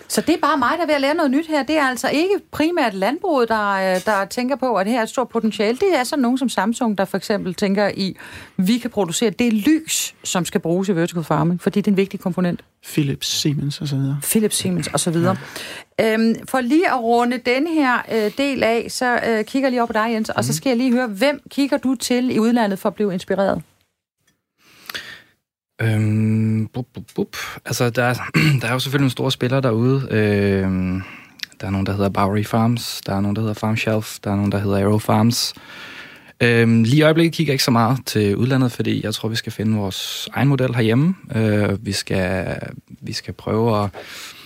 Så 0.08 0.20
det 0.20 0.34
er 0.34 0.38
bare 0.42 0.58
mig, 0.58 0.72
der 0.76 0.82
er 0.82 0.86
ved 0.86 0.94
at 0.94 1.00
lære 1.00 1.14
noget 1.14 1.30
nyt 1.30 1.46
her. 1.48 1.62
Det 1.62 1.78
er 1.78 1.82
altså 1.82 2.08
ikke 2.08 2.34
primært 2.50 2.94
landbruget, 2.94 3.48
der, 3.48 3.70
øh, 3.70 4.00
der 4.04 4.24
tænker 4.24 4.56
på, 4.56 4.74
at 4.74 4.86
det 4.86 4.92
her 4.92 4.98
er 4.98 5.02
et 5.02 5.08
stort 5.08 5.28
potentiale. 5.28 5.76
Det 5.76 5.96
er 5.96 6.04
sådan 6.04 6.22
nogen 6.22 6.38
som 6.38 6.48
Samsung, 6.48 6.98
der 6.98 7.04
for 7.04 7.16
eksempel 7.16 7.54
tænker 7.54 7.90
i, 7.94 8.16
vi 8.56 8.78
kan 8.78 8.90
producere 8.90 9.30
det 9.30 9.52
lys, 9.52 10.14
som 10.24 10.44
skal 10.44 10.60
bruges 10.60 10.88
i 10.88 10.96
vertical 10.96 11.24
farming, 11.24 11.62
fordi 11.62 11.80
det 11.80 11.86
er 11.86 11.92
en 11.92 11.96
vigtig 11.96 12.20
komponent. 12.20 12.60
Philips, 12.92 13.26
Siemens 13.26 13.80
og 13.80 13.88
så 13.88 13.96
videre. 13.96 14.18
Philips, 14.22 14.56
Siemens 14.56 14.88
osv. 14.94 15.16
Ja. 15.16 15.34
Øhm, 16.00 16.34
for 16.48 16.60
lige 16.60 16.90
at 16.90 17.00
runde 17.00 17.38
denne 17.38 17.74
her 17.74 17.98
øh, 18.12 18.30
del 18.38 18.62
af, 18.62 18.86
så 18.88 19.20
øh, 19.26 19.44
kigger 19.44 19.66
jeg 19.66 19.70
lige 19.70 19.82
op 19.82 19.88
på 19.88 19.92
dig, 19.92 20.06
Jens, 20.12 20.28
mm. 20.28 20.34
og 20.36 20.44
så 20.44 20.54
skal 20.54 20.70
jeg 20.70 20.76
lige 20.76 20.92
høre, 20.92 21.06
hvem 21.06 21.40
kigger 21.50 21.76
du 21.76 21.94
til 21.94 22.36
i 22.36 22.38
udlandet 22.38 22.78
for 22.78 22.88
at 22.88 22.94
blive 22.94 23.12
inspireret? 23.12 23.62
Øhm, 25.82 26.68
bup, 26.72 26.86
bup, 26.94 27.04
bup. 27.14 27.36
Altså, 27.66 27.90
der, 27.90 28.02
er- 28.04 28.14
der 28.60 28.68
er 28.68 28.72
jo 28.72 28.78
selvfølgelig 28.78 29.00
nogle 29.02 29.10
store 29.10 29.32
spillere 29.32 29.60
derude. 29.60 30.08
Øhm, 30.10 31.02
der 31.60 31.66
er 31.66 31.70
nogen, 31.70 31.86
der 31.86 31.92
hedder 31.92 32.08
Bowery 32.08 32.44
Farms, 32.44 33.00
der 33.06 33.14
er 33.14 33.20
nogen, 33.20 33.36
der 33.36 33.42
hedder 33.42 33.54
Farm 33.54 33.76
Shelf, 33.76 34.16
der 34.24 34.30
er 34.32 34.36
nogen, 34.36 34.52
der 34.52 34.58
hedder 34.58 34.76
Aero 34.76 34.98
Farms. 34.98 35.54
Øhm, 36.40 36.82
lige 36.82 36.96
i 36.96 37.02
øjeblikket 37.02 37.32
kigger 37.34 37.50
jeg 37.50 37.54
ikke 37.54 37.64
så 37.64 37.70
meget 37.70 37.98
til 38.06 38.36
udlandet, 38.36 38.72
fordi 38.72 39.04
jeg 39.04 39.14
tror, 39.14 39.28
vi 39.28 39.36
skal 39.36 39.52
finde 39.52 39.76
vores 39.76 40.28
egen 40.34 40.48
model 40.48 40.74
herhjemme. 40.74 41.14
Øh, 41.36 41.86
vi, 41.86 41.92
skal, 41.92 42.56
vi 43.00 43.12
skal 43.12 43.34
prøve 43.34 43.84
at... 43.84 43.90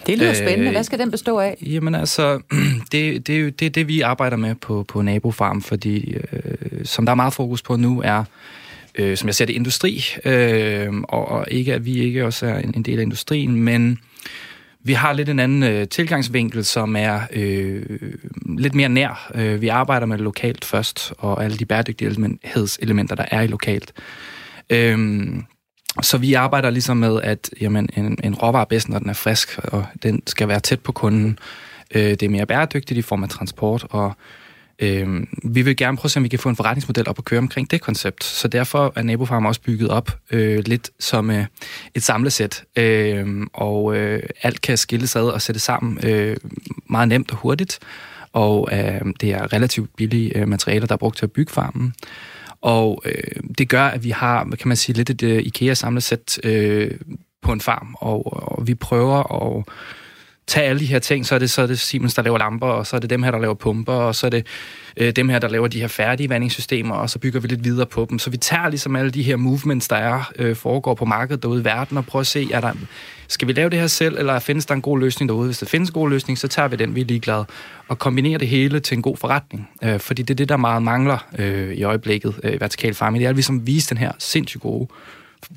Det 0.07 0.19
lyder 0.19 0.31
Øh, 0.31 0.37
spændende. 0.37 0.71
Hvad 0.71 0.85
skal 0.85 0.99
den 0.99 1.11
bestå 1.11 1.39
af? 1.39 1.57
Jamen 1.67 1.95
altså, 1.95 2.41
det, 2.93 3.27
det, 3.27 3.37
er 3.37 3.41
jo- 3.41 3.51
det 3.51 3.75
det, 3.75 3.89
vi 3.89 4.01
arbejder 4.01 4.37
med 4.37 4.55
på, 4.55 4.85
på 4.89 5.03
Nabofarm, 5.03 5.63
fordi 5.63 6.15
øh, 6.15 6.55
som 6.85 7.07
der 7.07 7.11
er 7.11 7.17
meget 7.17 7.33
fokus 7.33 7.63
på 7.63 7.77
nu, 7.77 8.01
er, 8.05 8.25
øh, 8.95 9.17
som 9.17 9.27
jeg 9.27 9.35
ser 9.35 9.45
det, 9.45 9.53
industri, 9.53 10.05
øh, 10.25 10.93
og, 11.09 11.29
og 11.29 11.47
ikke 11.51 11.75
at 11.75 11.85
vi 11.85 11.99
ikke 11.99 12.25
også 12.25 12.47
er 12.47 12.59
en, 12.59 12.73
en 12.77 12.83
del 12.83 12.99
af 12.99 13.03
industrien, 13.03 13.57
men 13.57 13.99
vi 14.85 14.93
har 14.93 15.13
lidt 15.13 15.29
en 15.29 15.39
anden 15.39 15.63
øh, 15.63 15.89
tilgangsvinkel, 15.89 16.65
som 16.65 16.97
er 16.97 17.21
øh, 17.33 17.83
lidt 18.59 18.75
mere 18.75 18.89
nær. 18.89 19.33
Øh, 19.35 19.61
vi 19.61 19.69
arbejder 19.69 20.07
med 20.07 20.19
det 20.19 20.25
lokalt 20.25 20.65
først, 20.65 21.13
og 21.19 21.45
alle 21.45 21.57
de 21.57 21.67
bæredygtighedselementer, 21.67 23.15
der 23.15 23.25
er 23.31 23.41
i 23.41 23.47
lokalt. 23.47 23.93
Øh, 24.71 24.99
så 26.03 26.19
vi 26.19 26.35
arbejder 26.35 26.71
ligesom 26.71 26.97
med, 26.97 27.21
at 27.23 27.51
jamen, 27.61 27.89
en, 27.97 28.19
en 28.25 28.35
råvare 28.35 28.61
er 28.61 28.65
bedst, 28.65 28.89
når 28.89 28.99
den 28.99 29.09
er 29.09 29.15
frisk, 29.15 29.59
og 29.59 29.87
den 30.03 30.23
skal 30.27 30.49
være 30.49 30.61
tæt 30.61 30.81
på 30.81 30.93
kunden. 30.93 31.39
Øh, 31.95 32.11
det 32.11 32.23
er 32.23 32.29
mere 32.29 32.47
bæredygtigt 32.47 32.99
i 32.99 33.03
form 33.03 33.23
af 33.23 33.29
transport, 33.29 33.87
og 33.91 34.17
øh, 34.79 35.27
vi 35.45 35.63
vil 35.63 35.77
gerne 35.77 35.97
prøve 35.97 36.07
at 36.07 36.11
se, 36.11 36.19
om 36.19 36.25
vi 36.25 36.29
kan 36.29 36.39
få 36.39 36.49
en 36.49 36.57
forretningsmodel 36.57 37.09
op 37.09 37.19
at 37.19 37.25
køre 37.25 37.39
omkring 37.39 37.71
det 37.71 37.81
koncept. 37.81 38.25
Så 38.25 38.49
derfor 38.49 38.93
er 38.97 39.03
Nabofarm 39.03 39.47
også 39.47 39.61
bygget 39.61 39.91
op 39.91 40.19
øh, 40.31 40.63
lidt 40.67 40.91
som 41.01 41.31
øh, 41.31 41.45
et 41.95 42.03
samlesæt, 42.03 42.65
øh, 42.79 43.47
og 43.53 43.97
øh, 43.97 44.23
alt 44.43 44.61
kan 44.61 44.77
skilles 44.77 45.17
ad 45.17 45.25
og 45.25 45.43
sættes 45.43 45.63
sammen 45.63 45.99
øh, 46.07 46.37
meget 46.91 47.09
nemt 47.09 47.31
og 47.31 47.37
hurtigt, 47.37 47.79
og 48.33 48.69
øh, 48.73 49.01
det 49.21 49.31
er 49.31 49.53
relativt 49.53 49.97
billige 49.97 50.39
øh, 50.39 50.49
materialer, 50.49 50.87
der 50.87 50.95
er 50.95 50.99
brugt 50.99 51.17
til 51.17 51.27
at 51.27 51.33
bygge 51.33 51.53
farmen. 51.53 51.95
Og 52.61 53.03
øh, 53.05 53.43
det 53.59 53.69
gør, 53.69 53.85
at 53.85 54.05
vi 54.05 54.11
har, 54.11 54.45
kan 54.45 54.69
man 54.69 54.77
sige, 54.77 54.97
lidt 54.97 55.11
et 55.11 55.23
øh, 55.23 55.43
IKEA-samlesæt 55.43 56.39
øh, 56.45 56.91
på 57.43 57.53
en 57.53 57.61
farm, 57.61 57.97
og, 57.99 58.33
og 58.33 58.67
vi 58.67 58.75
prøver 58.75 59.43
at 59.43 59.65
tage 60.47 60.67
alle 60.67 60.81
de 60.81 60.87
her 60.87 60.99
ting, 60.99 61.27
så 61.27 61.35
er 61.35 61.39
det, 61.39 61.51
så 61.51 61.63
er 61.63 61.67
det 61.67 61.81
Siemens, 61.81 62.15
der 62.15 62.23
laver 62.23 62.39
lamper, 62.39 62.67
og 62.67 62.87
så 62.87 62.97
er 62.97 63.01
det 63.01 63.11
dem 63.11 63.23
her, 63.23 63.31
der 63.31 63.39
laver 63.39 63.55
pumper, 63.55 63.93
og 63.93 64.15
så 64.15 64.27
er 64.27 64.31
det 64.31 64.47
øh, 64.97 65.13
dem 65.13 65.29
her, 65.29 65.39
der 65.39 65.49
laver 65.49 65.69
de 65.69 65.81
her 65.81 65.89
færdige 65.89 66.29
vandingssystemer, 66.29 66.95
og 66.95 67.11
så 67.11 67.19
bygger 67.19 67.41
vi 67.41 67.49
lidt 67.49 67.65
videre 67.65 67.87
på 67.87 68.07
dem. 68.11 68.19
Så 68.19 68.31
vi 68.31 68.37
tager 68.37 68.69
ligesom 68.69 68.97
alle 68.97 69.11
de 69.11 69.23
her 69.23 69.37
movements, 69.37 69.89
der 69.89 69.97
er, 69.97 70.33
øh, 70.39 70.57
foregår 70.57 70.95
på 70.95 71.05
markedet 71.05 71.43
derude 71.43 71.61
i 71.61 71.65
verden, 71.65 71.97
og 71.97 72.07
prøver 72.07 72.21
at 72.21 72.27
se, 72.27 72.49
er 72.53 72.61
der, 72.61 72.73
skal 73.29 73.49
vi 73.49 73.53
lave 73.53 73.71
det 73.71 73.79
her 73.79 73.87
selv, 73.87 74.19
eller 74.19 74.39
findes 74.39 74.67
der 74.67 74.75
en 74.75 74.83
god 74.83 74.99
løsning 74.99 75.29
derude? 75.29 75.47
Hvis 75.47 75.59
der 75.59 75.67
findes 75.67 75.89
en 75.89 75.95
god 75.95 76.11
løsning, 76.11 76.39
så 76.39 76.49
tager 76.49 76.69
vi 76.69 76.77
den, 76.77 76.95
vi 76.95 77.01
er 77.01 77.05
ligeglade, 77.05 77.47
og 77.89 77.99
kombinerer 77.99 78.39
det 78.39 78.49
hele 78.49 78.81
til 78.81 78.97
en 78.97 79.03
god 79.03 79.17
forretning. 79.17 79.69
Øh, 79.83 80.01
fordi 80.01 80.23
det 80.23 80.35
er 80.35 80.37
det, 80.37 80.49
der 80.49 80.57
meget 80.57 80.83
mangler 80.83 81.27
øh, 81.39 81.75
i 81.75 81.83
øjeblikket, 81.83 82.41
øh, 82.45 82.61
vertikal 82.61 82.95
farming. 82.95 83.21
Det 83.21 83.29
er 83.29 83.33
ligesom 83.33 83.57
at 83.57 83.61
vi 83.61 83.63
som 83.63 83.67
viser 83.67 83.95
den 83.95 83.99
her 83.99 84.13
sindssygt 84.19 84.63
gode 84.63 84.89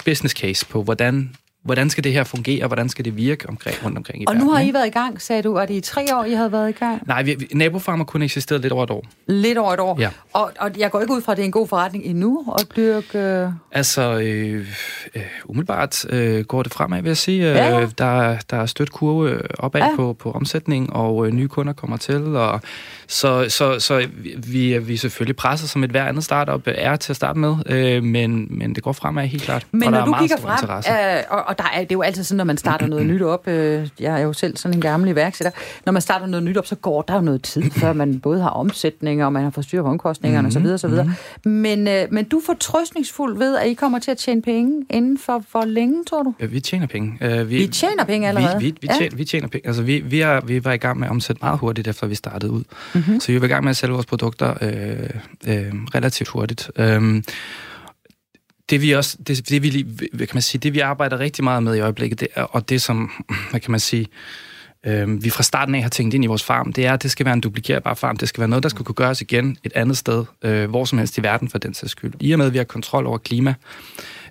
business 0.05 0.36
case 0.36 0.65
på, 0.65 0.83
hvordan 0.83 1.31
hvordan 1.66 1.89
skal 1.89 2.03
det 2.03 2.13
her 2.13 2.24
fungere, 2.24 2.68
hvordan 2.68 2.89
skal 2.89 3.05
det 3.05 3.18
virke 3.18 3.49
omkring, 3.49 3.76
rundt 3.86 3.97
omkring 3.97 4.22
i 4.22 4.26
Og 4.28 4.34
verden. 4.34 4.47
nu 4.47 4.53
har? 4.53 4.61
I 4.61 4.74
været 4.74 4.88
i 4.88 4.89
gang, 4.89 5.22
sagde 5.22 5.41
du. 5.41 5.55
Er 5.55 5.66
det 5.66 5.74
i 5.74 5.82
tre 5.82 6.05
år, 6.16 6.24
I 6.24 6.32
havde 6.34 6.51
været 6.51 6.70
i 6.70 6.72
gang? 6.72 7.01
Nej, 7.07 7.24
vi, 7.24 7.36
vi, 7.39 7.47
nabofarm 7.53 7.99
har 7.99 8.05
kun 8.05 8.22
eksisteret 8.22 8.61
lidt 8.61 8.74
over 8.74 8.84
et 8.84 8.91
år. 8.91 9.03
Lidt 9.28 9.57
over 9.57 9.74
et 9.74 9.80
år. 9.80 9.97
Ja. 9.99 10.09
Og, 10.34 10.51
og 10.59 10.72
jeg 10.78 10.91
går 10.91 11.01
ikke 11.01 11.13
ud 11.13 11.22
fra, 11.22 11.32
at 11.32 11.38
det 11.38 11.41
er 11.43 11.45
en 11.45 11.51
god 11.51 11.68
forretning 11.68 12.05
endnu 12.05 12.53
at 12.59 12.66
dyrke... 12.76 13.20
Øh... 13.20 13.49
Altså, 13.72 14.20
øh, 14.20 14.68
øh, 15.16 15.22
umiddelbart 15.45 16.05
øh, 16.09 16.43
går 16.45 16.63
det 16.63 16.74
fremad, 16.74 17.01
vil 17.01 17.09
jeg 17.09 17.18
sige. 17.18 17.49
Øh, 17.49 17.55
Ja, 17.55 17.80
ja. 17.80 17.88
Der, 17.97 18.38
der 18.49 18.57
er 18.57 18.66
stødt 18.66 18.91
kurve 18.91 19.30
øh, 19.32 19.39
opad 19.59 19.82
Ja. 19.82 19.95
på, 19.95 20.13
på 20.20 20.32
omsætning, 20.32 20.93
og 20.93 21.28
øh, 21.28 21.34
nye 21.34 21.47
kunder 21.47 21.74
kommer 21.74 21.97
til. 21.97 22.36
Og 22.36 22.61
så, 23.07 23.45
så, 23.49 23.80
så 23.80 24.07
vi, 24.47 24.78
vi 24.80 24.93
er 24.93 24.97
selvfølgelig 24.97 25.36
presset, 25.36 25.70
som 25.70 25.84
et 25.84 25.89
hver 25.89 26.05
andet 26.05 26.24
startup 26.24 26.61
er 26.66 26.95
til 26.95 27.11
at 27.11 27.16
starte 27.16 27.39
med, 27.39 27.55
øh, 27.66 28.03
men, 28.03 28.47
men 28.49 28.76
det 28.76 28.84
går 28.84 28.91
fremad 28.93 29.28
helt 29.28 29.43
klart. 29.43 29.66
Men 29.72 29.84
og 29.84 29.86
der 29.86 29.91
når 29.91 30.01
er 30.01 30.05
du 30.05 30.09
meget 30.11 30.22
kigger 30.22 30.38
stor 30.38 30.47
frem, 30.47 30.57
interesse. 30.61 30.91
øh, 30.91 31.24
og, 31.30 31.43
og 31.47 31.55
der 31.58 31.64
er, 31.74 31.80
det 31.80 31.91
er 31.91 31.95
jo 31.95 32.01
altid 32.01 32.24
sådan, 32.24 32.38
når 32.38 32.43
man 32.43 32.58
starter 32.58 32.88
noget 32.88 33.06
nyt 33.06 33.22
op, 33.22 33.47
øh, 33.47 33.88
jeg 33.99 34.20
er 34.20 34.24
jo 34.24 34.34
selv 34.34 34.58
sådan 34.58 34.78
en 34.78 34.82
gammel 34.82 35.10
iværksætter, 35.10 35.51
når 35.86 35.91
man 35.93 36.01
starter 36.01 36.26
noget 36.26 36.43
nyt 36.43 36.58
op, 36.58 36.66
så 36.68 36.76
går 36.76 37.01
der 37.01 37.16
jo 37.16 37.22
noget 37.22 37.41
tid, 37.43 37.72
før 37.72 37.93
man 37.93 38.20
både 38.20 38.41
har 38.41 38.49
omsætning, 38.49 39.26
og 39.26 39.34
man 39.34 39.43
har 39.43 39.49
fået 39.49 39.66
styr 39.66 39.82
på 39.82 39.88
omkostningerne 39.89 40.47
Mhm, 40.47 40.74
osv. 40.74 40.86
osv. 40.86 40.93
Men, 41.49 41.88
øh, 41.88 42.03
men 42.12 42.26
du 42.26 42.38
er 42.38 42.41
fortrøstningsfuld 42.45 43.38
ved, 43.38 43.56
at 43.58 43.68
I 43.68 43.74
kommer 43.74 43.99
til 43.99 44.12
at 44.12 44.18
tjene 44.18 44.41
penge 44.41 44.86
inden 44.89 45.18
for 45.18 45.43
hvor 45.51 45.66
længe, 45.66 46.03
tror 46.10 46.24
du? 46.24 46.34
Ja, 46.39 46.45
vi 46.45 46.60
tjener 46.60 46.88
penge. 46.88 47.18
Øh, 47.22 47.51
I 47.51 47.68
tjener 47.68 48.03
penge 48.03 48.28
allerede? 48.28 48.60
Vi, 48.60 48.66
vi, 48.66 48.76
vi, 48.82 48.88
Ja. 48.91 48.97
tjener, 48.97 49.16
vi 49.16 49.26
tjener 49.26 49.47
penge. 49.47 49.68
Altså, 49.68 49.84
vi, 49.84 49.99
vi, 49.99 50.22
er, 50.22 50.41
vi 50.45 50.66
var 50.66 50.72
i 50.72 50.78
gang 50.78 50.99
med 50.99 51.08
at 51.08 51.12
omsætte 51.12 51.39
meget 51.43 51.60
hurtigt, 51.60 51.88
efter 51.88 52.08
vi 52.08 52.16
startede 52.16 52.51
ud. 52.51 52.64
Mhm. 52.93 53.03
Mm-hmm. 53.06 53.20
Så 53.20 53.32
vi 53.32 53.41
var 53.41 53.45
i 53.47 53.49
gang 53.49 53.64
med 53.64 53.70
at 53.70 53.78
sælge 53.78 53.93
vores 53.93 54.06
produkter 54.06 54.53
øh, 54.62 55.10
øh, 55.47 55.74
relativt 55.95 56.30
hurtigt. 56.30 56.72
Øhm, 56.76 57.24
det 58.70 58.82
vi 58.82 58.91
også, 58.91 59.18
det, 59.28 59.49
det 59.49 59.63
vi, 59.63 59.86
hvad 60.13 60.28
kan 60.28 60.36
man 60.36 60.41
sige, 60.41 60.59
det 60.59 60.74
vi 60.74 60.80
arbejder 60.80 61.20
rigtig 61.20 61.43
meget 61.43 61.63
med 61.63 61.76
i 61.76 61.80
øjeblikket, 61.80 62.20
det 62.20 62.28
er, 62.36 62.43
og 62.43 62.70
det 62.70 62.82
som, 62.82 63.26
hvad 63.51 63.59
kan 63.59 63.72
man 63.72 63.80
sige, 63.80 64.07
øh, 64.86 65.24
vi 65.24 65.30
fra 65.30 65.43
starten 65.43 65.76
af 65.76 65.82
har 65.82 65.89
tænkt 65.89 66.13
ind 66.13 66.24
i 66.24 66.28
vores 66.28 66.43
farm, 66.43 66.74
det 66.74 66.86
er, 66.86 66.93
at 66.93 67.03
det 67.03 67.11
skal 67.11 67.26
være 67.26 67.34
en 67.34 67.41
duplikerbar 67.41 67.93
farm. 67.93 68.18
Det 68.18 68.30
skal 68.30 68.39
være 68.39 68.49
noget, 68.49 68.63
der 68.63 68.70
skal 68.70 68.86
kunne 68.86 68.95
gøres 68.95 69.22
igen 69.22 69.57
et 69.63 69.74
andet 69.76 69.97
sted, 69.97 70.26
øh, 70.41 70.70
hvor 70.70 70.86
som 70.86 70.97
helst 70.97 71.18
i 71.18 71.24
verden 71.24 71.49
for 71.49 71.57
den 71.57 71.74
sags 71.74 71.91
skyld. 71.91 72.13
I 72.20 72.32
og 72.32 72.38
med, 72.38 72.45
at 72.45 72.53
vi 72.53 72.57
har 72.57 72.66
kontrol 72.66 73.05
over 73.05 73.18
klima, 73.18 73.53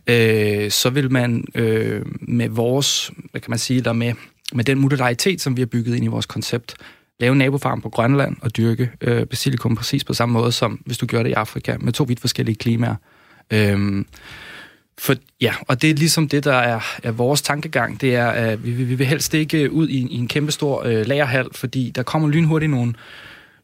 øh, 0.06 0.70
så 0.70 0.90
vil 0.90 1.12
man 1.12 1.44
øh, 1.54 2.02
med 2.20 2.48
vores, 2.48 3.10
hvad 3.30 3.40
kan 3.40 3.50
man 3.50 3.58
sige, 3.58 3.80
der 3.80 3.92
med, 3.92 4.14
med 4.52 4.64
den 4.64 4.80
modularitet, 4.80 5.40
som 5.40 5.56
vi 5.56 5.60
har 5.60 5.66
bygget 5.66 5.96
ind 5.96 6.04
i 6.04 6.08
vores 6.08 6.26
koncept, 6.26 6.74
lave 7.20 7.32
en 7.32 7.38
nabofarm 7.38 7.80
på 7.80 7.88
Grønland 7.88 8.36
og 8.42 8.56
dyrke 8.56 8.90
øh, 9.00 9.26
basilikum 9.26 9.76
præcis 9.76 10.04
på 10.04 10.14
samme 10.14 10.32
måde, 10.32 10.52
som 10.52 10.80
hvis 10.86 10.98
du 10.98 11.06
gjorde 11.06 11.24
det 11.24 11.30
i 11.30 11.32
Afrika, 11.32 11.76
med 11.80 11.92
to 11.92 12.04
vidt 12.04 12.20
forskellige 12.20 12.56
klimaer. 12.56 12.94
Øhm, 13.50 14.06
for, 14.98 15.14
ja, 15.40 15.54
og 15.68 15.82
det 15.82 15.90
er 15.90 15.94
ligesom 15.94 16.28
det, 16.28 16.44
der 16.44 16.54
er, 16.54 16.80
er 17.02 17.10
vores 17.12 17.42
tankegang. 17.42 18.00
Det 18.00 18.14
er, 18.14 18.26
at 18.28 18.64
vi, 18.64 18.70
vi 18.70 18.94
vil 18.94 19.06
helst 19.06 19.34
ikke 19.34 19.72
ud 19.72 19.88
i, 19.88 20.00
en- 20.00 20.10
i 20.10 20.16
en 20.16 20.28
kæmpe 20.28 20.52
stor 20.52 20.82
øh, 20.84 21.06
lagerhal, 21.06 21.46
fordi 21.52 21.92
der 21.94 22.02
kommer 22.02 22.28
lynhurtigt 22.28 22.70
nogle, 22.70 22.94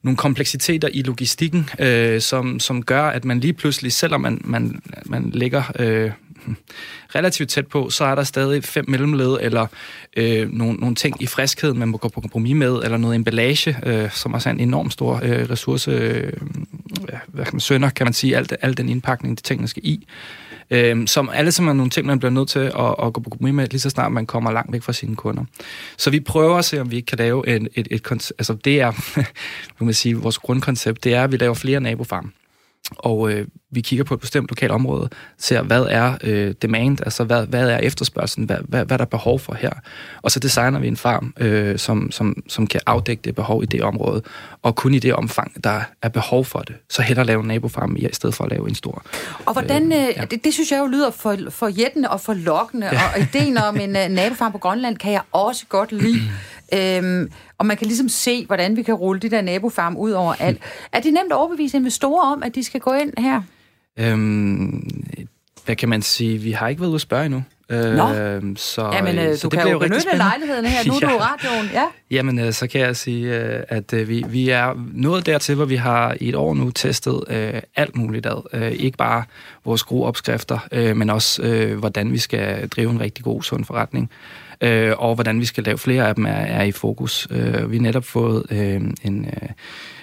nogle 0.02 0.16
kompleksiteter 0.16 0.88
i 0.92 1.02
logistikken, 1.02 1.70
øh, 1.78 2.20
som, 2.20 2.60
som 2.60 2.82
gør, 2.82 3.02
at 3.02 3.24
man 3.24 3.40
lige 3.40 3.52
pludselig, 3.52 3.92
selvom 3.92 4.20
man, 4.20 4.40
man, 4.44 4.82
man 5.06 5.30
lægger 5.34 5.62
øh, 5.78 6.10
relativt 7.14 7.50
tæt 7.50 7.66
på, 7.66 7.90
så 7.90 8.04
er 8.04 8.14
der 8.14 8.24
stadig 8.24 8.64
fem 8.64 8.84
mellemled, 8.88 9.38
eller 9.40 9.66
øh, 10.16 10.52
nogle, 10.52 10.74
nogle 10.74 10.94
ting 10.94 11.22
i 11.22 11.26
friskhed, 11.26 11.74
man 11.74 11.88
må 11.88 11.96
gå 11.96 12.08
på 12.08 12.20
kompromis 12.20 12.56
med, 12.56 12.80
eller 12.84 12.96
noget 12.96 13.14
emballage, 13.14 13.76
øh, 13.86 14.10
som 14.10 14.34
også 14.34 14.48
er 14.48 14.52
en 14.52 14.60
enorm 14.60 14.90
stor 14.90 15.20
øh, 15.22 15.50
ressource, 15.50 15.90
øh, 15.90 16.32
ja, 17.12 17.18
hvad 17.26 17.44
kan 17.44 17.54
man, 17.54 17.60
sønder, 17.60 17.90
kan 17.90 18.06
man 18.06 18.12
sige, 18.12 18.36
alt, 18.36 18.52
alt 18.62 18.78
den 18.78 18.88
indpakning, 18.88 19.38
de 19.38 19.42
tingene 19.42 19.68
skal 19.68 19.82
i. 19.86 20.06
Øh, 20.70 21.06
som 21.06 21.30
alle 21.34 21.52
sammen 21.52 21.70
er 21.70 21.74
nogle 21.74 21.90
ting, 21.90 22.06
man 22.06 22.18
bliver 22.18 22.32
nødt 22.32 22.48
til 22.48 22.58
at, 22.58 22.94
at 23.02 23.12
gå 23.12 23.20
på 23.20 23.30
kompromis 23.30 23.54
med, 23.54 23.68
lige 23.68 23.80
så 23.80 23.90
snart 23.90 24.12
man 24.12 24.26
kommer 24.26 24.52
langt 24.52 24.72
væk 24.72 24.82
fra 24.82 24.92
sine 24.92 25.16
kunder. 25.16 25.44
Så 25.96 26.10
vi 26.10 26.20
prøver 26.20 26.56
at 26.56 26.64
se, 26.64 26.80
om 26.80 26.90
vi 26.90 26.96
ikke 26.96 27.06
kan 27.06 27.18
lave 27.18 27.48
et, 27.48 27.68
et, 27.74 27.88
et 27.90 28.02
koncept, 28.02 28.40
altså 28.40 28.54
det 28.54 28.80
er, 28.80 28.92
kan 29.78 29.84
man 29.84 29.94
sige, 29.94 30.16
vores 30.16 30.38
grundkoncept, 30.38 31.04
det 31.04 31.14
er, 31.14 31.24
at 31.24 31.32
vi 31.32 31.36
laver 31.36 31.54
flere 31.54 31.80
nabofarme 31.80 32.30
og 32.98 33.32
øh, 33.32 33.46
vi 33.72 33.80
kigger 33.80 34.04
på 34.04 34.14
et 34.14 34.20
bestemt 34.20 34.48
lokalt 34.48 34.72
område, 34.72 35.08
ser, 35.38 35.62
hvad 35.62 35.86
er 35.90 36.14
øh, 36.22 36.54
demand, 36.62 36.98
altså 37.02 37.24
hvad, 37.24 37.46
hvad 37.46 37.70
er 37.70 37.78
efterspørgselen, 37.78 38.46
hvad, 38.46 38.56
hvad, 38.68 38.84
hvad 38.84 38.94
er 38.94 38.98
der 38.98 39.04
behov 39.04 39.38
for 39.38 39.54
her. 39.54 39.70
Og 40.22 40.30
så 40.30 40.40
designer 40.40 40.78
vi 40.78 40.88
en 40.88 40.96
farm, 40.96 41.34
øh, 41.40 41.78
som, 41.78 42.10
som, 42.10 42.42
som 42.48 42.66
kan 42.66 42.80
afdække 42.86 43.22
det 43.22 43.34
behov 43.34 43.62
i 43.62 43.66
det 43.66 43.82
område, 43.82 44.22
og 44.62 44.76
kun 44.76 44.94
i 44.94 44.98
det 44.98 45.14
omfang, 45.14 45.64
der 45.64 45.80
er 46.02 46.08
behov 46.08 46.44
for 46.44 46.58
det. 46.58 46.76
Så 46.88 47.02
hellere 47.02 47.26
lave 47.26 47.40
en 47.40 47.48
nabofarm 47.48 47.96
i, 47.96 48.00
i 48.00 48.08
stedet 48.12 48.34
for 48.34 48.44
at 48.44 48.50
lave 48.50 48.68
en 48.68 48.74
stor. 48.74 49.02
Og 49.46 49.52
hvordan, 49.52 49.92
øh, 49.92 49.98
ja. 50.16 50.24
det, 50.30 50.44
det 50.44 50.54
synes 50.54 50.72
jeg 50.72 50.78
jo 50.78 50.86
lyder 50.86 51.10
for, 51.10 51.36
for 51.50 51.68
jættende 51.68 52.10
og 52.10 52.20
for 52.20 52.34
lokkende, 52.34 52.86
ja. 52.86 53.00
og 53.14 53.20
ideen 53.20 53.58
om 53.58 53.76
en 53.76 53.90
uh, 53.90 54.14
nabofarm 54.14 54.52
på 54.52 54.58
Grønland 54.58 54.96
kan 54.96 55.12
jeg 55.12 55.22
også 55.32 55.64
godt 55.68 55.92
lide. 55.92 56.20
Øhm, 56.74 57.30
og 57.58 57.66
man 57.66 57.76
kan 57.76 57.86
ligesom 57.86 58.08
se, 58.08 58.46
hvordan 58.46 58.76
vi 58.76 58.82
kan 58.82 58.94
rulle 58.94 59.20
de 59.20 59.30
der 59.30 59.40
nabofarm 59.40 59.96
ud 59.96 60.10
over 60.10 60.34
alt. 60.38 60.58
Er 60.92 61.00
det 61.00 61.12
nemt 61.12 61.32
at 61.32 61.36
overbevise 61.36 61.76
investorer 61.76 62.32
om, 62.32 62.42
at 62.42 62.54
de 62.54 62.64
skal 62.64 62.80
gå 62.80 62.92
ind 62.92 63.12
her? 63.18 63.42
Øhm, 63.98 64.90
hvad 65.64 65.76
kan 65.76 65.88
man 65.88 66.02
sige? 66.02 66.38
Vi 66.38 66.52
har 66.52 66.68
ikke 66.68 66.80
været 66.80 66.88
ude 66.88 66.94
at 66.94 67.00
spørge 67.00 67.24
endnu. 67.24 67.42
Nå. 67.70 68.14
Øhm, 68.14 68.56
så, 68.56 68.90
Jamen, 68.92 69.18
øh, 69.18 69.36
så 69.36 69.48
du 69.48 69.56
det 69.56 69.62
kan 69.62 69.72
jo 69.72 69.78
benytte 69.78 70.16
lejligheden 70.16 70.64
her. 70.66 70.84
Nu 70.86 70.94
er 70.94 71.00
ja. 71.10 71.12
du 71.12 71.18
radioen. 71.18 71.70
Ja. 71.72 71.86
Jamen, 72.10 72.38
øh, 72.38 72.52
så 72.52 72.66
kan 72.66 72.80
jeg 72.80 72.96
sige, 72.96 73.36
øh, 73.36 73.62
at 73.68 73.92
øh, 73.92 74.08
vi, 74.08 74.24
vi 74.28 74.48
er 74.48 74.86
nået 74.92 75.26
dertil, 75.26 75.54
hvor 75.54 75.64
vi 75.64 75.76
har 75.76 76.16
i 76.20 76.28
et 76.28 76.34
år 76.34 76.54
nu 76.54 76.70
testet 76.70 77.24
øh, 77.28 77.62
alt 77.76 77.96
muligt 77.96 78.26
ad. 78.26 78.42
Øh, 78.52 78.72
ikke 78.72 78.96
bare 78.96 79.24
vores 79.64 79.82
gode 79.82 80.06
opskrifter, 80.06 80.58
øh, 80.72 80.96
men 80.96 81.10
også, 81.10 81.42
øh, 81.42 81.78
hvordan 81.78 82.12
vi 82.12 82.18
skal 82.18 82.68
drive 82.68 82.90
en 82.90 83.00
rigtig 83.00 83.24
god, 83.24 83.42
sund 83.42 83.64
forretning 83.64 84.10
øh, 84.60 84.92
og 84.98 85.14
hvordan 85.14 85.40
vi 85.40 85.44
skal 85.44 85.64
lave 85.64 85.78
flere 85.78 86.08
af 86.08 86.14
dem 86.14 86.26
er, 86.26 86.30
er 86.30 86.62
i 86.62 86.72
fokus. 86.72 87.28
Øh, 87.30 87.70
vi 87.70 87.76
har 87.76 87.82
netop 87.82 88.04
fået 88.04 88.42
øh, 88.50 88.80
en, 89.04 89.24
øh, 89.24 89.48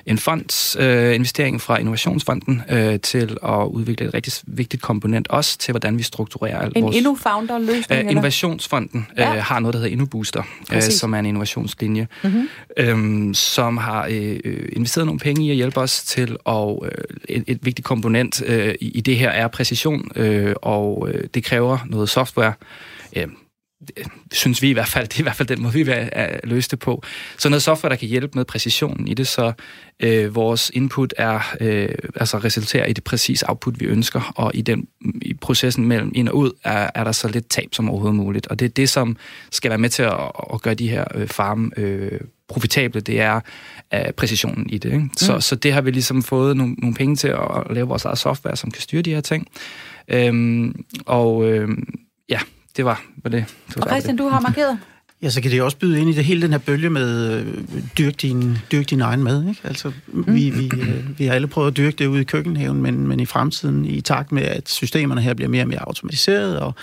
en 0.05 0.17
fonds 0.17 0.77
øh, 0.79 1.15
investering 1.15 1.61
fra 1.61 1.77
Innovationsfonden 1.77 2.61
øh, 2.69 2.99
til 2.99 3.37
at 3.43 3.65
udvikle 3.65 4.07
et 4.07 4.13
rigtig 4.13 4.33
vigtigt 4.47 4.83
komponent, 4.83 5.27
også 5.27 5.57
til 5.57 5.71
hvordan 5.71 5.97
vi 5.97 6.03
strukturerer 6.03 6.59
alt 6.59 6.77
en 6.77 6.83
vores... 6.83 6.95
En 6.95 6.99
InnoFounder-løsning? 6.99 8.03
Øh, 8.03 8.11
Innovationsfonden 8.11 9.07
ja. 9.17 9.35
øh, 9.35 9.43
har 9.43 9.59
noget, 9.59 9.73
der 9.73 9.79
hedder 9.79 9.91
InnoBooster, 9.91 10.43
øh, 10.73 10.81
som 10.81 11.13
er 11.13 11.19
en 11.19 11.25
innovationslinje, 11.25 12.07
mm-hmm. 12.23 12.49
øh, 12.77 13.35
som 13.35 13.77
har 13.77 14.07
øh, 14.09 14.39
investeret 14.73 15.05
nogle 15.05 15.19
penge 15.19 15.45
i 15.45 15.49
at 15.49 15.55
hjælpe 15.55 15.79
os 15.79 16.03
til 16.03 16.37
at... 16.45 16.75
Øh, 16.83 16.91
et, 17.29 17.43
et 17.47 17.59
vigtigt 17.61 17.85
komponent 17.85 18.43
øh, 18.45 18.75
i 18.81 19.01
det 19.01 19.17
her 19.17 19.29
er 19.29 19.47
præcision, 19.47 20.11
øh, 20.15 20.55
og 20.61 21.09
øh, 21.13 21.23
det 21.33 21.43
kræver 21.43 21.77
noget 21.85 22.09
software, 22.09 22.53
øh, 23.15 23.27
synes 24.31 24.61
vi 24.61 24.69
i 24.69 24.73
hvert 24.73 24.87
fald, 24.87 25.07
det 25.07 25.15
er 25.15 25.19
i 25.19 25.23
hvert 25.23 25.35
fald 25.35 25.47
den 25.47 25.61
måde, 25.61 25.73
vi 25.73 25.83
vil 25.83 26.09
løse 26.43 26.69
det 26.69 26.79
på. 26.79 27.03
Så 27.37 27.49
noget 27.49 27.63
software, 27.63 27.89
der 27.89 27.95
kan 27.95 28.07
hjælpe 28.07 28.31
med 28.35 28.45
præcisionen 28.45 29.07
i 29.07 29.13
det, 29.13 29.27
så 29.27 29.53
øh, 29.99 30.35
vores 30.35 30.71
input 30.73 31.13
er, 31.17 31.55
øh, 31.61 31.89
altså 32.15 32.37
resulterer 32.37 32.85
i 32.85 32.93
det 32.93 33.03
præcise 33.03 33.49
output, 33.49 33.79
vi 33.79 33.85
ønsker, 33.85 34.33
og 34.35 34.51
i 34.53 34.61
den 34.61 34.87
i 35.21 35.33
processen 35.33 35.85
mellem 35.85 36.11
ind 36.15 36.29
og 36.29 36.35
ud, 36.35 36.51
er, 36.63 36.89
er 36.95 37.03
der 37.03 37.11
så 37.11 37.27
lidt 37.27 37.49
tab 37.49 37.69
som 37.71 37.89
overhovedet 37.89 38.15
muligt. 38.15 38.47
Og 38.47 38.59
det 38.59 38.65
er 38.65 38.69
det, 38.69 38.89
som 38.89 39.17
skal 39.51 39.69
være 39.69 39.79
med 39.79 39.89
til 39.89 40.03
at, 40.03 40.31
at 40.53 40.61
gøre 40.61 40.73
de 40.73 40.89
her 40.89 41.05
øh, 41.15 41.27
farme 41.27 41.71
øh, 41.77 42.19
profitable, 42.47 43.01
det 43.01 43.19
er 43.19 43.39
øh, 43.93 44.11
præcisionen 44.17 44.69
i 44.69 44.77
det. 44.77 44.93
Ikke? 44.93 45.09
Så, 45.17 45.33
mm. 45.33 45.41
så 45.41 45.55
det 45.55 45.73
har 45.73 45.81
vi 45.81 45.91
ligesom 45.91 46.23
fået 46.23 46.57
nogle, 46.57 46.73
nogle 46.73 46.95
penge 46.95 47.15
til 47.15 47.27
at 47.27 47.63
lave 47.69 47.87
vores 47.87 48.05
eget 48.05 48.17
software, 48.17 48.55
som 48.57 48.71
kan 48.71 48.81
styre 48.81 49.01
de 49.01 49.13
her 49.13 49.21
ting. 49.21 49.47
Øhm, 50.07 50.85
og 51.05 51.49
øh, 51.49 51.69
ja, 52.29 52.39
det 52.77 52.85
var, 52.85 53.01
var 53.23 53.29
det. 53.29 53.45
det 53.67 53.75
var 53.75 53.83
og 53.83 53.89
Christian, 53.89 54.17
det. 54.17 54.23
du 54.23 54.29
har 54.29 54.39
markeret? 54.39 54.79
Ja, 55.21 55.29
så 55.29 55.41
kan 55.41 55.51
det 55.51 55.61
også 55.61 55.77
byde 55.77 56.01
ind 56.01 56.09
i 56.09 56.13
det 56.13 56.25
hele 56.25 56.41
den 56.41 56.51
her 56.51 56.57
bølge 56.57 56.89
med 56.89 57.33
øh, 57.33 57.63
dyrk, 57.97 58.21
din, 58.21 58.57
dyrk 58.71 58.89
din 58.89 59.01
egen 59.01 59.23
mad. 59.23 59.47
Ikke? 59.49 59.61
Altså, 59.63 59.91
mm. 60.07 60.35
vi, 60.35 60.49
vi, 60.49 60.71
øh, 60.81 61.19
vi 61.19 61.25
har 61.25 61.33
alle 61.33 61.47
prøvet 61.47 61.71
at 61.71 61.77
dyrke 61.77 61.95
det 61.95 62.07
ude 62.07 62.21
i 62.21 62.23
køkkenhaven, 62.23 62.81
men, 62.81 63.07
men 63.07 63.19
i 63.19 63.25
fremtiden, 63.25 63.85
i 63.85 64.01
takt 64.01 64.31
med, 64.31 64.43
at 64.43 64.69
systemerne 64.69 65.21
her 65.21 65.33
bliver 65.33 65.49
mere 65.49 65.63
og 65.63 65.67
mere 65.67 65.87
automatiseret 65.87 66.59
og 66.59 66.73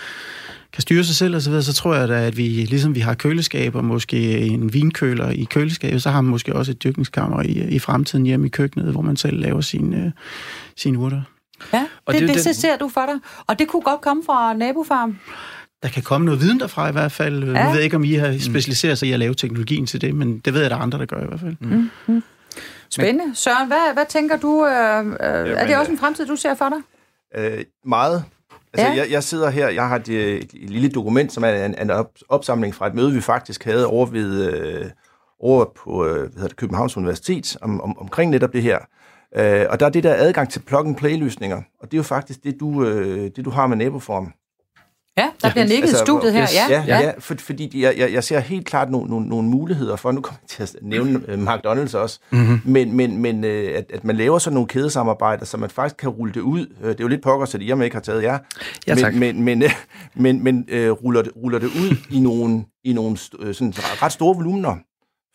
kan 0.72 0.82
styre 0.82 1.04
sig 1.04 1.16
selv 1.16 1.36
osv., 1.36 1.40
så, 1.40 1.50
videre, 1.50 1.62
så 1.62 1.72
tror 1.72 1.94
jeg 1.94 2.08
da, 2.08 2.26
at 2.26 2.36
vi, 2.36 2.48
ligesom 2.48 2.94
vi 2.94 3.00
har 3.00 3.14
køleskab 3.14 3.74
og 3.74 3.84
måske 3.84 4.38
en 4.40 4.72
vinkøler 4.72 5.30
i 5.30 5.44
køleskabet, 5.44 6.02
så 6.02 6.10
har 6.10 6.20
man 6.20 6.30
måske 6.30 6.54
også 6.56 6.72
et 6.72 6.84
dyrkningskammer 6.84 7.42
i, 7.42 7.68
i 7.68 7.78
fremtiden 7.78 8.26
hjemme 8.26 8.46
i 8.46 8.50
køkkenet, 8.50 8.92
hvor 8.92 9.02
man 9.02 9.16
selv 9.16 9.40
laver 9.40 9.60
sine, 9.60 10.12
sine 10.76 10.98
urter. 10.98 11.22
Ja, 11.72 11.86
og 12.06 12.14
det, 12.14 12.20
det, 12.20 12.28
det, 12.28 12.44
det 12.44 12.56
ser 12.56 12.76
du 12.76 12.88
for 12.88 13.06
dig. 13.06 13.14
Og 13.46 13.58
det 13.58 13.68
kunne 13.68 13.82
godt 13.82 14.00
komme 14.00 14.22
fra 14.26 14.54
nabofarm 14.54 15.18
der 15.82 15.88
kan 15.88 16.02
komme 16.02 16.24
noget 16.24 16.40
viden 16.40 16.60
derfra 16.60 16.88
i 16.88 16.92
hvert 16.92 17.12
fald. 17.12 17.44
Ja. 17.44 17.64
Jeg 17.64 17.74
ved 17.74 17.80
ikke, 17.80 17.96
om 17.96 18.04
I 18.04 18.14
har 18.14 18.38
specialiseret 18.38 18.98
sig 18.98 19.08
i 19.08 19.12
at 19.12 19.18
lave 19.18 19.34
teknologien 19.34 19.86
til 19.86 20.00
det, 20.00 20.14
men 20.14 20.38
det 20.38 20.54
ved 20.54 20.60
jeg, 20.60 20.70
der 20.70 20.76
er 20.76 20.80
andre, 20.80 20.98
der 20.98 21.06
gør 21.06 21.20
i 21.20 21.26
hvert 21.26 21.40
fald. 21.40 21.56
Mm. 21.60 21.90
Mm. 22.06 22.22
Spændende. 22.90 23.36
Søren, 23.36 23.66
hvad, 23.66 23.94
hvad 23.94 24.04
tænker 24.08 24.36
du? 24.36 24.66
Øh, 24.66 24.98
øh, 24.98 25.14
Jamen, 25.20 25.20
er 25.20 25.66
det 25.66 25.76
også 25.76 25.92
en 25.92 25.98
fremtid, 25.98 26.26
du 26.26 26.36
ser 26.36 26.54
for 26.54 26.68
dig? 26.68 26.78
Øh, 27.36 27.64
meget. 27.84 28.24
Altså, 28.72 28.86
ja. 28.86 28.96
jeg, 28.96 29.10
jeg 29.10 29.22
sidder 29.24 29.50
her, 29.50 29.68
jeg 29.68 29.88
har 29.88 29.96
et, 29.96 30.08
et, 30.08 30.50
et 30.54 30.70
lille 30.70 30.88
dokument, 30.88 31.32
som 31.32 31.44
er 31.44 31.64
en, 31.64 31.74
en 31.80 31.90
op, 31.90 32.10
opsamling 32.28 32.74
fra 32.74 32.86
et 32.86 32.94
møde, 32.94 33.12
vi 33.12 33.20
faktisk 33.20 33.64
havde 33.64 33.86
over, 33.86 34.06
ved, 34.06 34.52
øh, 34.52 34.84
over 35.40 35.64
på 35.84 36.06
øh, 36.06 36.14
hvad 36.14 36.22
hedder 36.34 36.48
det, 36.48 36.56
Københavns 36.56 36.96
Universitet 36.96 37.56
om, 37.60 37.80
om, 37.80 37.98
omkring 37.98 38.30
netop 38.30 38.52
det 38.52 38.62
her. 38.62 38.78
Øh, 39.36 39.66
og 39.70 39.80
der 39.80 39.86
er 39.86 39.90
det 39.90 40.04
der 40.04 40.14
adgang 40.14 40.50
til 40.50 40.60
plug-and-play-løsninger, 40.60 41.62
og 41.80 41.90
det 41.90 41.94
er 41.94 41.98
jo 41.98 42.02
faktisk 42.02 42.44
det, 42.44 42.60
du, 42.60 42.84
øh, 42.84 43.30
det, 43.36 43.44
du 43.44 43.50
har 43.50 43.66
med 43.66 43.76
naboform. 43.76 44.32
Ja, 45.18 45.22
der 45.22 45.48
ja, 45.48 45.52
bliver 45.52 45.64
nikket 45.64 45.88
altså, 45.88 46.02
i 46.02 46.06
studiet 46.06 46.32
her. 46.32 46.42
Yes, 46.42 46.54
ja, 46.54 46.84
ja, 46.86 47.00
ja. 47.00 47.12
for, 47.18 47.34
fordi 47.38 47.82
jeg, 47.82 47.94
jeg, 47.98 48.12
jeg 48.12 48.24
ser 48.24 48.38
helt 48.38 48.66
klart 48.66 48.90
nogle, 48.90 49.10
nogle, 49.10 49.28
nogle 49.28 49.48
muligheder 49.48 49.96
for, 49.96 50.12
nu 50.12 50.20
kommer 50.20 50.38
jeg 50.42 50.48
til 50.48 50.62
at 50.62 50.82
nævne 50.82 51.18
uh, 51.28 51.54
McDonald's 51.54 51.96
også, 51.96 52.18
mm-hmm. 52.30 52.60
men, 52.64 52.92
men, 52.92 53.18
men 53.18 53.44
uh, 53.44 53.50
at, 53.50 53.84
at 53.94 54.04
man 54.04 54.16
laver 54.16 54.38
sådan 54.38 54.54
nogle 54.54 54.68
kædesamarbejder, 54.68 55.44
så 55.44 55.56
man 55.56 55.70
faktisk 55.70 55.96
kan 55.96 56.08
rulle 56.08 56.34
det 56.34 56.40
ud. 56.40 56.66
Uh, 56.80 56.88
det 56.88 57.00
er 57.00 57.04
jo 57.04 57.08
lidt 57.08 57.22
pokker, 57.22 57.46
så 57.46 57.58
det 57.58 57.66
jeg 57.66 57.84
ikke 57.84 57.96
har 57.96 58.00
taget 58.00 58.22
jer. 58.22 58.38
Ja, 58.86 58.94
tak. 58.94 59.14
Men, 59.14 59.42
men, 59.42 59.42
men, 59.42 59.62
uh, 59.62 59.70
men, 60.14 60.44
men 60.44 60.56
uh, 60.72 60.76
ruller, 60.76 61.22
det, 61.22 61.32
ruller 61.36 61.58
det 61.58 61.66
ud 61.66 61.96
i 62.10 62.20
nogle, 62.20 62.64
i 62.84 62.92
nogle 62.92 63.16
sådan 63.16 63.74
ret 63.76 64.12
store 64.12 64.36
volumener 64.36 64.76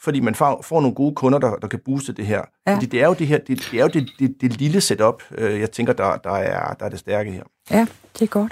fordi 0.02 0.20
man 0.20 0.36
får, 0.36 0.62
får 0.62 0.82
nogle 0.82 0.96
gode 0.96 1.16
kunder, 1.16 1.40
der, 1.40 1.56
der 1.56 1.68
kan 1.68 1.80
booste 1.86 2.14
det 2.14 2.26
her. 2.26 2.42
Ja. 2.68 2.74
Fordi 2.74 2.86
det 2.86 3.02
er 3.02 3.06
jo 3.08 3.14
det 3.14 3.28
her, 3.28 3.38
det, 3.38 3.68
det 3.72 3.80
er 3.80 3.84
jo 3.84 3.88
det, 3.88 4.10
det, 4.20 4.36
det 4.42 4.60
lille 4.60 4.82
setup, 4.82 5.24
jeg 5.38 5.72
tænker, 5.72 5.94
der, 5.94 6.18
der, 6.18 6.32
er, 6.32 6.74
der 6.74 6.86
er 6.86 6.90
det 6.90 7.00
stærke 7.00 7.32
her. 7.32 7.44
Ja, 7.72 7.86
det 8.14 8.22
er 8.22 8.28
godt. 8.28 8.52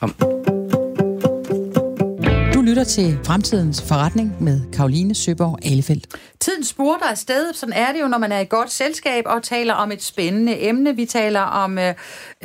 Kom 0.00 0.34
lytter 2.74 2.84
til 2.84 3.18
Fremtidens 3.24 3.82
Forretning 3.82 4.42
med 4.42 4.72
Karoline 4.72 5.14
Søborg 5.14 5.58
Alefeldt. 5.64 6.06
Tiden 6.40 6.64
spurter 6.64 7.06
afsted, 7.06 7.52
sådan 7.52 7.72
er 7.72 7.92
det 7.92 8.00
jo, 8.00 8.08
når 8.08 8.18
man 8.18 8.32
er 8.32 8.40
i 8.40 8.44
godt 8.44 8.70
selskab 8.70 9.24
og 9.26 9.42
taler 9.42 9.74
om 9.74 9.92
et 9.92 10.02
spændende 10.02 10.68
emne. 10.68 10.96
Vi 10.96 11.06
taler 11.06 11.40
om, 11.40 11.78
øh, 11.78 11.88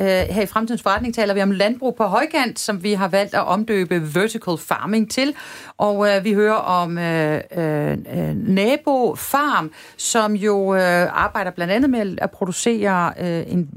øh, 0.00 0.06
her 0.06 0.42
i 0.42 0.46
Fremtidens 0.46 0.82
Forretning 0.82 1.14
taler 1.14 1.34
vi 1.34 1.42
om 1.42 1.50
landbrug 1.50 1.94
på 1.96 2.04
højkant, 2.04 2.58
som 2.58 2.82
vi 2.82 2.92
har 2.92 3.08
valgt 3.08 3.34
at 3.34 3.46
omdøbe 3.46 4.14
vertical 4.14 4.58
farming 4.58 5.10
til. 5.10 5.34
Og 5.76 6.08
øh, 6.08 6.24
vi 6.24 6.32
hører 6.32 6.54
om 6.54 6.98
øh, 6.98 7.40
øh, 7.56 7.98
Nabo 8.34 9.14
Farm, 9.14 9.70
som 9.96 10.32
jo 10.32 10.74
øh, 10.74 11.24
arbejder 11.24 11.50
blandt 11.50 11.72
andet 11.72 11.90
med 11.90 12.18
at 12.20 12.30
producere 12.30 13.12
øh, 13.20 13.44
en 13.46 13.68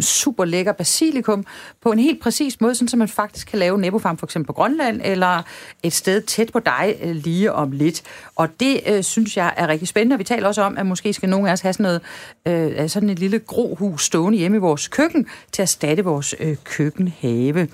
super 0.00 0.44
lækker 0.44 0.72
basilikum 0.72 1.44
på 1.82 1.92
en 1.92 1.98
helt 1.98 2.22
præcis 2.22 2.60
måde, 2.60 2.74
sådan, 2.74 2.88
så 2.88 2.96
man 2.96 3.08
faktisk 3.08 3.46
kan 3.46 3.58
lave 3.58 3.78
nabofarm 3.78 4.16
for 4.16 4.26
eksempel 4.26 4.46
på 4.46 4.52
Grønland, 4.52 5.00
eller 5.04 5.42
et 5.82 5.92
sted 5.92 6.22
tæt 6.22 6.52
på 6.52 6.60
dig 6.60 6.96
øh, 7.02 7.16
lige 7.16 7.52
om 7.52 7.72
lidt. 7.72 8.02
Og 8.36 8.48
det 8.60 8.80
øh, 8.86 9.02
synes 9.02 9.36
jeg 9.36 9.54
er 9.56 9.68
rigtig 9.68 9.88
spændende. 9.88 10.18
Vi 10.18 10.24
taler 10.24 10.48
også 10.48 10.62
om, 10.62 10.78
at 10.78 10.86
måske 10.86 11.12
skal 11.12 11.28
nogen 11.28 11.46
af 11.46 11.52
os 11.52 11.60
have 11.60 11.72
sådan, 11.72 12.00
noget, 12.46 12.80
øh, 12.80 12.88
sådan 12.88 13.10
et 13.10 13.18
lille 13.18 13.38
grohus 13.38 14.04
stående 14.04 14.38
hjemme 14.38 14.56
i 14.56 14.60
vores 14.60 14.88
køkken, 14.88 15.26
til 15.52 15.62
at 15.62 15.66
erstatte 15.66 16.04
vores 16.04 16.34
øh, 16.40 16.56
køkkenhave. 16.64 17.68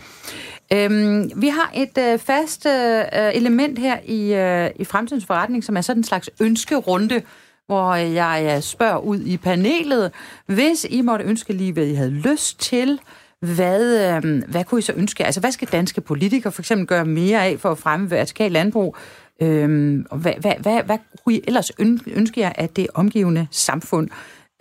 Øhm, 0.73 1.31
vi 1.37 1.49
har 1.49 1.71
et 1.75 1.99
øh, 1.99 2.19
fast 2.19 2.67
øh, 2.67 2.99
øh 2.99 3.35
element 3.35 3.79
her 3.79 3.99
i, 4.05 4.35
øh, 4.35 4.71
i 4.77 4.85
fremtidens 4.85 5.27
forretning, 5.27 5.65
som 5.65 5.77
er 5.77 5.81
sådan 5.81 6.01
en 6.01 6.05
slags 6.05 6.31
ønskerunde, 6.41 7.23
hvor 7.67 7.89
øh, 7.89 8.15
jeg 8.15 8.53
øh, 8.57 8.62
spørger 8.62 8.99
ud 8.99 9.21
i 9.21 9.37
panelet, 9.37 10.12
hvis 10.47 10.87
I 10.91 11.01
måtte 11.01 11.25
ønske 11.25 11.53
lige, 11.53 11.73
hvad 11.73 11.87
I 11.87 11.95
havde 11.95 12.11
lyst 12.11 12.61
til, 12.61 13.01
hvad, 13.41 14.15
øhm, 14.15 14.43
hvad 14.49 14.65
kunne 14.65 14.79
I 14.79 14.83
så 14.83 14.93
ønske? 14.97 15.25
Altså, 15.25 15.41
hvad 15.41 15.53
skal 15.53 15.69
danske 15.69 16.01
politikere 16.01 16.53
for 16.53 16.62
eksempel 16.62 16.87
gøre 16.87 17.05
mere 17.05 17.45
af 17.45 17.61
for 17.61 17.71
at 17.71 17.79
fremme 17.79 18.11
vertikal 18.11 18.53
landbrug? 18.53 18.97
Øh, 19.43 19.99
hvad, 20.12 20.33
hvad, 20.41 20.55
hvad, 20.61 20.83
hvad 20.83 20.99
kunne 21.25 21.35
I 21.35 21.41
ellers 21.47 21.73
ønske 22.07 22.41
jer 22.41 22.53
af 22.55 22.69
det 22.69 22.87
omgivende 22.95 23.47
samfund? 23.51 24.09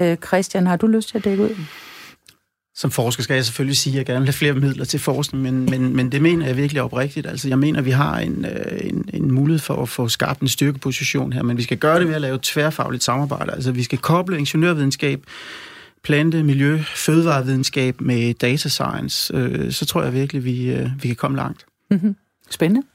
Øh, 0.01 0.17
Christian, 0.17 0.67
har 0.67 0.75
du 0.75 0.87
lyst 0.87 1.09
til 1.09 1.17
at 1.17 1.23
dække 1.23 1.43
ud? 1.43 1.55
Som 2.75 2.91
forsker 2.91 3.23
skal 3.23 3.33
jeg 3.33 3.45
selvfølgelig 3.45 3.77
sige, 3.77 3.93
at 3.93 3.97
jeg 3.97 4.05
gerne 4.05 4.19
vil 4.19 4.27
have 4.27 4.33
flere 4.33 4.53
midler 4.53 4.85
til 4.85 4.99
forskning, 4.99 5.43
men, 5.43 5.65
men, 5.65 5.95
men 5.95 6.11
det 6.11 6.21
mener 6.21 6.45
jeg 6.45 6.57
virkelig 6.57 6.81
oprigtigt. 6.81 7.27
Altså, 7.27 7.47
jeg 7.47 7.59
mener, 7.59 7.79
at 7.79 7.85
vi 7.85 7.91
har 7.91 8.19
en, 8.19 8.45
øh, 8.45 8.79
en, 8.81 9.09
en 9.13 9.31
mulighed 9.31 9.59
for 9.59 9.81
at 9.81 9.89
få 9.89 10.07
skabt 10.07 10.41
en 10.41 10.47
styrkeposition 10.47 11.33
her, 11.33 11.43
men 11.43 11.57
vi 11.57 11.63
skal 11.63 11.77
gøre 11.77 11.99
det 11.99 12.07
ved 12.07 12.15
at 12.15 12.21
lave 12.21 12.39
tværfagligt 12.41 13.03
samarbejde. 13.03 13.51
Altså, 13.51 13.71
vi 13.71 13.83
skal 13.83 13.97
koble 13.97 14.37
ingeniørvidenskab, 14.37 15.23
plante, 16.03 16.43
miljø, 16.43 16.79
fødevarevidenskab 16.95 18.01
med 18.01 18.33
data 18.33 18.69
science. 18.69 19.35
Øh, 19.35 19.71
så 19.71 19.85
tror 19.85 20.03
jeg 20.03 20.13
virkelig, 20.13 20.45
vi, 20.45 20.71
øh, 20.71 20.89
vi 21.01 21.07
kan 21.07 21.15
komme 21.15 21.37
langt. 21.37 21.65
Mm-hmm. 21.91 22.15
Spændende. 22.49 22.87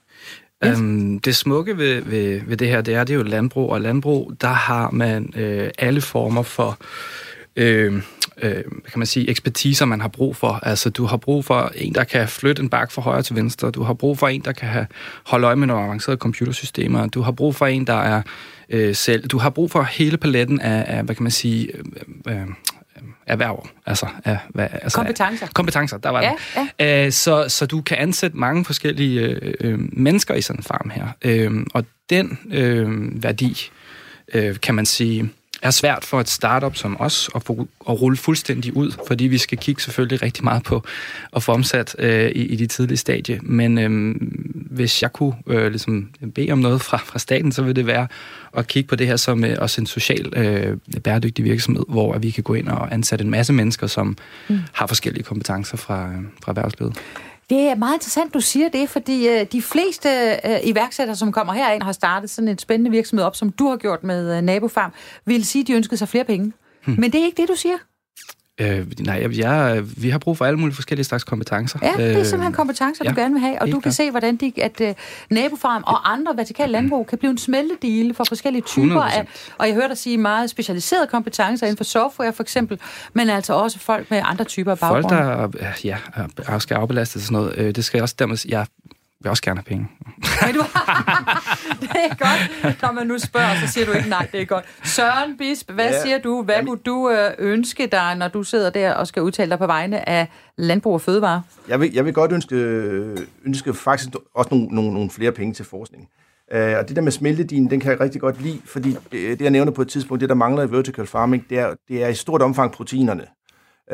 Yes. 0.66 0.78
Øhm, 0.78 1.18
det 1.18 1.36
smukke 1.36 1.78
ved, 1.78 2.02
ved, 2.02 2.40
ved 2.46 2.56
det 2.56 2.68
her, 2.68 2.80
det 2.80 2.94
er, 2.94 3.04
det 3.04 3.12
er 3.12 3.18
jo 3.18 3.22
landbrug, 3.22 3.70
og 3.70 3.80
landbrug, 3.80 4.32
der 4.40 4.48
har 4.48 4.90
man 4.90 5.32
øh, 5.36 5.70
alle 5.78 6.00
former 6.00 6.42
for 6.42 6.70
øh, 6.70 7.27
øh, 7.56 8.02
hvad 8.42 8.62
kan 8.62 8.98
man 8.98 9.06
sige, 9.06 9.30
ekspertiser, 9.30 9.84
man 9.84 10.00
har 10.00 10.08
brug 10.08 10.36
for. 10.36 10.60
Altså, 10.62 10.90
du 10.90 11.04
har 11.04 11.16
brug 11.16 11.44
for 11.44 11.72
en, 11.74 11.94
der 11.94 12.04
kan 12.04 12.28
flytte 12.28 12.62
en 12.62 12.68
bak 12.68 12.92
fra 12.92 13.02
højre 13.02 13.22
til 13.22 13.36
venstre. 13.36 13.70
Du 13.70 13.82
har 13.82 13.94
brug 13.94 14.18
for 14.18 14.28
en, 14.28 14.40
der 14.40 14.52
kan 14.52 14.68
have, 14.68 14.86
holde 15.26 15.46
øje 15.46 15.56
med 15.56 15.66
nogle 15.66 15.84
avancerede 15.84 16.18
computersystemer. 16.18 17.06
Du 17.06 17.22
har 17.22 17.32
brug 17.32 17.54
for 17.54 17.66
en, 17.66 17.86
der 17.86 18.02
er 18.02 18.22
øh, 18.68 18.94
selv. 18.94 19.28
Du 19.28 19.38
har 19.38 19.50
brug 19.50 19.70
for 19.70 19.82
hele 19.82 20.16
paletten 20.16 20.60
af, 20.60 20.96
af 20.96 21.04
hvad 21.04 21.14
kan 21.14 21.22
man 21.22 21.32
sige, 21.32 21.68
øh, 22.26 22.34
øh, 22.34 22.46
erhverv, 23.26 23.68
altså, 23.86 24.06
af, 24.24 24.38
hvad, 24.48 24.68
altså 24.72 24.96
kompetencer. 24.96 25.46
Af, 25.46 25.54
kompetencer, 25.54 25.98
der 25.98 26.10
var 26.10 26.22
ja, 26.22 26.32
det. 26.54 26.60
Ja. 26.80 27.06
Øh, 27.06 27.12
så, 27.12 27.44
så 27.48 27.66
du 27.66 27.80
kan 27.80 27.96
ansætte 27.96 28.36
mange 28.36 28.64
forskellige 28.64 29.20
øh, 29.20 29.54
øh, 29.60 29.78
mennesker 29.92 30.34
i 30.34 30.40
sådan 30.40 30.60
en 30.60 30.64
farm 30.64 30.90
her. 30.90 31.06
Øh, 31.22 31.66
og 31.74 31.84
den 32.10 32.38
øh, 32.50 33.22
værdi, 33.22 33.70
øh, 34.34 34.56
kan 34.60 34.74
man 34.74 34.86
sige, 34.86 35.30
er 35.62 35.70
svært 35.70 36.04
for 36.04 36.20
et 36.20 36.28
startup 36.28 36.76
som 36.76 37.00
os 37.00 37.30
at, 37.34 37.42
få, 37.42 37.68
at 37.88 38.02
rulle 38.02 38.16
fuldstændig 38.16 38.76
ud, 38.76 38.92
fordi 39.06 39.24
vi 39.24 39.38
skal 39.38 39.58
kigge 39.58 39.82
selvfølgelig 39.82 40.22
rigtig 40.22 40.44
meget 40.44 40.62
på 40.62 40.84
at 41.36 41.42
få 41.42 41.52
omsat 41.52 41.96
øh, 41.98 42.30
i, 42.30 42.42
i 42.42 42.56
de 42.56 42.66
tidlige 42.66 42.98
stadie. 42.98 43.40
Men 43.42 43.78
øh, 43.78 44.14
hvis 44.54 45.02
jeg 45.02 45.12
kunne 45.12 45.34
øh, 45.46 45.66
ligesom 45.68 46.08
bede 46.34 46.52
om 46.52 46.58
noget 46.58 46.80
fra, 46.80 46.96
fra 46.96 47.18
staten, 47.18 47.52
så 47.52 47.62
vil 47.62 47.76
det 47.76 47.86
være 47.86 48.06
at 48.56 48.66
kigge 48.66 48.88
på 48.88 48.96
det 48.96 49.06
her 49.06 49.16
som 49.16 49.44
øh, 49.44 49.56
også 49.60 49.80
en 49.80 49.86
social 49.86 50.32
øh, 50.36 50.76
bæredygtig 51.04 51.44
virksomhed, 51.44 51.84
hvor 51.88 52.18
vi 52.18 52.30
kan 52.30 52.44
gå 52.44 52.54
ind 52.54 52.68
og 52.68 52.94
ansætte 52.94 53.24
en 53.24 53.30
masse 53.30 53.52
mennesker, 53.52 53.86
som 53.86 54.16
mm. 54.48 54.58
har 54.72 54.86
forskellige 54.86 55.24
kompetencer 55.24 55.76
fra, 55.76 56.08
øh, 56.08 56.22
fra 56.44 56.52
erhvervslivet. 56.52 56.96
Det 57.50 57.60
er 57.60 57.74
meget 57.74 57.94
interessant, 57.94 58.34
du 58.34 58.40
siger 58.40 58.68
det, 58.68 58.88
fordi 58.88 59.28
øh, 59.28 59.46
de 59.52 59.62
fleste 59.62 60.08
øh, 60.44 60.58
iværksættere, 60.64 61.16
som 61.16 61.32
kommer 61.32 61.52
herind 61.52 61.82
og 61.82 61.86
har 61.86 61.92
startet 61.92 62.30
sådan 62.30 62.48
en 62.48 62.58
spændende 62.58 62.90
virksomhed 62.90 63.24
op, 63.26 63.36
som 63.36 63.50
du 63.50 63.68
har 63.68 63.76
gjort 63.76 64.04
med 64.04 64.36
øh, 64.36 64.42
Nabofarm, 64.42 64.92
vil 65.24 65.44
sige, 65.44 65.62
at 65.62 65.66
de 65.66 65.72
ønskede 65.72 65.96
sig 65.96 66.08
flere 66.08 66.24
penge. 66.24 66.52
Hmm. 66.84 66.96
Men 66.98 67.12
det 67.12 67.20
er 67.20 67.24
ikke 67.24 67.42
det, 67.42 67.48
du 67.48 67.54
siger. 67.56 67.76
Øh, 68.60 68.86
nej, 69.00 69.28
jeg, 69.38 69.84
vi 70.02 70.10
har 70.10 70.18
brug 70.18 70.36
for 70.36 70.44
alle 70.44 70.58
mulige 70.58 70.74
forskellige 70.74 71.04
slags 71.04 71.24
kompetencer. 71.24 71.78
Ja, 71.82 71.92
det 71.96 72.16
er 72.16 72.24
simpelthen 72.24 72.52
kompetencer, 72.52 73.04
du 73.04 73.10
ja, 73.10 73.20
gerne 73.20 73.34
vil 73.34 73.40
have, 73.40 73.62
og 73.62 73.66
du 73.66 73.72
kan 73.72 73.80
klar. 73.82 73.90
se, 73.90 74.10
hvordan 74.10 74.36
de, 74.36 74.52
at 74.56 74.80
uh, 74.80 74.88
nabofarm 75.30 75.82
og 75.86 76.12
andre 76.12 76.36
vertikale 76.36 76.72
landbrug 76.72 77.06
kan 77.06 77.18
blive 77.18 77.30
en 77.30 77.38
smeltedele 77.38 78.14
for 78.14 78.24
forskellige 78.24 78.62
typer 78.62 79.02
100%. 79.02 79.16
af, 79.16 79.26
og 79.58 79.66
jeg 79.66 79.74
hørte 79.74 79.88
dig 79.88 79.98
sige 79.98 80.18
meget 80.18 80.50
specialiserede 80.50 81.06
kompetencer 81.06 81.66
inden 81.66 81.76
for 81.76 81.84
software 81.84 82.32
for 82.32 82.42
eksempel, 82.42 82.80
men 83.12 83.30
altså 83.30 83.52
også 83.54 83.78
folk 83.78 84.10
med 84.10 84.22
andre 84.24 84.44
typer 84.44 84.72
af 84.72 84.78
baggrund. 84.78 85.02
Folk, 85.02 85.60
der 85.60 85.72
ja, 86.52 86.58
skal 86.58 86.74
afbelastes 86.74 87.22
sådan 87.22 87.34
noget, 87.34 87.76
det 87.76 87.84
skal 87.84 88.02
også 88.02 88.14
dermed, 88.18 88.36
jeg 88.48 88.66
vil 89.20 89.30
også 89.30 89.42
gerne 89.42 89.58
have 89.60 89.64
penge. 89.64 89.88
Men 90.46 90.54
du, 90.54 90.60
det 91.82 92.00
er 92.10 92.14
godt. 92.18 92.82
Når 92.82 92.92
man 92.92 93.06
nu 93.06 93.18
spørger, 93.18 93.66
så 93.66 93.72
siger 93.72 93.86
du 93.86 93.92
ikke 93.92 94.08
nej, 94.08 94.28
det 94.32 94.40
er 94.40 94.44
godt. 94.44 94.64
Søren 94.84 95.36
Bisp, 95.38 95.70
hvad 95.70 95.90
ja. 95.90 96.02
siger 96.02 96.18
du? 96.18 96.42
Hvad 96.42 96.54
Jamen, 96.54 96.68
kunne 96.68 96.80
du 96.86 97.10
øh, 97.10 97.30
ønske 97.38 97.86
dig, 97.86 98.14
når 98.14 98.28
du 98.28 98.42
sidder 98.42 98.70
der 98.70 98.94
og 98.94 99.06
skal 99.06 99.22
udtale 99.22 99.50
dig 99.50 99.58
på 99.58 99.66
vegne 99.66 100.08
af 100.08 100.28
Landbrug 100.56 100.94
og 100.94 101.00
Fødevare? 101.00 101.42
Jeg 101.68 101.80
vil, 101.80 101.92
jeg 101.92 102.04
vil 102.04 102.14
godt 102.14 102.32
ønske, 102.32 102.56
ønske 103.44 103.74
faktisk 103.74 104.08
også 104.34 104.48
nogle, 104.54 104.66
nogle, 104.66 104.92
nogle 104.92 105.10
flere 105.10 105.32
penge 105.32 105.54
til 105.54 105.64
forskning. 105.64 106.08
Uh, 106.54 106.60
og 106.60 106.88
det 106.88 106.96
der 106.96 107.02
med 107.02 107.12
smeltedinen, 107.12 107.70
den 107.70 107.80
kan 107.80 107.90
jeg 107.90 108.00
rigtig 108.00 108.20
godt 108.20 108.42
lide, 108.42 108.60
fordi 108.64 108.90
det, 108.90 109.38
det 109.38 109.40
jeg 109.40 109.50
nævner 109.50 109.72
på 109.72 109.82
et 109.82 109.88
tidspunkt, 109.88 110.20
det 110.20 110.28
der 110.28 110.34
mangler 110.34 110.62
i 110.62 110.70
vertical 110.70 111.06
farming, 111.06 111.44
det 111.50 111.58
er, 111.58 111.74
det 111.88 112.02
er 112.04 112.08
i 112.08 112.14
stort 112.14 112.42
omfang 112.42 112.72
proteinerne. 112.72 113.24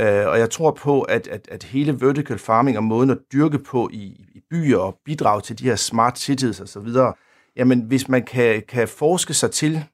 Uh, 0.01 0.31
og 0.31 0.39
jeg 0.39 0.51
tror 0.51 0.71
på, 0.71 1.03
at, 1.03 1.29
at, 1.29 1.49
at 1.51 1.63
hele 1.63 2.01
vertical 2.01 2.39
farming 2.39 2.77
og 2.77 2.85
måden 2.85 3.11
at 3.11 3.19
dyrke 3.33 3.59
på 3.59 3.91
i, 3.93 4.34
byer 4.55 4.79
og 4.79 4.99
bidrage 5.05 5.41
til 5.41 5.59
de 5.59 5.65
her 5.65 5.77
smart 5.77 6.19
cities 6.19 6.61
osv., 6.61 6.89
jamen 7.57 7.81
hvis 7.81 8.09
man 8.09 8.23
kan, 8.23 8.63
kan 8.69 8.89
forske 8.89 9.35
sig 9.35 9.51
til, 9.51 9.85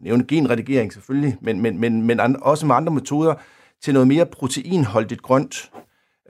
nævne 0.00 0.24
genredigering 0.28 0.92
selvfølgelig, 0.92 1.36
men, 1.40 1.60
men, 1.60 1.78
men, 1.78 2.02
men 2.02 2.42
også 2.42 2.66
med 2.66 2.74
andre 2.74 2.92
metoder, 2.92 3.34
til 3.82 3.92
noget 3.92 4.08
mere 4.08 4.26
proteinholdigt 4.26 5.22
grønt, 5.22 5.70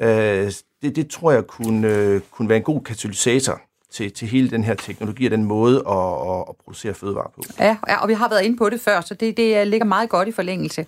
øh, 0.00 0.52
det, 0.82 0.96
det 0.96 1.10
tror 1.10 1.32
jeg 1.32 1.46
kunne, 1.46 1.88
øh, 1.88 2.20
kunne 2.30 2.48
være 2.48 2.58
en 2.58 2.64
god 2.64 2.80
katalysator 2.80 3.60
til, 3.92 4.12
til 4.12 4.28
hele 4.28 4.50
den 4.50 4.64
her 4.64 4.74
teknologi 4.74 5.24
og 5.24 5.30
den 5.30 5.44
måde 5.44 5.76
at, 5.76 6.30
at, 6.30 6.44
at 6.48 6.56
producere 6.64 6.94
fødevarer 6.94 7.30
på. 7.34 7.42
Ja, 7.58 7.76
ja, 7.88 8.02
og 8.02 8.08
vi 8.08 8.12
har 8.12 8.28
været 8.28 8.42
inde 8.42 8.56
på 8.56 8.70
det 8.70 8.80
før, 8.80 9.00
så 9.00 9.14
det, 9.14 9.36
det 9.36 9.60
øh, 9.60 9.66
ligger 9.66 9.86
meget 9.86 10.08
godt 10.08 10.28
i 10.28 10.32
forlængelse. 10.32 10.86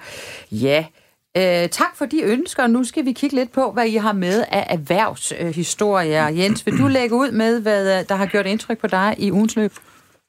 Ja, 0.53 0.87
Øh, 1.37 1.69
tak 1.69 1.97
for 1.97 2.07
de 2.07 2.23
ønsker. 2.23 2.67
Nu 2.67 2.85
skal 2.85 3.05
vi 3.05 3.13
kigge 3.13 3.37
lidt 3.37 3.53
på, 3.53 3.73
hvad 3.73 3.87
I 3.87 3.97
har 3.97 4.13
med 4.13 4.45
af 4.49 4.67
erhvervshistorier. 4.71 6.29
Øh, 6.29 6.39
Jens, 6.39 6.67
vil 6.67 6.79
du 6.79 6.87
lægge 6.87 7.15
ud 7.15 7.31
med, 7.31 7.61
hvad 7.61 7.99
øh, 7.99 8.09
der 8.09 8.15
har 8.15 8.27
gjort 8.27 8.47
indtryk 8.47 8.79
på 8.79 8.87
dig 8.87 9.15
i 9.19 9.33
ugens 9.33 9.57
løb? 9.57 9.73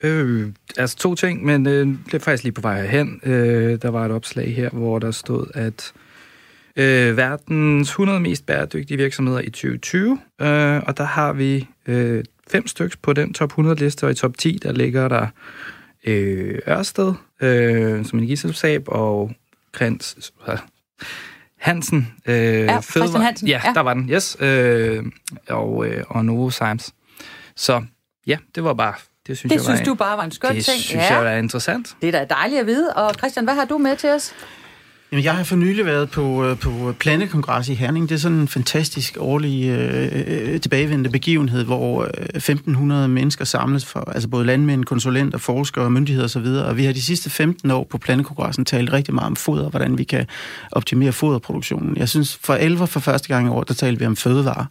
Øh, 0.03 0.47
altså 0.77 0.97
to 0.97 1.15
ting, 1.15 1.45
men 1.45 1.67
øh, 1.67 1.87
det 2.05 2.13
er 2.13 2.19
faktisk 2.19 2.43
lige 2.43 2.53
på 2.53 2.61
vej 2.61 2.85
hen. 2.85 3.19
Øh, 3.23 3.81
der 3.81 3.89
var 3.89 4.05
et 4.05 4.11
opslag 4.11 4.55
her, 4.55 4.69
hvor 4.69 4.99
der 4.99 5.11
stod, 5.11 5.45
at 5.53 5.93
øh, 6.75 7.17
verdens 7.17 7.89
100 7.89 8.19
mest 8.19 8.45
bæredygtige 8.45 8.97
virksomheder 8.97 9.39
i 9.39 9.49
2020, 9.49 10.19
øh, 10.41 10.83
og 10.87 10.97
der 10.97 11.03
har 11.03 11.33
vi 11.33 11.67
øh, 11.87 12.23
fem 12.51 12.67
stykker 12.67 12.97
på 13.01 13.13
den 13.13 13.33
top 13.33 13.49
100 13.49 13.79
liste, 13.79 14.03
og 14.03 14.11
i 14.11 14.13
top 14.13 14.37
10, 14.37 14.59
der 14.63 14.71
ligger 14.71 15.07
der 15.07 15.27
øh, 16.05 16.59
Ørsted 16.67 17.13
øh, 17.41 18.05
som 18.05 18.19
energiselskab, 18.19 18.83
og 18.87 19.31
Krens, 19.71 20.31
Hansen. 21.59 22.13
Øh, 22.25 22.35
ja, 22.35 22.81
Christian 22.81 23.21
Hansen. 23.21 23.47
Ja, 23.47 23.61
ja, 23.65 23.73
der 23.73 23.81
var 23.81 23.93
den, 23.93 24.09
yes. 24.09 24.37
Øh, 24.39 25.03
og, 25.49 25.87
øh, 25.87 26.03
og 26.09 26.25
Novo 26.25 26.49
Science. 26.49 26.91
Så 27.55 27.83
ja, 28.27 28.37
det 28.55 28.63
var 28.63 28.73
bare... 28.73 28.93
Det 29.27 29.37
synes, 29.37 29.49
det 29.51 29.55
jeg 29.55 29.63
synes 29.63 29.79
var, 29.79 29.85
du 29.85 29.93
bare 29.93 30.17
var 30.17 30.23
en 30.23 30.31
skøn 30.31 30.49
ting. 30.49 30.57
Det 30.57 30.65
synes 30.65 30.93
ja. 30.93 31.15
jeg 31.15 31.25
var 31.25 31.31
interessant. 31.31 31.95
Det 32.01 32.07
er 32.07 32.11
da 32.11 32.25
dejligt 32.29 32.59
at 32.59 32.65
vide. 32.65 32.93
Og 32.93 33.13
Christian, 33.13 33.43
hvad 33.43 33.55
har 33.55 33.65
du 33.65 33.77
med 33.77 33.95
til 33.95 34.09
os? 34.09 34.33
Jamen, 35.11 35.23
jeg 35.23 35.35
har 35.35 35.43
for 35.43 35.55
nylig 35.55 35.85
været 35.85 36.09
på, 36.09 36.45
øh, 36.45 36.57
på 36.57 36.93
Plannekongres 36.99 37.69
i 37.69 37.73
Herning. 37.73 38.09
Det 38.09 38.15
er 38.15 38.19
sådan 38.19 38.37
en 38.37 38.47
fantastisk 38.47 39.17
årlig 39.19 39.69
øh, 39.69 40.11
øh 40.13 40.61
tilbagevendende 40.61 41.09
begivenhed, 41.09 41.63
hvor 41.65 42.03
øh, 42.03 42.09
1500 42.35 43.07
mennesker 43.07 43.45
samles 43.45 43.85
for, 43.85 43.99
altså 43.99 44.29
både 44.29 44.45
landmænd, 44.45 44.85
konsulenter, 44.85 45.37
forskere, 45.37 45.89
myndigheder 45.89 46.25
osv. 46.25 46.45
Og 46.45 46.77
vi 46.77 46.85
har 46.85 46.93
de 46.93 47.01
sidste 47.01 47.29
15 47.29 47.71
år 47.71 47.87
på 47.89 47.97
Plannekongressen 47.97 48.65
talt 48.65 48.93
rigtig 48.93 49.13
meget 49.13 49.27
om 49.27 49.35
foder, 49.35 49.69
hvordan 49.69 49.97
vi 49.97 50.03
kan 50.03 50.25
optimere 50.71 51.11
foderproduktionen. 51.11 51.97
Jeg 51.97 52.09
synes, 52.09 52.39
for 52.43 52.53
11 52.53 52.87
for 52.87 52.99
første 52.99 53.27
gang 53.27 53.47
i 53.47 53.49
år, 53.49 53.63
der 53.63 53.73
talte 53.73 53.99
vi 53.99 54.05
om 54.05 54.15
fødevare 54.15 54.65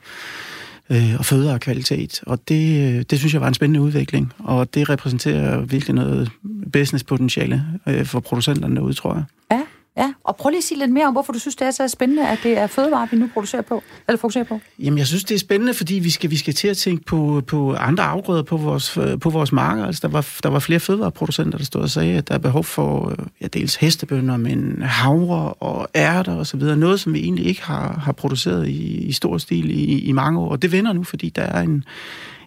øh, 0.91 1.15
og 1.19 1.25
fødevarekvalitet. 1.25 2.21
Og 2.27 2.49
det, 2.49 3.11
det 3.11 3.19
synes 3.19 3.33
jeg 3.33 3.41
var 3.41 3.49
en 3.49 3.55
spændende 3.55 3.81
udvikling, 3.81 4.33
og 4.39 4.75
det 4.75 4.89
repræsenterer 4.89 5.61
virkelig 5.61 5.95
noget 5.95 6.31
businesspotentiale 6.73 7.65
øh, 7.87 8.07
for 8.07 8.21
producenterne 8.21 8.77
derude, 8.77 8.95
tror 8.95 9.15
jeg. 9.15 9.25
Ja, 9.51 9.61
Ja, 9.99 10.13
og 10.25 10.37
prøv 10.37 10.51
lige 10.51 10.59
at 10.59 10.65
sige 10.65 10.79
lidt 10.79 10.91
mere 10.91 11.07
om, 11.07 11.13
hvorfor 11.13 11.33
du 11.33 11.39
synes, 11.39 11.57
det 11.57 11.67
er 11.67 11.71
så 11.71 11.89
spændende, 11.89 12.29
at 12.29 12.39
det 12.43 12.59
er 12.59 12.67
fødevarer, 12.67 13.07
vi 13.11 13.17
nu 13.17 13.31
producerer 13.35 13.63
på, 13.63 13.83
eller 14.09 14.19
fokuserer 14.19 14.45
på. 14.45 14.61
Jamen, 14.79 14.99
jeg 14.99 15.07
synes, 15.07 15.25
det 15.25 15.35
er 15.35 15.39
spændende, 15.39 15.75
fordi 15.75 15.95
vi 15.95 16.11
skal, 16.11 16.31
vi 16.31 16.37
skal 16.37 16.55
til 16.55 16.69
at 16.69 16.77
tænke 16.77 17.05
på, 17.05 17.43
på 17.47 17.75
andre 17.75 18.05
afgrøder 18.05 18.43
på 18.43 18.57
vores, 18.57 18.99
på 19.21 19.31
vores 19.31 19.53
marker. 19.53 19.85
Altså, 19.87 20.01
der, 20.03 20.09
var, 20.09 20.29
der 20.43 20.49
var 20.49 20.59
flere 20.59 20.81
fødevareproducenter, 20.81 21.59
der 21.59 21.65
stod 21.65 21.83
og 21.83 21.91
sagde, 21.91 22.17
at 22.17 22.29
der 22.29 22.35
er 22.35 22.39
behov 22.39 22.65
for 22.65 23.15
ja, 23.41 23.47
dels 23.47 23.75
hestebønder, 23.75 24.37
men 24.37 24.83
havre 24.83 25.55
og 25.55 25.89
ærter 25.95 26.35
og 26.35 26.47
så 26.47 26.57
videre. 26.57 26.77
Noget, 26.77 27.01
som 27.01 27.15
vi 27.15 27.21
egentlig 27.21 27.47
ikke 27.47 27.63
har, 27.63 28.01
har 28.05 28.13
produceret 28.13 28.69
i, 28.69 29.07
i 29.07 29.13
stor 29.13 29.39
stil 29.39 29.71
i, 29.71 29.99
i 29.99 30.13
mange 30.13 30.41
år. 30.41 30.51
Og 30.51 30.63
det 30.63 30.73
vender 30.73 30.93
nu, 30.93 31.05
fordi 31.05 31.29
der 31.29 31.43
er 31.43 31.61
en, 31.61 31.85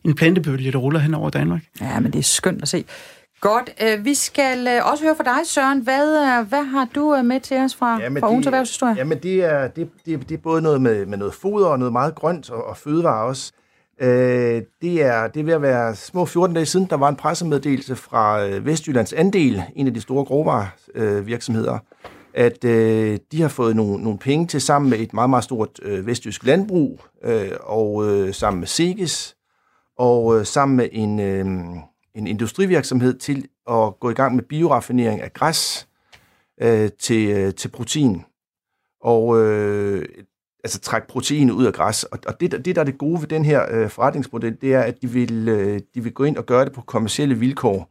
en 0.04 0.16
plantebølge, 0.16 0.72
der 0.72 0.78
ruller 0.78 1.00
hen 1.00 1.14
over 1.14 1.30
Danmark. 1.30 1.62
Ja, 1.82 2.00
men 2.00 2.14
det 2.14 2.20
er 2.20 2.24
skønt 2.24 2.62
at 2.62 2.68
se. 2.68 2.84
Godt. 3.42 3.70
Øh, 3.84 4.06
vi 4.06 4.14
skal 4.14 4.68
øh, 4.68 4.92
også 4.92 5.04
høre 5.04 5.16
fra 5.16 5.24
dig, 5.24 5.48
Søren. 5.48 5.80
Hvad, 5.80 6.16
øh, 6.16 6.48
hvad 6.50 6.64
har 6.64 6.88
du 6.96 7.22
med 7.24 7.40
til 7.40 7.58
os 7.58 7.76
fra, 7.76 8.00
jamen 8.02 8.20
fra 8.20 8.30
ugens 8.30 8.46
erhvervshistorie? 8.46 8.96
Jamen, 8.98 9.18
det 9.18 9.44
er, 9.44 9.68
det, 9.68 9.90
det, 10.06 10.30
det 10.30 10.36
er 10.36 10.42
både 10.42 10.62
noget 10.62 10.82
med, 10.82 11.06
med 11.06 11.18
noget 11.18 11.34
foder 11.34 11.68
og 11.68 11.80
noget 11.80 11.92
meget 11.92 12.16
grønt 12.16 12.50
og, 12.50 12.64
og 12.64 12.78
fødevare 12.78 13.26
også. 13.26 13.52
Øh, 14.02 14.62
det, 14.82 15.04
er, 15.04 15.28
det 15.28 15.40
er 15.40 15.44
ved 15.44 15.54
at 15.54 15.62
være 15.62 15.96
små 15.96 16.26
14 16.26 16.54
dage 16.56 16.66
siden, 16.66 16.86
der 16.90 16.98
var 16.98 17.10
en 17.10 17.16
pressemeddelelse 17.16 17.96
fra 17.96 18.40
Vestjyllands 18.42 19.14
Andel, 19.14 19.64
en 19.76 19.88
af 19.88 19.94
de 19.94 20.02
store 20.02 20.26
grovvarevirksomheder, 20.26 21.78
at 22.34 22.66
øh, 22.66 23.20
de 23.32 23.42
har 23.42 23.50
fået 23.50 23.76
nogle, 23.76 24.04
nogle 24.04 24.20
penge 24.20 24.48
til 24.48 24.62
sammen 24.62 24.90
med 24.90 25.00
et 25.00 25.14
meget, 25.14 25.30
meget 25.30 25.44
stort 25.44 25.80
øh, 25.82 26.08
vestjysk 26.08 26.46
landbrug, 26.46 27.00
øh, 27.24 27.52
og 27.62 28.10
øh, 28.10 28.34
sammen 28.34 28.60
med 28.60 28.68
Seges, 28.68 29.36
og 29.98 30.40
øh, 30.40 30.46
sammen 30.46 30.78
med 30.78 30.90
en... 30.92 31.20
Øh, 31.20 31.46
en 32.16 32.28
industrivirksomhed 32.28 33.20
til 33.20 33.48
at 33.70 34.00
gå 34.00 34.10
i 34.10 34.14
gang 34.14 34.36
med 34.36 34.44
bioraffinering 34.44 35.22
af 35.22 35.34
græs 35.34 35.88
øh, 36.62 36.90
til, 37.00 37.30
øh, 37.30 37.54
til 37.54 37.68
protein. 37.68 38.26
Og 39.02 39.42
øh, 39.42 40.06
altså 40.64 40.80
trække 40.80 41.08
protein 41.08 41.52
ud 41.52 41.66
af 41.66 41.74
græs. 41.74 42.04
Og, 42.04 42.20
og 42.28 42.42
det, 42.42 42.66
det, 42.66 42.76
der 42.76 42.82
er 42.82 42.86
det 42.86 42.98
gode 42.98 43.22
ved 43.22 43.28
den 43.28 43.46
her 43.46 43.66
øh, 43.72 43.90
forretningsmodel, 43.90 44.58
det 44.62 44.74
er, 44.74 44.82
at 44.82 45.02
de 45.02 45.10
vil, 45.10 45.50
øh, 45.50 45.80
de 45.96 46.04
vil 46.04 46.14
gå 46.14 46.24
ind 46.24 46.38
og 46.38 46.46
gøre 46.46 46.66
det 46.66 46.74
på 46.74 46.82
kommercielle 46.82 47.36
vilkår. 47.36 47.90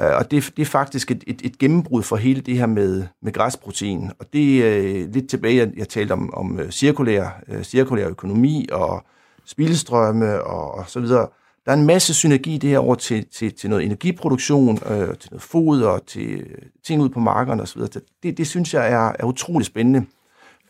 Øh, 0.00 0.16
og 0.16 0.30
det, 0.30 0.52
det 0.56 0.62
er 0.62 0.66
faktisk 0.66 1.10
et, 1.10 1.24
et, 1.26 1.40
et 1.44 1.58
gennembrud 1.58 2.02
for 2.02 2.16
hele 2.16 2.40
det 2.40 2.58
her 2.58 2.66
med, 2.66 3.06
med 3.22 3.32
græsprotein. 3.32 4.10
Og 4.18 4.32
det 4.32 4.66
er 4.66 4.78
øh, 4.78 5.12
lidt 5.12 5.30
tilbage, 5.30 5.56
jeg, 5.56 5.72
jeg 5.76 5.88
talte 5.88 6.12
om, 6.12 6.34
om 6.34 6.60
øh, 6.60 6.70
cirkulær, 6.70 7.42
øh, 7.48 7.62
cirkulær 7.62 8.08
økonomi 8.08 8.68
og 8.72 9.06
spildestrømme 9.44 10.44
og, 10.44 10.74
og 10.74 10.84
så 10.88 11.00
videre 11.00 11.28
der 11.66 11.72
er 11.72 11.76
en 11.76 11.86
masse 11.86 12.14
synergi 12.14 12.54
i 12.54 12.58
det 12.58 12.70
her 12.70 12.78
over 12.78 12.94
til, 12.94 13.26
til, 13.26 13.54
til 13.54 13.70
noget 13.70 13.84
energiproduktion, 13.84 14.78
øh, 14.86 15.16
til 15.18 15.30
noget 15.30 15.42
foder, 15.42 15.88
og 15.88 16.06
til 16.06 16.40
øh, 16.40 16.58
ting 16.86 17.02
ud 17.02 17.08
på 17.08 17.20
markerne 17.20 17.62
osv. 17.62 17.82
Det, 18.22 18.38
det 18.38 18.46
synes 18.46 18.74
jeg 18.74 18.92
er, 18.92 19.12
er 19.18 19.24
utrolig 19.24 19.66
spændende, 19.66 20.06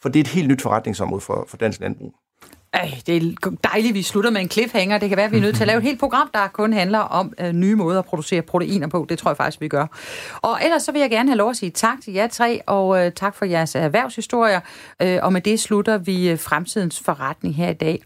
for 0.03 0.09
det 0.09 0.20
er 0.20 0.24
et 0.24 0.28
helt 0.28 0.49
nyt 0.49 0.62
forretningsområde 0.62 1.20
for, 1.20 1.47
for 1.49 1.57
dansk 1.57 1.80
landbrug. 1.80 2.14
Ej, 2.72 2.99
det 3.07 3.16
er 3.16 3.51
dejligt, 3.64 3.94
vi 3.94 4.03
slutter 4.03 4.30
med 4.30 4.40
en 4.40 4.51
cliffhanger. 4.51 4.99
Det 4.99 5.09
kan 5.09 5.16
være, 5.16 5.26
at 5.26 5.32
vi 5.32 5.36
er 5.36 5.40
nødt 5.40 5.57
til 5.57 5.62
at 5.62 5.66
lave 5.66 5.78
et 5.78 5.82
helt 5.82 6.01
program, 6.01 6.30
der 6.34 6.49
kun 6.49 6.72
handler 6.72 6.99
om 6.99 7.32
øh, 7.40 7.53
nye 7.53 7.74
måder 7.74 7.99
at 7.99 8.05
producere 8.05 8.42
proteiner 8.42 8.86
på. 8.86 9.07
Det 9.09 9.18
tror 9.18 9.30
jeg 9.30 9.36
faktisk, 9.36 9.61
vi 9.61 9.68
gør. 9.68 9.86
Og 10.42 10.59
ellers 10.64 10.82
så 10.82 10.92
vil 10.92 11.01
jeg 11.01 11.11
gerne 11.11 11.28
have 11.28 11.36
lov 11.36 11.51
at 11.51 11.57
sige 11.57 11.70
tak 11.70 12.01
til 12.05 12.12
jer 12.12 12.26
tre, 12.26 12.61
og 12.66 13.07
øh, 13.07 13.12
tak 13.12 13.34
for 13.34 13.44
jeres 13.44 13.74
erhvervshistorier. 13.74 14.61
Øh, 15.03 15.18
og 15.22 15.32
med 15.32 15.40
det 15.40 15.61
slutter 15.61 15.99
vi 15.99 16.30
øh, 16.30 16.38
fremtidens 16.38 17.01
forretning 17.01 17.55
her 17.55 17.70
i 17.70 17.74
dag. 17.74 18.03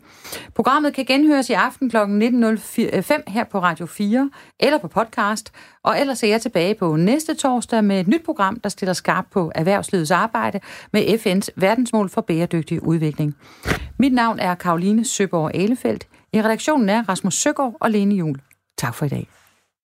Programmet 0.55 0.95
kan 0.95 1.05
genhøres 1.05 1.51
i 1.51 1.53
aften 1.53 1.91
kl. 1.91 1.97
19.05 1.97 3.23
her 3.29 3.45
på 3.51 3.59
Radio 3.59 3.87
4 3.87 4.31
eller 4.61 4.79
på 4.79 4.89
podcast. 4.89 5.53
Og 5.83 6.01
ellers 6.01 6.23
er 6.23 6.29
jeg 6.29 6.43
tilbage 6.43 6.75
på 6.75 6.97
næste 6.97 7.35
torsdag 7.35 7.85
med 7.85 8.01
et 8.01 8.09
nyt 8.09 8.25
program, 8.25 8.61
der 8.61 8.69
stiller 8.69 8.93
skarp 8.93 9.25
på 9.31 9.53
erhvervslivets 9.55 10.11
arbejde 10.11 10.61
med 10.93 11.03
FN's 11.03 11.49
verdensmål 11.57 12.09
for 12.09 12.21
bæredygtig 12.21 12.83
udvikling. 12.83 13.37
Mit 13.99 14.13
navn 14.13 14.39
er 14.39 14.55
Karoline 14.55 15.05
Søborg 15.05 15.55
Alefeldt. 15.55 16.07
I 16.33 16.43
redaktionen 16.43 16.89
er 16.89 17.09
Rasmus 17.09 17.35
Søgaard 17.35 17.77
og 17.81 17.91
Lene 17.91 18.15
Jul. 18.15 18.41
Tak 18.79 18.95
for 18.95 19.07
i 19.07 19.09
dag. 19.09 19.40